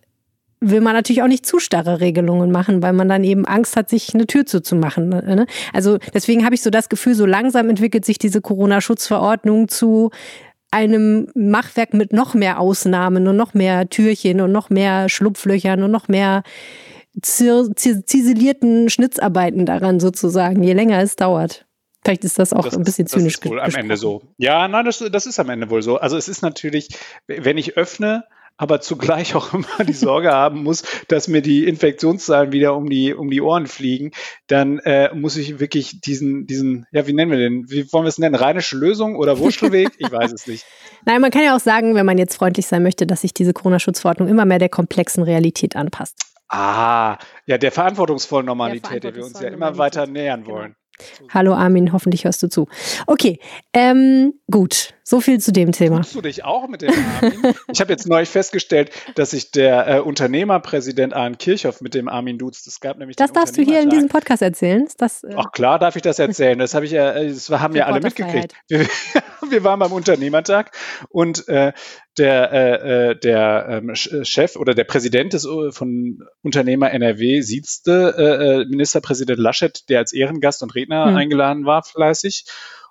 will 0.60 0.82
man 0.82 0.94
natürlich 0.94 1.24
auch 1.24 1.28
nicht 1.28 1.46
zu 1.46 1.60
starre 1.60 2.02
Regelungen 2.02 2.52
machen, 2.52 2.84
weil 2.84 2.94
man 2.94 3.08
dann 3.08 3.24
eben 3.24 3.46
Angst 3.46 3.76
hat, 3.76 3.90
sich 3.90 4.14
eine 4.14 4.28
Tür 4.28 4.46
zuzumachen. 4.46 5.10
Ne? 5.10 5.46
Also 5.74 5.98
deswegen 6.14 6.44
habe 6.44 6.56
ich 6.56 6.62
so 6.62 6.70
das 6.70 6.90
Gefühl, 6.90 7.16
so 7.16 7.26
langsam 7.26 7.70
entwickelt 7.70 8.04
sich 8.04 8.18
diese 8.18 8.42
Corona-Schutzverordnung 8.42 9.70
zu 9.70 10.12
einem 10.72 11.28
Machwerk 11.36 11.94
mit 11.94 12.14
noch 12.14 12.34
mehr 12.34 12.60
Ausnahmen 12.60 13.28
und 13.28 13.36
noch 13.36 13.54
mehr 13.54 13.90
Türchen 13.90 14.42
und 14.42 14.52
noch 14.52 14.70
mehr 14.70 15.10
Schlupflöchern 15.10 15.84
und 15.84 15.92
noch 15.92 16.08
mehr 16.08 16.44
ziselierten 17.22 18.90
Schnitzarbeiten 18.90 19.66
daran 19.66 20.00
sozusagen, 20.00 20.64
je 20.64 20.74
länger 20.74 21.00
es 21.02 21.18
dauert. 21.18 21.66
Vielleicht 22.04 22.24
ist 22.24 22.40
das 22.40 22.54
auch 22.54 22.64
das 22.64 22.78
ein 22.78 22.84
bisschen 22.84 23.06
ist, 23.06 23.12
zynisch. 23.12 23.38
Das 23.38 23.46
ist 23.46 23.52
wohl 23.52 23.60
am 23.60 23.76
Ende 23.76 23.98
so. 23.98 24.24
Ja, 24.38 24.68
nein, 24.68 24.86
das, 24.86 25.04
das 25.12 25.26
ist 25.26 25.40
am 25.40 25.50
Ende 25.50 25.70
wohl 25.70 25.84
so. 25.84 25.98
Also 25.98 26.18
es 26.18 26.28
ist 26.28 26.42
natürlich, 26.42 26.88
wenn 27.28 27.58
ich 27.58 27.78
öffne, 27.78 28.24
aber 28.58 28.82
zugleich 28.82 29.36
auch 29.36 29.54
immer 29.54 29.86
die 29.86 29.94
Sorge 29.94 30.32
haben 30.32 30.64
muss, 30.64 30.84
dass 31.08 31.28
mir 31.28 31.42
die 31.42 31.68
Infektionszahlen 31.68 32.52
wieder 32.52 32.76
um 32.76 32.90
die, 32.90 33.14
um 33.14 33.30
die 33.30 33.42
Ohren 33.42 33.68
fliegen, 33.68 34.12
dann 34.48 34.80
äh, 34.80 35.14
muss 35.14 35.38
ich 35.38 35.60
wirklich 35.60 36.02
diesen, 36.02 36.46
diesen, 36.46 36.86
ja, 36.92 37.08
wie 37.08 37.14
nennen 37.14 37.32
wir 37.32 37.38
den? 37.38 37.70
Wie 37.70 37.92
wollen 37.92 38.06
wir 38.06 38.10
es 38.10 38.20
nennen? 38.20 38.36
Rheinische 38.36 38.78
Lösung 38.78 39.16
oder 39.16 39.40
Wurschtelweg? 39.40 39.92
Ich 40.02 40.12
weiß 40.12 40.32
es 40.32 40.48
nicht. 40.48 40.66
Nein, 41.06 41.22
man 41.22 41.32
kann 41.32 41.44
ja 41.44 41.56
auch 41.56 41.60
sagen, 41.60 41.96
wenn 41.96 42.06
man 42.06 42.18
jetzt 42.18 42.36
freundlich 42.36 42.66
sein 42.66 42.82
möchte, 42.82 43.06
dass 43.06 43.22
sich 43.22 43.34
diese 43.34 43.54
Corona-Schutzverordnung 43.54 44.28
immer 44.28 44.46
mehr 44.46 44.58
der 44.58 44.70
komplexen 44.70 45.24
Realität 45.24 45.76
anpasst. 45.76 46.16
Ah, 46.50 47.18
ja, 47.46 47.58
der 47.58 47.72
verantwortungsvollen 47.72 48.46
Normalität, 48.46 49.04
der, 49.04 49.12
der 49.12 49.16
wir 49.16 49.26
uns 49.26 49.40
ja 49.40 49.50
immer 49.50 49.78
weiter 49.78 50.08
nähern 50.08 50.46
wollen. 50.46 50.76
Hallo 51.34 51.54
Armin, 51.54 51.94
hoffentlich 51.94 52.26
hörst 52.26 52.44
du 52.44 52.48
zu. 52.48 52.68
Okay, 53.08 53.40
ähm, 53.74 54.34
gut, 54.50 54.94
so 55.04 55.20
viel 55.20 55.40
zu 55.40 55.52
dem 55.52 55.72
Thema. 55.72 55.98
Tust 55.98 56.16
du 56.16 56.22
dich 56.22 56.44
auch 56.44 56.68
mit 56.68 56.82
dem 56.82 56.92
Armin? 56.92 57.56
ich 57.72 57.82
habe 57.82 57.92
jetzt 57.92 58.08
neulich 58.08 58.30
festgestellt, 58.30 58.92
dass 59.16 59.32
sich 59.32 59.52
der 59.52 59.88
äh, 59.88 60.00
Unternehmerpräsident 60.00 61.14
Arne 61.14 61.38
Kirchhoff 61.38 61.82
mit 61.82 61.94
dem 61.94 62.08
Armin 62.08 62.38
duzt. 62.38 62.68
Das 62.68 62.80
gab 62.80 62.98
nämlich 62.98 63.18
Das 63.18 63.32
darfst 63.32 63.58
du 63.58 63.64
hier 63.64 63.82
in 63.82 63.90
diesem 63.90 64.10
Podcast 64.10 64.42
erzählen? 64.42 64.88
Das, 64.98 65.24
äh 65.24 65.34
Ach 65.36 65.52
klar, 65.52 65.80
darf 65.80 65.96
ich 65.96 66.02
das 66.02 66.20
erzählen. 66.20 66.60
Das 66.60 66.74
habe 66.74 66.86
ich 66.86 66.92
ja, 66.92 67.12
äh, 67.14 67.28
das 67.28 67.50
haben 67.50 67.76
ja 67.76 67.86
alle 67.86 68.02
mitgekriegt. 68.02 68.54
Wir, 68.68 68.86
wir, 69.50 69.64
waren 69.64 69.80
beim 69.80 69.92
Unternehmertag 69.92 70.72
und 71.10 71.48
äh, 71.48 71.74
der, 72.18 72.52
äh, 72.52 73.10
äh 73.12 73.16
der 73.16 73.66
ähm, 73.70 73.96
Chef 73.96 74.56
oder 74.56 74.74
der 74.74 74.84
Präsident 74.84 75.34
des, 75.34 75.48
von 75.72 76.20
Unternehmer 76.42 76.92
NRW 76.92 77.42
siezte 77.42 78.16
äh, 78.18 78.70
Ministerpräsident 78.70 79.40
Laschet, 79.40 79.90
der 79.90 80.00
als 80.00 80.14
Ehrengast 80.14 80.64
und 80.64 80.76
Redner 80.76 81.08
hm. 81.08 81.16
eingeladen 81.16 81.66
war, 81.66 81.84
fleißig. 81.84 82.46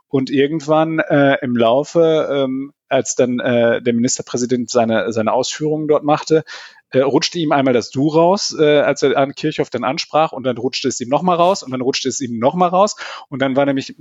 Und 0.09 0.31
irgendwann 0.31 0.99
äh, 0.99 1.37
im 1.43 1.55
Laufe, 1.57 2.29
ähm, 2.33 2.73
als 2.91 3.15
dann 3.15 3.41
äh, 3.41 3.81
der 3.81 3.95
Ministerpräsident 3.95 4.71
seine, 4.71 5.13
seine 5.13 5.33
Ausführungen 5.33 5.89
dort 5.89 6.05
machte, 6.05 6.45
äh, 6.91 7.01
rutschte 7.01 7.39
ihm 7.39 7.53
einmal 7.53 7.73
das 7.73 7.91
Du 7.91 8.09
raus, 8.09 8.55
äh, 8.59 8.81
als 8.81 9.03
er 9.03 9.17
an 9.17 9.35
Kirchhoff 9.35 9.71
dann 9.71 9.85
ansprach 9.85 10.33
und 10.33 10.43
dann 10.45 10.57
rutschte 10.57 10.89
es 10.89 11.01
ihm 11.01 11.09
nochmal 11.09 11.37
raus 11.37 11.63
und 11.63 11.71
dann 11.71 11.81
rutschte 11.81 12.09
es 12.09 12.21
ihm 12.21 12.39
nochmal 12.39 12.69
raus 12.69 12.97
und 13.29 13.41
dann 13.41 13.57
war 13.57 13.65
nämlich, 13.65 13.95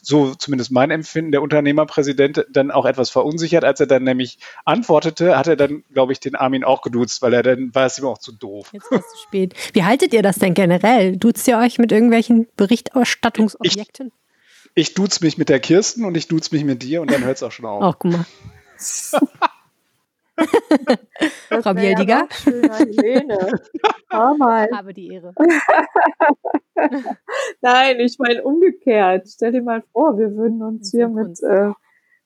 so 0.00 0.34
zumindest 0.34 0.70
mein 0.70 0.90
Empfinden, 0.90 1.32
der 1.32 1.42
Unternehmerpräsident 1.42 2.46
dann 2.50 2.70
auch 2.70 2.86
etwas 2.86 3.10
verunsichert, 3.10 3.64
als 3.64 3.80
er 3.80 3.86
dann 3.86 4.04
nämlich 4.04 4.38
antwortete, 4.64 5.36
hat 5.36 5.48
er 5.48 5.56
dann, 5.56 5.84
glaube 5.92 6.12
ich, 6.12 6.20
den 6.20 6.34
Armin 6.34 6.64
auch 6.64 6.80
geduzt, 6.80 7.20
weil 7.22 7.34
er 7.34 7.42
dann 7.42 7.74
war 7.74 7.86
es 7.86 7.98
ihm 7.98 8.06
auch 8.06 8.18
zu 8.18 8.32
doof. 8.32 8.70
Jetzt 8.72 8.90
war 8.90 8.98
es 8.98 9.08
zu 9.10 9.18
spät. 9.18 9.54
Wie 9.74 9.84
haltet 9.84 10.14
ihr 10.14 10.22
das 10.22 10.36
denn 10.36 10.54
generell? 10.54 11.16
Duzt 11.16 11.46
ihr 11.46 11.58
euch 11.58 11.78
mit 11.78 11.92
irgendwelchen 11.92 12.48
Berichterstattungsobjekten? 12.56 14.08
Ich, 14.08 14.19
ich 14.74 14.94
duz 14.94 15.20
mich 15.20 15.38
mit 15.38 15.48
der 15.48 15.60
Kirsten 15.60 16.04
und 16.04 16.16
ich 16.16 16.28
duz 16.28 16.52
mich 16.52 16.64
mit 16.64 16.82
dir 16.82 17.02
und 17.02 17.10
dann 17.10 17.24
hört 17.24 17.36
es 17.36 17.42
auch 17.42 17.52
schon 17.52 17.66
auf. 17.66 17.82
Ach, 17.82 17.96
guck 17.98 18.12
mal. 18.12 18.26
Frau 21.62 21.74
Bieldiger. 21.74 22.26
Helene. 22.44 23.52
Habe 24.10 24.94
die 24.94 25.08
Ehre. 25.08 25.34
Nein, 27.60 28.00
ich 28.00 28.18
meine 28.18 28.42
umgekehrt. 28.42 29.28
Stell 29.28 29.52
dir 29.52 29.62
mal 29.62 29.82
vor, 29.92 30.18
wir 30.18 30.34
würden 30.34 30.62
uns 30.62 30.90
hier 30.90 31.08
mit 31.08 31.42
äh, 31.42 31.72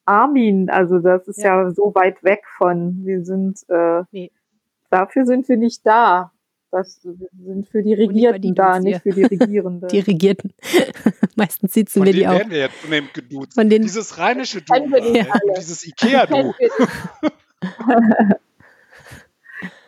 Armin, 0.05 0.71
also 0.71 0.99
das 0.99 1.27
ist 1.29 1.43
ja. 1.43 1.63
ja. 1.63 1.71
so 1.71 1.95
weit 1.95 2.23
weg 2.23 2.45
von, 2.59 3.05
wir 3.05 3.25
sind, 3.25 3.61
äh, 3.69 4.03
nee. 4.13 4.31
dafür 4.91 5.27
sind 5.27 5.49
wir 5.49 5.57
nicht 5.57 5.87
da. 5.87 6.33
Das 6.75 7.01
sind 7.03 7.69
für 7.71 7.85
die 7.85 7.95
Regierten 7.95 8.53
da, 8.57 8.81
nicht 8.81 9.01
für 9.03 9.13
die 9.13 9.23
Regierenden. 9.23 9.89
Die 9.93 10.01
Regierten. 10.01 10.53
Meistens 11.37 11.73
sitzen 11.73 12.01
Von 12.01 12.07
wir 12.07 12.13
die 12.13 12.27
auch. 12.27 12.33
werden 12.37 12.51
wir 12.51 12.59
jetzt 12.59 12.83
zunehmend 12.83 13.15
geduzt. 13.15 13.55
Von 13.55 13.71
den 13.71 13.83
Dieses 13.83 14.19
rheinische 14.19 14.61
Du, 14.61 14.75
ja. 15.15 15.25
dieses 15.57 15.87
Ikea-Du. 15.87 16.53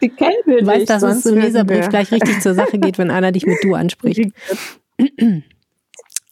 Die 0.01 0.11
kennen 0.11 0.37
wir 0.45 0.59
du 0.61 0.65
nicht. 0.65 0.67
weißt, 0.67 0.91
dass 0.91 1.03
es 1.03 1.27
ein 1.27 1.35
Leserbrief 1.41 1.89
gleich 1.89 2.13
richtig 2.13 2.41
zur 2.41 2.55
Sache 2.55 2.79
geht, 2.79 2.99
wenn 2.99 3.11
einer 3.11 3.33
dich 3.33 3.47
mit 3.47 3.59
du 3.65 3.75
anspricht. 3.75 4.31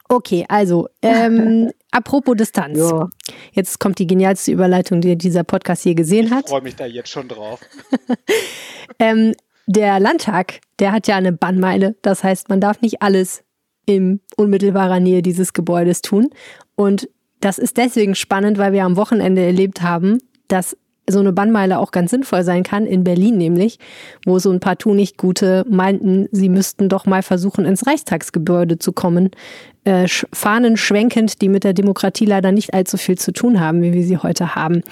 Okay, 0.08 0.44
also 0.48 0.88
ähm, 1.02 1.72
apropos 1.90 2.36
Distanz. 2.36 2.78
Ja. 2.78 3.08
Jetzt 3.52 3.80
kommt 3.80 3.98
die 3.98 4.06
genialste 4.06 4.52
Überleitung, 4.52 5.00
die 5.00 5.16
dieser 5.18 5.42
Podcast 5.42 5.84
je 5.84 5.94
gesehen 5.94 6.26
Ich 6.26 6.32
hat. 6.32 6.48
freue 6.48 6.62
mich 6.62 6.76
da 6.76 6.86
jetzt 6.86 7.08
schon 7.08 7.26
drauf. 7.26 7.58
Ähm, 9.00 9.34
der 9.66 10.00
Landtag, 10.00 10.60
der 10.78 10.92
hat 10.92 11.06
ja 11.06 11.16
eine 11.16 11.32
Bannmeile. 11.32 11.96
Das 12.02 12.24
heißt, 12.24 12.48
man 12.48 12.60
darf 12.60 12.80
nicht 12.80 13.02
alles 13.02 13.42
in 13.86 14.20
unmittelbarer 14.36 15.00
Nähe 15.00 15.22
dieses 15.22 15.52
Gebäudes 15.52 16.02
tun. 16.02 16.30
Und 16.74 17.08
das 17.40 17.58
ist 17.58 17.76
deswegen 17.76 18.14
spannend, 18.14 18.58
weil 18.58 18.72
wir 18.72 18.84
am 18.84 18.96
Wochenende 18.96 19.42
erlebt 19.42 19.82
haben, 19.82 20.18
dass 20.48 20.76
so 21.08 21.20
eine 21.20 21.32
Bannmeile 21.32 21.78
auch 21.78 21.90
ganz 21.90 22.10
sinnvoll 22.10 22.44
sein 22.44 22.62
kann, 22.62 22.86
in 22.86 23.04
Berlin 23.04 23.36
nämlich, 23.36 23.78
wo 24.24 24.38
so 24.38 24.50
ein 24.50 24.60
paar 24.60 24.78
Tunichtgute 24.78 25.64
meinten, 25.68 26.28
sie 26.32 26.48
müssten 26.48 26.88
doch 26.88 27.04
mal 27.04 27.22
versuchen, 27.22 27.66
ins 27.66 27.86
Reichstagsgebäude 27.86 28.78
zu 28.78 28.92
kommen. 28.92 29.30
Äh, 29.84 30.08
Fahnen 30.32 30.78
schwenkend, 30.78 31.42
die 31.42 31.50
mit 31.50 31.64
der 31.64 31.74
Demokratie 31.74 32.24
leider 32.24 32.52
nicht 32.52 32.72
allzu 32.72 32.96
viel 32.96 33.18
zu 33.18 33.32
tun 33.32 33.60
haben, 33.60 33.82
wie 33.82 33.92
wir 33.92 34.04
sie 34.04 34.16
heute 34.16 34.54
haben. 34.54 34.82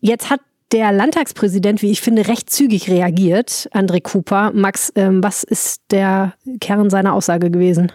Jetzt 0.00 0.30
hat 0.30 0.40
der 0.72 0.90
Landtagspräsident, 0.92 1.82
wie 1.82 1.90
ich 1.90 2.00
finde, 2.00 2.28
recht 2.28 2.50
zügig 2.50 2.90
reagiert, 2.90 3.68
André 3.72 4.02
Cooper. 4.02 4.52
Max, 4.54 4.92
ähm, 4.96 5.22
was 5.22 5.44
ist 5.44 5.82
der 5.90 6.34
Kern 6.60 6.90
seiner 6.90 7.12
Aussage 7.12 7.50
gewesen? 7.50 7.92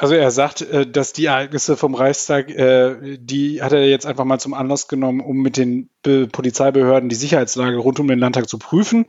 Also 0.00 0.14
er 0.14 0.30
sagt, 0.30 0.62
äh, 0.62 0.88
dass 0.88 1.12
die 1.12 1.24
Ereignisse 1.24 1.76
vom 1.76 1.96
Reichstag, 1.96 2.50
äh, 2.50 3.18
die 3.18 3.62
hat 3.62 3.72
er 3.72 3.84
jetzt 3.88 4.06
einfach 4.06 4.24
mal 4.24 4.38
zum 4.38 4.54
Anlass 4.54 4.86
genommen, 4.86 5.20
um 5.20 5.38
mit 5.38 5.56
den 5.56 5.90
Be 6.02 6.28
Polizeibehörden 6.28 7.08
die 7.08 7.16
Sicherheitslage 7.16 7.76
rund 7.76 7.98
um 7.98 8.06
den 8.06 8.20
Landtag 8.20 8.48
zu 8.48 8.58
prüfen. 8.58 9.06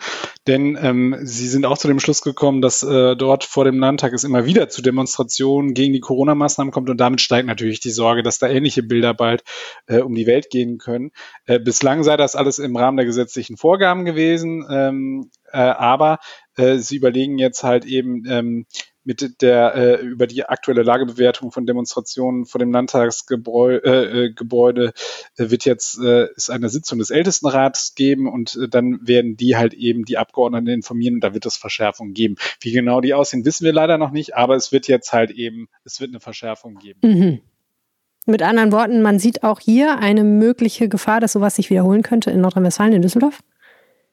Denn 0.47 0.79
ähm, 0.81 1.15
sie 1.21 1.47
sind 1.47 1.67
auch 1.67 1.77
zu 1.77 1.87
dem 1.87 1.99
Schluss 1.99 2.23
gekommen, 2.23 2.63
dass 2.63 2.81
äh, 2.81 3.15
dort 3.15 3.43
vor 3.43 3.65
dem 3.65 3.77
Landtag 3.77 4.13
es 4.13 4.23
immer 4.23 4.45
wieder 4.45 4.67
zu 4.67 4.81
Demonstrationen 4.81 5.75
gegen 5.75 5.93
die 5.93 5.99
Corona-Maßnahmen 5.99 6.73
kommt 6.73 6.89
und 6.89 6.97
damit 6.97 7.21
steigt 7.21 7.45
natürlich 7.45 7.79
die 7.79 7.91
Sorge, 7.91 8.23
dass 8.23 8.39
da 8.39 8.49
ähnliche 8.49 8.81
Bilder 8.81 9.13
bald 9.13 9.43
äh, 9.85 9.99
um 9.99 10.15
die 10.15 10.25
Welt 10.25 10.49
gehen 10.49 10.79
können. 10.79 11.11
Äh, 11.45 11.59
bislang 11.59 12.01
sei 12.01 12.17
das 12.17 12.35
alles 12.35 12.57
im 12.57 12.75
Rahmen 12.75 12.97
der 12.97 13.05
gesetzlichen 13.05 13.57
Vorgaben 13.57 14.05
gewesen, 14.05 14.65
ähm, 14.71 15.29
äh, 15.51 15.57
aber 15.59 16.17
sie 16.75 16.97
überlegen 16.97 17.37
jetzt 17.37 17.63
halt 17.63 17.85
eben 17.85 18.25
ähm, 18.27 18.65
mit 19.03 19.41
der 19.41 19.75
äh, 19.75 20.01
über 20.01 20.27
die 20.27 20.43
aktuelle 20.45 20.83
Lagebewertung 20.83 21.51
von 21.51 21.65
Demonstrationen 21.65 22.45
vor 22.45 22.59
dem 22.59 22.71
Landtagsgebäude 22.71 23.81
äh, 23.83 24.25
äh, 24.25 24.91
äh, 25.37 25.49
wird 25.49 25.65
jetzt 25.65 25.99
äh, 25.99 26.27
ist 26.35 26.49
eine 26.49 26.69
Sitzung 26.69 26.99
des 26.99 27.09
Ältestenrats 27.09 27.95
geben 27.95 28.27
und 28.27 28.55
äh, 28.55 28.67
dann 28.67 28.99
werden 29.01 29.37
die 29.37 29.55
halt 29.55 29.73
eben 29.73 30.05
die 30.05 30.17
Abgeordneten 30.17 30.67
informieren 30.67 31.15
und 31.15 31.23
da 31.23 31.33
wird 31.33 31.45
es 31.45 31.57
Verschärfungen 31.57 32.13
geben. 32.13 32.35
Wie 32.59 32.71
genau 32.71 33.01
die 33.01 33.13
aussehen, 33.13 33.45
wissen 33.45 33.65
wir 33.65 33.73
leider 33.73 33.97
noch 33.97 34.11
nicht, 34.11 34.35
aber 34.35 34.55
es 34.55 34.71
wird 34.71 34.87
jetzt 34.87 35.13
halt 35.13 35.31
eben, 35.31 35.69
es 35.85 35.99
wird 36.01 36.11
eine 36.11 36.19
Verschärfung 36.19 36.75
geben. 36.75 36.99
Mhm. 37.03 37.39
Mit 38.25 38.43
anderen 38.43 38.71
Worten, 38.71 39.01
man 39.01 39.17
sieht 39.17 39.43
auch 39.43 39.59
hier 39.59 39.97
eine 39.97 40.23
mögliche 40.23 40.87
Gefahr, 40.87 41.19
dass 41.19 41.33
sowas 41.33 41.55
sich 41.55 41.69
wiederholen 41.69 42.03
könnte 42.03 42.29
in 42.29 42.41
Nordrhein-Westfalen, 42.41 42.93
in 42.93 43.01
Düsseldorf. 43.01 43.39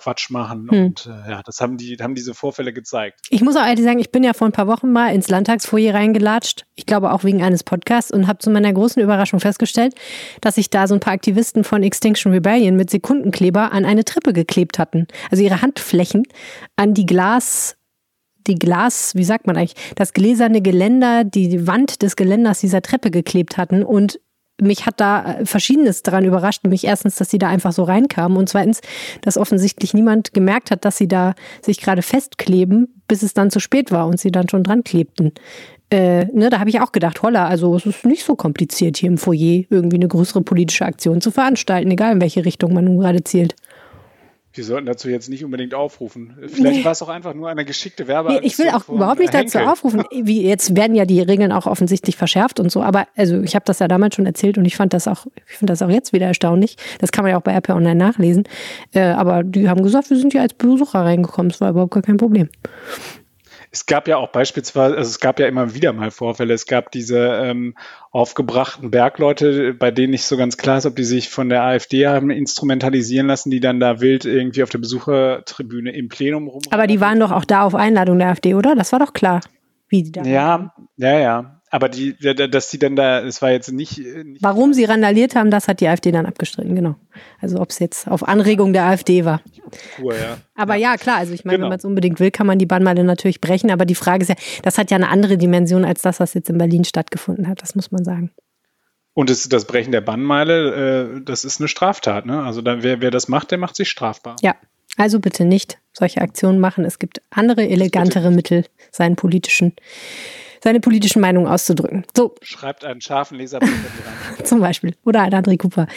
Quatsch 0.03 0.29
machen. 0.29 0.67
Hm. 0.69 0.85
Und 0.85 1.05
äh, 1.05 1.31
ja, 1.31 1.41
das 1.43 1.61
haben 1.61 1.77
die, 1.77 1.95
haben 2.01 2.15
diese 2.15 2.33
Vorfälle 2.33 2.73
gezeigt. 2.73 3.21
Ich 3.29 3.41
muss 3.41 3.55
auch 3.55 3.65
ehrlich 3.65 3.85
sagen, 3.85 3.99
ich 3.99 4.11
bin 4.11 4.23
ja 4.23 4.33
vor 4.33 4.47
ein 4.47 4.51
paar 4.51 4.67
Wochen 4.67 4.91
mal 4.91 5.13
ins 5.13 5.29
Landtagsfoyer 5.29 5.93
reingelatscht. 5.93 6.65
Ich 6.75 6.85
glaube 6.85 7.11
auch 7.11 7.23
wegen 7.23 7.41
eines 7.41 7.63
Podcasts 7.63 8.11
und 8.11 8.27
habe 8.27 8.39
zu 8.39 8.49
meiner 8.49 8.73
großen 8.73 9.01
Überraschung 9.01 9.39
festgestellt, 9.39 9.95
dass 10.41 10.55
sich 10.55 10.69
da 10.69 10.87
so 10.87 10.93
ein 10.93 10.99
paar 10.99 11.13
Aktivisten 11.13 11.63
von 11.63 11.83
Extinction 11.83 12.33
Rebellion 12.33 12.75
mit 12.75 12.89
Sekundenkleber 12.89 13.71
an 13.71 13.85
eine 13.85 14.03
Treppe 14.03 14.33
geklebt 14.33 14.77
hatten. 14.77 15.07
Also 15.31 15.43
ihre 15.43 15.61
Handflächen 15.61 16.23
an 16.75 16.93
die 16.93 17.05
Glas, 17.05 17.77
die 18.47 18.55
Glas, 18.55 19.15
wie 19.15 19.23
sagt 19.23 19.47
man 19.47 19.55
eigentlich, 19.55 19.75
das 19.95 20.11
gläserne 20.13 20.61
Geländer, 20.61 21.23
die 21.23 21.65
Wand 21.65 22.01
des 22.01 22.17
Geländers 22.17 22.59
dieser 22.59 22.81
Treppe 22.81 23.09
geklebt 23.09 23.57
hatten 23.57 23.83
und 23.83 24.19
mich 24.61 24.85
hat 24.85 24.99
da 24.99 25.35
äh, 25.39 25.45
Verschiedenes 25.45 26.03
daran 26.03 26.25
überrascht. 26.25 26.63
Nämlich 26.63 26.85
erstens, 26.85 27.15
dass 27.15 27.29
sie 27.29 27.39
da 27.39 27.47
einfach 27.47 27.71
so 27.71 27.83
reinkamen 27.83 28.37
und 28.37 28.49
zweitens, 28.49 28.81
dass 29.21 29.37
offensichtlich 29.37 29.93
niemand 29.93 30.33
gemerkt 30.33 30.71
hat, 30.71 30.85
dass 30.85 30.97
sie 30.97 31.07
da 31.07 31.33
sich 31.61 31.79
gerade 31.79 32.01
festkleben, 32.01 33.01
bis 33.07 33.23
es 33.23 33.33
dann 33.33 33.51
zu 33.51 33.59
spät 33.59 33.91
war 33.91 34.07
und 34.07 34.19
sie 34.19 34.31
dann 34.31 34.49
schon 34.49 34.63
dran 34.63 34.83
klebten. 34.83 35.33
Äh, 35.89 36.25
ne, 36.33 36.49
da 36.49 36.59
habe 36.59 36.69
ich 36.69 36.81
auch 36.81 36.91
gedacht, 36.91 37.21
holla, 37.21 37.47
also 37.47 37.75
es 37.75 37.85
ist 37.85 38.05
nicht 38.05 38.23
so 38.23 38.35
kompliziert 38.35 38.97
hier 38.97 39.09
im 39.09 39.17
Foyer 39.17 39.63
irgendwie 39.69 39.97
eine 39.97 40.07
größere 40.07 40.41
politische 40.41 40.85
Aktion 40.85 41.21
zu 41.21 41.29
veranstalten, 41.29 41.91
egal 41.91 42.13
in 42.13 42.21
welche 42.21 42.45
Richtung 42.45 42.73
man 42.73 42.85
nun 42.85 42.99
gerade 42.99 43.23
zielt. 43.23 43.55
Wir 44.55 44.63
sollten 44.63 44.85
dazu 44.85 45.09
jetzt 45.09 45.29
nicht 45.29 45.43
unbedingt 45.43 45.73
aufrufen. 45.73 46.33
Vielleicht 46.47 46.77
Nee. 46.79 46.85
war 46.85 46.91
es 46.91 47.01
auch 47.01 47.09
einfach 47.09 47.33
nur 47.33 47.49
eine 47.49 47.65
geschickte 47.65 48.07
Werbe. 48.07 48.33
Nee, 48.33 48.39
ich 48.43 48.57
will 48.59 48.69
auch 48.69 48.87
überhaupt 48.87 49.19
nicht 49.19 49.33
dazu 49.33 49.57
aufrufen. 49.57 50.03
Wie 50.11 50.43
jetzt 50.43 50.75
werden 50.75 50.95
ja 50.95 51.05
die 51.05 51.21
Regeln 51.21 51.51
auch 51.51 51.65
offensichtlich 51.65 52.17
verschärft 52.17 52.59
und 52.59 52.71
so. 52.71 52.83
Aber 52.83 53.07
also 53.15 53.41
ich 53.41 53.55
habe 53.55 53.65
das 53.65 53.79
ja 53.79 53.87
damals 53.87 54.13
schon 54.15 54.27
erzählt 54.27 54.59
und 54.59 54.65
ich 54.65 54.75
fand 54.75 54.93
das 54.93 55.07
auch, 55.07 55.25
ich 55.47 55.57
finde 55.57 55.73
das 55.73 55.81
auch 55.81 55.89
jetzt 55.89 56.13
wieder 56.13 56.27
erstaunlich. 56.27 56.77
Das 56.99 57.11
kann 57.11 57.23
man 57.23 57.31
ja 57.31 57.37
auch 57.37 57.41
bei 57.41 57.53
RP 57.55 57.69
Online 57.69 57.95
nachlesen. 57.95 58.43
Äh, 58.93 59.01
aber 59.01 59.43
die 59.43 59.67
haben 59.69 59.81
gesagt, 59.81 60.11
wir 60.11 60.17
sind 60.17 60.33
ja 60.35 60.41
als 60.41 60.53
Besucher 60.53 60.99
reingekommen. 60.99 61.49
Es 61.51 61.59
war 61.59 61.71
überhaupt 61.71 61.93
gar 61.93 62.03
kein 62.03 62.17
Problem. 62.17 62.49
Es 63.73 63.87
gab 63.87 64.07
ja 64.07 64.17
auch 64.17 64.29
beispielsweise, 64.29 64.95
also 64.95 65.09
es 65.09 65.19
gab 65.19 65.39
ja 65.39 65.47
immer 65.47 65.73
wieder 65.73 65.93
mal 65.93 66.11
Vorfälle. 66.11 66.53
Es 66.53 66.67
gab 66.67 66.91
diese 66.91 67.17
ähm, 67.43 67.75
aufgebrachten 68.11 68.91
Bergleute, 68.91 69.73
bei 69.73 69.89
denen 69.89 70.11
nicht 70.11 70.25
so 70.25 70.37
ganz 70.37 70.57
klar 70.57 70.77
ist, 70.77 70.85
ob 70.85 70.95
die 70.95 71.03
sich 71.03 71.29
von 71.29 71.49
der 71.49 71.63
AfD 71.63 72.05
haben 72.07 72.29
instrumentalisieren 72.29 73.25
lassen, 73.25 73.49
die 73.49 73.59
dann 73.59 73.79
da 73.79 73.99
wild 73.99 74.25
irgendwie 74.25 74.61
auf 74.61 74.69
der 74.69 74.77
Besuchertribüne 74.77 75.91
im 75.91 76.07
Plenum 76.07 76.47
rum. 76.49 76.61
Aber 76.69 76.85
die 76.85 77.01
waren 77.01 77.19
doch 77.19 77.31
auch 77.31 77.45
da 77.45 77.63
auf 77.63 77.73
Einladung 77.73 78.19
der 78.19 78.29
AfD, 78.29 78.53
oder? 78.53 78.75
Das 78.75 78.91
war 78.91 78.99
doch 78.99 79.13
klar, 79.13 79.41
wie 79.89 80.03
die 80.03 80.11
da 80.11 80.21
Ja, 80.21 80.75
ja, 80.97 81.19
ja. 81.19 81.62
Aber 81.73 81.89
die, 81.89 82.15
da- 82.21 82.35
da- 82.35 82.45
dass 82.47 82.69
die 82.69 82.77
dann 82.77 82.95
da, 82.95 83.21
es 83.21 83.41
war 83.41 83.51
jetzt 83.51 83.71
nicht, 83.71 83.97
äh, 83.97 84.23
nicht 84.23 84.43
Warum 84.43 84.73
sie 84.73 84.85
randaliert 84.85 85.33
haben, 85.35 85.49
das 85.49 85.67
hat 85.67 85.79
die 85.81 85.87
AfD 85.87 86.11
dann 86.11 86.27
abgestritten, 86.27 86.75
genau. 86.75 86.95
Also 87.41 87.59
ob 87.59 87.71
es 87.71 87.79
jetzt 87.79 88.07
auf 88.07 88.27
Anregung 88.27 88.73
der 88.73 88.83
AfD 88.85 89.25
war. 89.25 89.41
pur, 89.97 90.13
ja. 90.15 90.37
Aber 90.53 90.75
ja, 90.75 90.97
klar, 90.97 91.17
also 91.17 91.33
ich 91.33 91.45
meine, 91.45 91.57
Genau. 91.57 91.65
wenn 91.65 91.69
man 91.69 91.79
es 91.79 91.85
unbedingt 91.85 92.19
will, 92.19 92.29
kann 92.29 92.45
man 92.45 92.59
die 92.59 92.67
Bannmeile 92.67 93.03
natürlich 93.03 93.41
brechen. 93.41 93.71
Aber 93.71 93.85
die 93.85 93.95
Frage 93.95 94.21
ist 94.21 94.29
ja, 94.29 94.35
das 94.61 94.77
hat 94.77 94.91
ja 94.91 94.97
eine 94.97 95.09
andere 95.09 95.37
Dimension 95.37 95.83
als 95.83 96.03
das, 96.03 96.19
was 96.19 96.35
jetzt 96.35 96.49
in 96.51 96.59
Berlin 96.59 96.83
stattgefunden 96.85 97.47
hat, 97.47 97.61
das 97.63 97.73
muss 97.73 97.91
man 97.91 98.03
sagen. 98.05 98.29
Und 99.15 99.31
das, 99.31 99.49
das 99.49 99.65
Brechen 99.65 99.91
der 99.91 100.01
Bannmeile, 100.01 101.15
äh, 101.17 101.21
das 101.25 101.43
ist 101.43 101.59
eine 101.59 101.67
Straftat, 101.67 102.27
ne? 102.27 102.43
Also 102.43 102.61
da, 102.61 102.83
wer, 102.83 103.01
wer 103.01 103.09
das 103.09 103.27
macht, 103.27 103.49
der 103.49 103.57
macht 103.57 103.75
sich 103.75 103.89
strafbar. 103.89 104.35
Ja, 104.41 104.55
also 104.97 105.19
bitte 105.19 105.43
nicht 105.45 105.79
solche 105.91 106.21
Aktionen 106.21 106.59
machen. 106.59 106.85
Es 106.85 106.99
gibt 106.99 107.21
andere, 107.31 107.67
elegantere 107.67 108.29
Mittel, 108.29 108.65
seinen 108.91 109.15
politischen, 109.15 109.73
seine 110.63 110.79
politischen 110.79 111.21
Meinungen 111.21 111.47
auszudrücken. 111.47 112.05
So, 112.15 112.35
Schreibt 112.41 112.85
einen 112.85 113.01
scharfen 113.01 113.37
Leserbrief 113.37 113.73
zum 114.45 114.61
Beispiel. 114.61 114.95
Oder 115.03 115.21
ein 115.21 115.33
André 115.33 115.57
Cooper. 115.57 115.87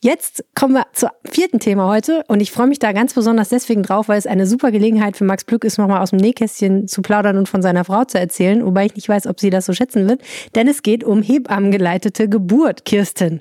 Jetzt 0.00 0.44
kommen 0.54 0.74
wir 0.74 0.84
zum 0.92 1.08
vierten 1.24 1.60
Thema 1.60 1.88
heute 1.88 2.22
und 2.28 2.40
ich 2.40 2.52
freue 2.52 2.66
mich 2.66 2.78
da 2.78 2.92
ganz 2.92 3.14
besonders 3.14 3.48
deswegen 3.48 3.82
drauf, 3.82 4.08
weil 4.08 4.18
es 4.18 4.26
eine 4.26 4.46
super 4.46 4.70
Gelegenheit 4.70 5.16
für 5.16 5.24
Max 5.24 5.44
Plück 5.44 5.64
ist, 5.64 5.78
nochmal 5.78 6.02
aus 6.02 6.10
dem 6.10 6.18
Nähkästchen 6.18 6.88
zu 6.88 7.00
plaudern 7.00 7.38
und 7.38 7.48
von 7.48 7.62
seiner 7.62 7.86
Frau 7.86 8.04
zu 8.04 8.18
erzählen, 8.18 8.66
wobei 8.66 8.84
ich 8.84 8.96
nicht 8.96 9.08
weiß, 9.08 9.26
ob 9.26 9.40
sie 9.40 9.48
das 9.48 9.64
so 9.64 9.72
schätzen 9.72 10.06
wird, 10.06 10.20
denn 10.54 10.68
es 10.68 10.82
geht 10.82 11.04
um 11.04 11.22
hebammengeleitete 11.22 12.28
Geburt, 12.28 12.84
Kirsten. 12.84 13.40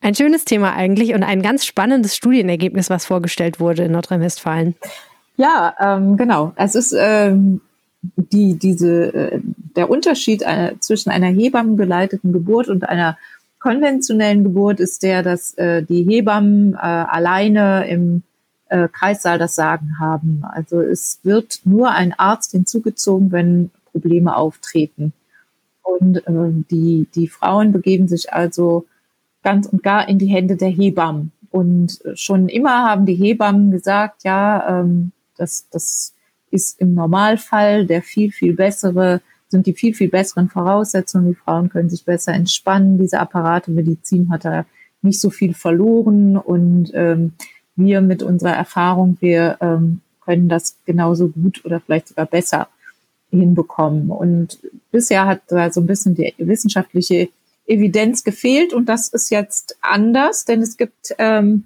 Ein 0.00 0.16
schönes 0.16 0.44
Thema 0.44 0.72
eigentlich 0.72 1.14
und 1.14 1.22
ein 1.22 1.42
ganz 1.42 1.64
spannendes 1.64 2.16
Studienergebnis, 2.16 2.90
was 2.90 3.06
vorgestellt 3.06 3.60
wurde 3.60 3.84
in 3.84 3.92
Nordrhein-Westfalen. 3.92 4.74
Ja, 5.36 5.74
ähm, 5.78 6.16
genau. 6.16 6.52
Es 6.56 6.74
ist 6.74 6.92
ähm, 6.98 7.60
die, 8.02 8.54
diese, 8.54 9.14
äh, 9.14 9.40
der 9.76 9.90
Unterschied 9.90 10.42
äh, 10.42 10.74
zwischen 10.80 11.10
einer 11.10 11.28
hebammengeleiteten 11.28 12.32
Geburt 12.32 12.68
und 12.68 12.88
einer 12.88 13.16
konventionellen 13.58 14.44
Geburt 14.44 14.80
ist 14.80 15.02
der, 15.02 15.22
dass 15.22 15.54
äh, 15.54 15.82
die 15.82 16.04
Hebammen 16.04 16.74
äh, 16.74 16.76
alleine 16.76 17.88
im 17.88 18.22
äh, 18.68 18.88
Kreissaal 18.88 19.38
das 19.38 19.54
Sagen 19.54 19.98
haben. 19.98 20.42
Also 20.44 20.80
es 20.80 21.20
wird 21.22 21.60
nur 21.64 21.90
ein 21.90 22.12
Arzt 22.12 22.52
hinzugezogen, 22.52 23.32
wenn 23.32 23.70
Probleme 23.92 24.36
auftreten. 24.36 25.12
Und 25.82 26.18
äh, 26.26 26.64
die, 26.70 27.06
die 27.14 27.28
Frauen 27.28 27.72
begeben 27.72 28.08
sich 28.08 28.32
also 28.32 28.86
ganz 29.42 29.66
und 29.66 29.82
gar 29.82 30.08
in 30.08 30.18
die 30.18 30.26
Hände 30.26 30.56
der 30.56 30.68
Hebammen. 30.68 31.32
Und 31.50 32.00
schon 32.14 32.48
immer 32.48 32.84
haben 32.84 33.06
die 33.06 33.14
Hebammen 33.14 33.70
gesagt, 33.70 34.24
ja, 34.24 34.80
ähm, 34.80 35.12
das, 35.36 35.68
das 35.70 36.12
ist 36.56 36.80
im 36.80 36.94
Normalfall 36.94 37.86
der 37.86 38.02
viel, 38.02 38.32
viel 38.32 38.54
bessere, 38.54 39.20
sind 39.48 39.66
die 39.66 39.74
viel, 39.74 39.94
viel 39.94 40.08
besseren 40.08 40.48
Voraussetzungen. 40.48 41.28
Die 41.28 41.34
Frauen 41.34 41.68
können 41.68 41.88
sich 41.88 42.04
besser 42.04 42.32
entspannen. 42.32 42.98
Diese 42.98 43.20
Apparate 43.20 43.70
Medizin 43.70 44.30
hat 44.30 44.44
da 44.44 44.66
nicht 45.02 45.20
so 45.20 45.30
viel 45.30 45.54
verloren. 45.54 46.36
Und 46.36 46.90
ähm, 46.94 47.32
wir 47.76 48.00
mit 48.00 48.22
unserer 48.22 48.54
Erfahrung, 48.54 49.18
wir 49.20 49.58
ähm, 49.60 50.00
können 50.24 50.48
das 50.48 50.76
genauso 50.84 51.28
gut 51.28 51.64
oder 51.64 51.80
vielleicht 51.80 52.08
sogar 52.08 52.26
besser 52.26 52.68
hinbekommen. 53.30 54.10
Und 54.10 54.58
bisher 54.90 55.26
hat 55.26 55.42
da 55.48 55.70
so 55.70 55.80
ein 55.80 55.86
bisschen 55.86 56.14
die 56.14 56.34
wissenschaftliche 56.38 57.28
Evidenz 57.66 58.24
gefehlt 58.24 58.72
und 58.72 58.88
das 58.88 59.08
ist 59.08 59.30
jetzt 59.30 59.76
anders, 59.80 60.44
denn 60.44 60.62
es 60.62 60.76
gibt 60.76 61.14
ähm, 61.18 61.64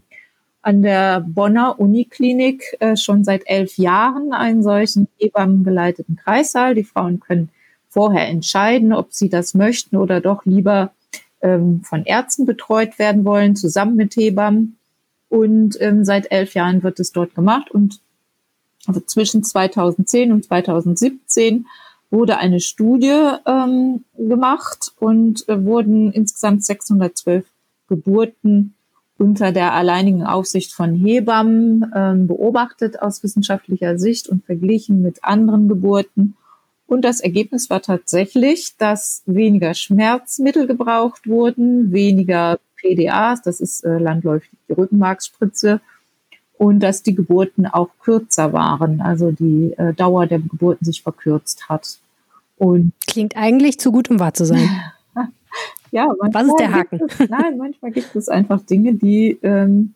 an 0.62 0.82
der 0.82 1.20
Bonner 1.20 1.78
Uniklinik 1.78 2.76
äh, 2.80 2.96
schon 2.96 3.24
seit 3.24 3.42
elf 3.46 3.78
Jahren 3.78 4.32
einen 4.32 4.62
solchen 4.62 5.08
Hebammengeleiteten 5.18 6.16
Kreissaal. 6.16 6.74
Die 6.74 6.84
Frauen 6.84 7.20
können 7.20 7.48
vorher 7.88 8.28
entscheiden, 8.28 8.92
ob 8.92 9.12
sie 9.12 9.28
das 9.28 9.54
möchten 9.54 9.96
oder 9.96 10.20
doch 10.20 10.44
lieber 10.44 10.92
ähm, 11.40 11.82
von 11.82 12.04
Ärzten 12.04 12.44
betreut 12.44 12.98
werden 12.98 13.24
wollen, 13.24 13.56
zusammen 13.56 13.96
mit 13.96 14.14
Hebammen. 14.16 14.76
Und 15.28 15.80
ähm, 15.80 16.04
seit 16.04 16.30
elf 16.30 16.54
Jahren 16.54 16.82
wird 16.82 17.00
es 17.00 17.12
dort 17.12 17.34
gemacht 17.34 17.70
und 17.70 18.00
also 18.86 19.00
zwischen 19.00 19.44
2010 19.44 20.32
und 20.32 20.44
2017 20.44 21.66
wurde 22.10 22.38
eine 22.38 22.60
Studie 22.60 23.34
ähm, 23.46 24.04
gemacht 24.16 24.92
und 24.98 25.48
äh, 25.48 25.64
wurden 25.64 26.12
insgesamt 26.12 26.64
612 26.64 27.46
Geburten 27.88 28.74
unter 29.20 29.52
der 29.52 29.74
alleinigen 29.74 30.24
Aufsicht 30.24 30.72
von 30.72 30.94
Hebammen 30.94 31.92
ähm, 31.94 32.26
beobachtet 32.26 33.02
aus 33.02 33.22
wissenschaftlicher 33.22 33.98
Sicht 33.98 34.30
und 34.30 34.46
verglichen 34.46 35.02
mit 35.02 35.22
anderen 35.22 35.68
Geburten. 35.68 36.36
Und 36.86 37.04
das 37.04 37.20
Ergebnis 37.20 37.68
war 37.68 37.82
tatsächlich, 37.82 38.78
dass 38.78 39.22
weniger 39.26 39.74
Schmerzmittel 39.74 40.66
gebraucht 40.66 41.28
wurden, 41.28 41.92
weniger 41.92 42.58
PDAs, 42.76 43.42
das 43.42 43.60
ist 43.60 43.84
äh, 43.84 43.98
landläufig 43.98 44.50
die 44.70 44.72
Rückenmarksspritze, 44.72 45.82
und 46.56 46.80
dass 46.80 47.02
die 47.02 47.14
Geburten 47.14 47.66
auch 47.66 47.90
kürzer 48.02 48.54
waren, 48.54 49.02
also 49.02 49.32
die 49.32 49.74
äh, 49.76 49.92
Dauer 49.92 50.26
der 50.28 50.38
Geburten 50.38 50.86
sich 50.86 51.02
verkürzt 51.02 51.68
hat. 51.68 51.98
Und 52.56 52.92
Klingt 53.06 53.36
eigentlich 53.36 53.78
zu 53.78 53.92
gut, 53.92 54.08
um 54.08 54.18
wahr 54.18 54.32
zu 54.32 54.46
sein. 54.46 54.68
ja, 55.90 56.12
was 56.18 56.46
ist 56.46 56.58
der 56.58 56.72
Haken? 56.72 57.00
Es, 57.06 57.28
nein, 57.28 57.56
manchmal 57.58 57.90
gibt 57.90 58.14
es 58.14 58.28
einfach 58.28 58.60
Dinge, 58.62 58.94
die, 58.94 59.38
ähm, 59.42 59.94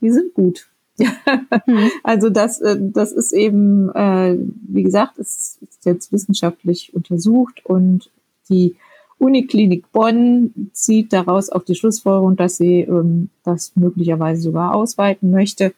die 0.00 0.10
sind 0.10 0.34
gut. 0.34 0.68
hm. 0.98 1.90
Also 2.02 2.30
das, 2.30 2.60
äh, 2.60 2.76
das 2.80 3.12
ist 3.12 3.32
eben, 3.32 3.90
äh, 3.94 4.36
wie 4.68 4.82
gesagt, 4.82 5.18
es 5.18 5.58
ist 5.60 5.84
jetzt 5.84 6.12
wissenschaftlich 6.12 6.94
untersucht 6.94 7.64
und 7.64 8.10
die 8.48 8.76
Uniklinik 9.18 9.90
Bonn 9.92 10.70
zieht 10.72 11.12
daraus 11.12 11.48
auch 11.48 11.62
die 11.62 11.76
Schlussfolgerung, 11.76 12.36
dass 12.36 12.56
sie 12.56 12.80
ähm, 12.80 13.30
das 13.44 13.72
möglicherweise 13.76 14.42
sogar 14.42 14.74
ausweiten 14.74 15.30
möchte. 15.30 15.72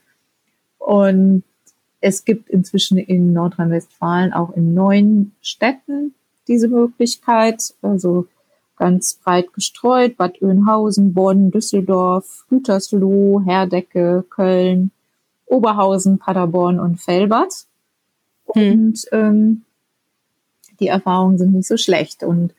Und 0.79 1.43
es 2.01 2.25
gibt 2.25 2.49
inzwischen 2.49 2.99
in 2.99 3.33
Nordrhein-Westfalen 3.33 4.33
auch 4.33 4.55
in 4.55 4.75
neun 4.75 5.33
Städten 5.41 6.15
diese 6.49 6.69
Möglichkeit, 6.69 7.75
also 7.83 8.27
ganz 8.77 9.15
breit 9.15 9.53
gestreut, 9.53 10.17
Bad 10.17 10.43
Oeynhausen, 10.43 11.15
Bonn, 11.15 11.51
Düsseldorf, 11.51 12.45
Gütersloh, 12.49 13.43
Herdecke, 13.45 14.25
Köln, 14.29 14.91
Oberhausen, 15.47 16.19
Paderborn 16.19 16.81
und 16.81 17.01
Felbert. 17.01 17.67
Hm. 18.53 18.73
Und 18.73 19.07
ähm, 19.13 19.63
die 20.81 20.89
Erfahrungen 20.89 21.39
sind 21.39 21.55
nicht 21.55 21.69
so 21.69 21.77
schlecht. 21.77 22.23
Und 22.23 22.55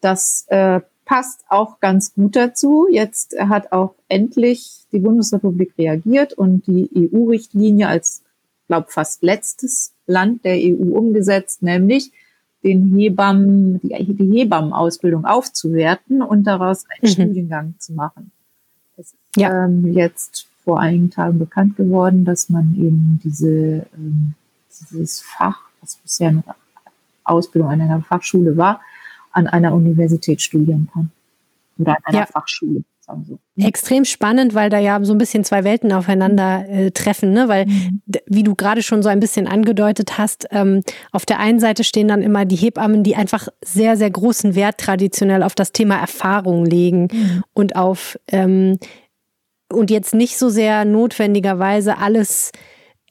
das 0.00 0.46
äh, 0.48 0.80
passt 1.04 1.44
auch 1.48 1.80
ganz 1.80 2.14
gut 2.14 2.36
dazu. 2.36 2.86
Jetzt 2.90 3.38
hat 3.38 3.72
auch 3.72 3.94
endlich 4.08 4.84
die 4.92 4.98
Bundesrepublik 4.98 5.74
reagiert 5.78 6.32
und 6.32 6.66
die 6.66 6.88
EU-Richtlinie 6.94 7.88
als, 7.88 8.22
glaube 8.66 8.88
fast 8.90 9.22
letztes 9.22 9.92
Land 10.06 10.44
der 10.44 10.56
EU 10.56 10.96
umgesetzt, 10.96 11.62
nämlich 11.62 12.12
den 12.64 12.96
Hebammen, 12.96 13.80
die, 13.80 14.14
die 14.14 14.38
Hebammenausbildung 14.38 15.24
aufzuwerten 15.24 16.22
und 16.22 16.44
daraus 16.44 16.84
einen 16.88 17.10
mhm. 17.10 17.14
Studiengang 17.14 17.74
zu 17.78 17.92
machen. 17.92 18.30
Es 18.96 19.06
ist 19.12 19.16
ja. 19.36 19.64
ähm, 19.64 19.92
jetzt 19.92 20.48
vor 20.64 20.80
einigen 20.80 21.10
Tagen 21.10 21.38
bekannt 21.38 21.76
geworden, 21.76 22.24
dass 22.24 22.48
man 22.48 22.74
eben 22.76 23.20
diese, 23.24 23.86
ähm, 23.96 24.34
dieses 24.70 25.20
Fach, 25.20 25.60
was 25.80 25.96
bisher 25.96 26.28
eine 26.28 26.44
Ausbildung 27.24 27.70
an 27.70 27.80
einer 27.80 28.02
Fachschule 28.02 28.56
war, 28.56 28.80
an 29.32 29.46
einer 29.46 29.74
Universität 29.74 30.40
studieren 30.40 30.88
kann. 30.92 31.10
Oder 31.78 31.92
an 31.92 32.02
einer 32.04 32.18
ja. 32.18 32.26
Fachschule. 32.26 32.84
So. 33.24 33.38
Extrem 33.58 34.04
spannend, 34.04 34.54
weil 34.54 34.70
da 34.70 34.78
ja 34.78 35.02
so 35.04 35.12
ein 35.12 35.18
bisschen 35.18 35.44
zwei 35.44 35.64
Welten 35.64 35.92
aufeinander 35.92 36.66
äh, 36.68 36.90
treffen, 36.92 37.32
ne? 37.32 37.48
Weil, 37.48 37.66
mhm. 37.66 38.00
wie 38.26 38.42
du 38.42 38.54
gerade 38.54 38.82
schon 38.82 39.02
so 39.02 39.08
ein 39.08 39.20
bisschen 39.20 39.46
angedeutet 39.46 40.16
hast, 40.18 40.46
ähm, 40.50 40.82
auf 41.10 41.26
der 41.26 41.38
einen 41.38 41.60
Seite 41.60 41.84
stehen 41.84 42.08
dann 42.08 42.22
immer 42.22 42.44
die 42.44 42.56
Hebammen, 42.56 43.02
die 43.02 43.16
einfach 43.16 43.48
sehr, 43.62 43.96
sehr 43.96 44.10
großen 44.10 44.54
Wert 44.54 44.78
traditionell 44.78 45.42
auf 45.42 45.54
das 45.54 45.72
Thema 45.72 45.96
Erfahrung 45.96 46.64
legen 46.64 47.08
mhm. 47.12 47.44
und 47.52 47.76
auf 47.76 48.18
ähm, 48.28 48.78
und 49.70 49.90
jetzt 49.90 50.14
nicht 50.14 50.38
so 50.38 50.48
sehr 50.48 50.84
notwendigerweise 50.84 51.98
alles 51.98 52.52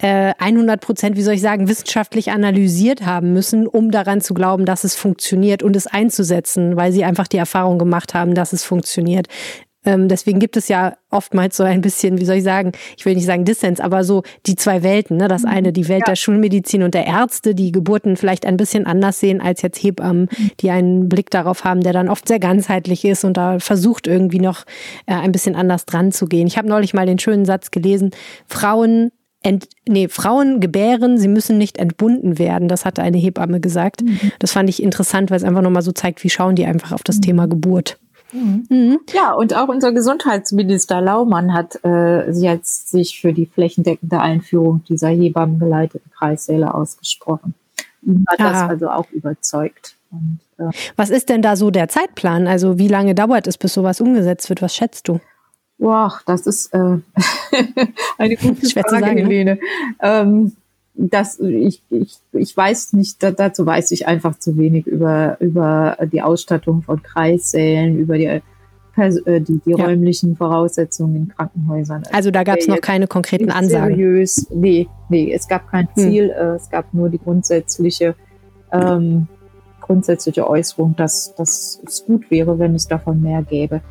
100 0.02 0.76
äh, 0.76 0.78
Prozent, 0.78 1.16
wie 1.16 1.22
soll 1.22 1.36
ich 1.36 1.42
sagen, 1.42 1.68
wissenschaftlich 1.68 2.32
analysiert 2.32 3.06
haben 3.06 3.34
müssen, 3.34 3.68
um 3.68 3.92
daran 3.92 4.22
zu 4.22 4.34
glauben, 4.34 4.66
dass 4.66 4.84
es 4.84 4.96
funktioniert 4.96 5.64
und 5.64 5.76
es 5.76 5.88
einzusetzen, 5.88 6.76
weil 6.76 6.92
sie 6.92 7.04
einfach 7.04 7.28
die 7.28 7.38
Erfahrung 7.38 7.78
gemacht 7.78 8.14
haben, 8.14 8.34
dass 8.34 8.54
es 8.54 8.64
funktioniert. 8.64 9.28
Ähm, 9.84 10.08
deswegen 10.08 10.40
gibt 10.40 10.58
es 10.58 10.68
ja 10.68 10.96
oftmals 11.10 11.58
so 11.58 11.64
ein 11.64 11.82
bisschen, 11.82 12.20
wie 12.20 12.26
soll 12.26 12.36
ich 12.36 12.44
sagen, 12.44 12.72
ich 12.98 13.06
will 13.06 13.16
nicht 13.16 13.26
sagen 13.26 13.46
Dissens, 13.46 13.80
aber 13.80 14.04
so 14.04 14.22
die 14.46 14.56
zwei 14.56 14.84
Welten. 14.84 15.18
Ne? 15.18 15.28
Das 15.28 15.44
eine, 15.44 15.74
die 15.74 15.88
Welt 15.88 16.02
ja. 16.02 16.12
der 16.12 16.16
Schulmedizin 16.16 16.84
und 16.84 16.94
der 16.94 17.08
Ärzte, 17.08 17.56
die 17.56 17.72
Geburten 17.72 18.16
vielleicht 18.16 18.46
ein 18.46 18.58
bisschen 18.58 18.86
anders 18.86 19.20
sehen 19.20 19.42
als 19.42 19.64
jetzt 19.64 19.82
Hebammen, 19.82 20.30
die 20.60 20.70
einen 20.70 21.10
Blick 21.10 21.32
darauf 21.32 21.64
haben, 21.64 21.82
der 21.82 21.94
dann 21.94 22.10
oft 22.10 22.28
sehr 22.28 22.40
ganzheitlich 22.40 23.06
ist 23.06 23.24
und 23.24 23.38
da 23.38 23.58
versucht 23.58 24.06
irgendwie 24.06 24.40
noch 24.40 24.66
äh, 25.08 25.16
ein 25.16 25.32
bisschen 25.32 25.56
anders 25.56 25.86
dran 25.86 26.12
zu 26.12 26.28
gehen. 26.28 26.46
Ich 26.46 26.60
habe 26.60 26.70
neulich 26.70 26.94
mal 26.94 27.08
den 27.08 27.20
schönen 27.20 27.46
Satz 27.46 27.72
gelesen, 27.72 28.12
Frauen 28.48 29.12
Ent, 29.44 29.68
nee, 29.88 30.08
Frauen 30.08 30.60
gebären, 30.60 31.18
sie 31.18 31.28
müssen 31.28 31.58
nicht 31.58 31.78
entbunden 31.78 32.38
werden. 32.38 32.68
Das 32.68 32.86
hatte 32.86 33.02
eine 33.02 33.18
Hebamme 33.18 33.60
gesagt. 33.60 34.04
Mhm. 34.04 34.32
Das 34.38 34.52
fand 34.52 34.70
ich 34.70 34.84
interessant, 34.84 35.32
weil 35.32 35.38
es 35.38 35.44
einfach 35.44 35.64
nochmal 35.64 35.82
so 35.82 35.92
zeigt, 35.92 36.24
wie 36.24 36.30
schauen 36.30 36.56
die 36.56 36.66
einfach 36.66 36.92
auf 36.92 37.04
das 37.04 37.18
mhm. 37.18 37.22
Thema 37.22 37.48
Geburt. 37.48 37.98
Mhm. 38.34 38.66
mhm. 38.70 39.00
Ja, 39.14 39.34
und 39.34 39.56
auch 39.56 39.68
unser 39.68 39.92
Gesundheitsminister 39.94 41.02
Laumann 41.02 41.54
hat 41.54 41.80
äh, 41.84 42.30
jetzt 42.32 42.92
sich 42.92 43.20
für 43.20 43.34
die 43.34 43.48
flächendeckende 43.48 44.20
Einführung 44.20 44.84
dieser 44.88 45.10
hebammengeleiteten 45.10 46.12
Kreissäle 46.12 46.74
ausgesprochen. 46.74 47.56
Ihn 48.04 48.26
hat 48.28 48.40
Aha. 48.40 48.52
das 48.52 48.70
also 48.70 48.90
auch 48.90 49.10
überzeugt. 49.12 49.96
Und, 50.12 50.40
äh, 50.58 50.72
Was 50.96 51.10
ist 51.10 51.30
denn 51.30 51.42
da 51.42 51.56
so 51.56 51.72
der 51.72 51.88
Zeitplan? 51.88 52.48
Also 52.48 52.78
wie 52.78 52.88
lange 52.88 53.16
dauert 53.16 53.48
es, 53.48 53.58
bis 53.58 53.74
sowas 53.74 54.02
umgesetzt 54.02 54.50
wird? 54.50 54.62
Was 54.62 54.76
schätzt 54.76 55.08
du? 55.08 55.20
Boah, 55.82 56.20
das 56.28 56.46
ist 56.46 56.72
äh, 56.76 56.78
eine 58.20 58.36
gute 58.36 58.70
Schwer 58.70 58.84
Frage, 58.84 59.04
sagen, 59.04 59.16
ne? 59.16 59.22
Helene. 59.22 59.60
Ähm, 60.00 60.52
das, 60.94 61.40
ich, 61.40 61.82
ich, 61.90 62.20
ich 62.34 62.56
weiß 62.56 62.94
nicht, 62.94 63.24
da, 63.24 63.32
dazu 63.32 63.66
weiß 63.66 63.90
ich 63.90 64.08
einfach 64.08 64.38
zu 64.38 64.60
wenig 64.60 64.86
über, 64.86 65.38
über 65.40 65.98
die 66.12 66.22
Ausstattung 66.22 66.84
von 66.84 67.02
Kreissälen, 67.02 67.98
über 67.98 68.20
die, 68.20 68.26
äh, 68.26 68.42
die, 69.42 69.60
die 69.66 69.72
ja. 69.72 69.84
räumlichen 69.84 70.36
Voraussetzungen 70.36 71.16
in 71.16 71.28
Krankenhäusern. 71.30 72.04
Also 72.12 72.30
da 72.30 72.44
gab 72.44 72.60
es 72.60 72.68
noch 72.68 72.80
keine 72.80 73.08
konkreten 73.08 73.50
Ansagen. 73.50 73.96
Seriös, 73.96 74.46
nee, 74.52 74.88
nee, 75.10 75.34
es 75.34 75.48
gab 75.48 75.68
kein 75.68 75.88
hm. 75.96 75.96
Ziel, 75.96 76.36
hm. 76.38 76.56
es 76.58 76.70
gab 76.70 76.94
nur 76.94 77.10
die 77.10 77.18
grundsätzliche, 77.18 78.14
ähm, 78.72 79.28
grundsätzliche 79.80 80.48
Äußerung, 80.48 80.96
dass, 80.96 81.34
dass 81.34 81.82
es 81.84 82.06
gut 82.06 82.30
wäre, 82.30 82.60
wenn 82.60 82.76
es 82.76 82.88
davon 82.88 83.20
mehr 83.20 83.42
gäbe. 83.42 83.82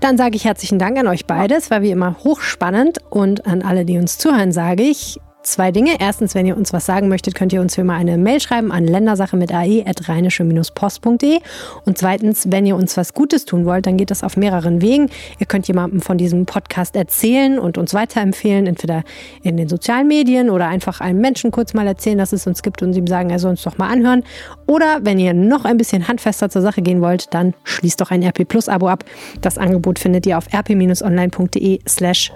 Dann 0.00 0.16
sage 0.16 0.36
ich 0.36 0.44
herzlichen 0.44 0.78
Dank 0.78 0.98
an 0.98 1.06
euch 1.06 1.26
beide. 1.26 1.54
Es 1.54 1.70
war 1.70 1.82
wie 1.82 1.90
immer 1.90 2.16
hochspannend 2.24 2.98
und 3.10 3.46
an 3.46 3.62
alle, 3.62 3.84
die 3.84 3.98
uns 3.98 4.18
zuhören, 4.18 4.52
sage 4.52 4.82
ich 4.82 5.18
zwei 5.44 5.70
Dinge. 5.70 5.96
Erstens, 6.00 6.34
wenn 6.34 6.46
ihr 6.46 6.56
uns 6.56 6.72
was 6.72 6.86
sagen 6.86 7.08
möchtet, 7.08 7.34
könnt 7.34 7.52
ihr 7.52 7.60
uns 7.60 7.74
für 7.74 7.84
mal 7.84 7.96
eine 7.96 8.18
Mail 8.18 8.40
schreiben 8.40 8.72
an 8.72 8.84
ländersache 8.86 9.36
mit 9.36 9.52
ae.rheinische-post.de. 9.52 11.38
Und 11.84 11.98
zweitens, 11.98 12.50
wenn 12.50 12.66
ihr 12.66 12.76
uns 12.76 12.96
was 12.96 13.14
Gutes 13.14 13.44
tun 13.44 13.64
wollt, 13.64 13.86
dann 13.86 13.96
geht 13.96 14.10
das 14.10 14.24
auf 14.24 14.36
mehreren 14.36 14.82
Wegen. 14.82 15.10
Ihr 15.38 15.46
könnt 15.46 15.68
jemandem 15.68 16.00
von 16.00 16.18
diesem 16.18 16.46
Podcast 16.46 16.96
erzählen 16.96 17.58
und 17.58 17.78
uns 17.78 17.94
weiterempfehlen, 17.94 18.66
entweder 18.66 19.04
in 19.42 19.56
den 19.56 19.68
sozialen 19.68 20.08
Medien 20.08 20.50
oder 20.50 20.68
einfach 20.68 21.00
einem 21.00 21.20
Menschen 21.20 21.50
kurz 21.50 21.74
mal 21.74 21.86
erzählen, 21.86 22.18
dass 22.18 22.32
es 22.32 22.46
uns 22.46 22.62
gibt 22.62 22.82
und 22.82 22.94
ihm 22.96 23.06
sagen, 23.06 23.30
er 23.30 23.38
soll 23.38 23.50
uns 23.50 23.62
doch 23.62 23.78
mal 23.78 23.88
anhören. 23.88 24.24
Oder 24.66 25.00
wenn 25.02 25.18
ihr 25.18 25.34
noch 25.34 25.64
ein 25.64 25.76
bisschen 25.76 26.08
handfester 26.08 26.48
zur 26.48 26.62
Sache 26.62 26.82
gehen 26.82 27.00
wollt, 27.00 27.32
dann 27.34 27.54
schließt 27.64 28.00
doch 28.00 28.10
ein 28.10 28.22
RP 28.22 28.48
Plus 28.48 28.68
Abo 28.68 28.88
ab. 28.88 29.04
Das 29.40 29.58
Angebot 29.58 29.98
findet 29.98 30.26
ihr 30.26 30.38
auf 30.38 30.46
rp-online.de 30.52 31.80
slash 31.86 32.32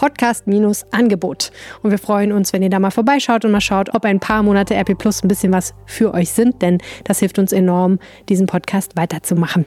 Podcast-Angebot. 0.00 1.52
Und 1.82 1.90
wir 1.90 1.98
freuen 1.98 2.32
uns, 2.32 2.54
wenn 2.54 2.62
ihr 2.62 2.70
da 2.70 2.78
mal 2.78 2.90
vorbeischaut 2.90 3.44
und 3.44 3.50
mal 3.50 3.60
schaut, 3.60 3.94
ob 3.94 4.06
ein 4.06 4.18
paar 4.18 4.42
Monate 4.42 4.74
RP 4.74 4.96
Plus 4.96 5.22
ein 5.22 5.28
bisschen 5.28 5.52
was 5.52 5.74
für 5.84 6.14
euch 6.14 6.30
sind, 6.30 6.62
denn 6.62 6.78
das 7.04 7.18
hilft 7.18 7.38
uns 7.38 7.52
enorm, 7.52 7.98
diesen 8.30 8.46
Podcast 8.46 8.96
weiterzumachen. 8.96 9.66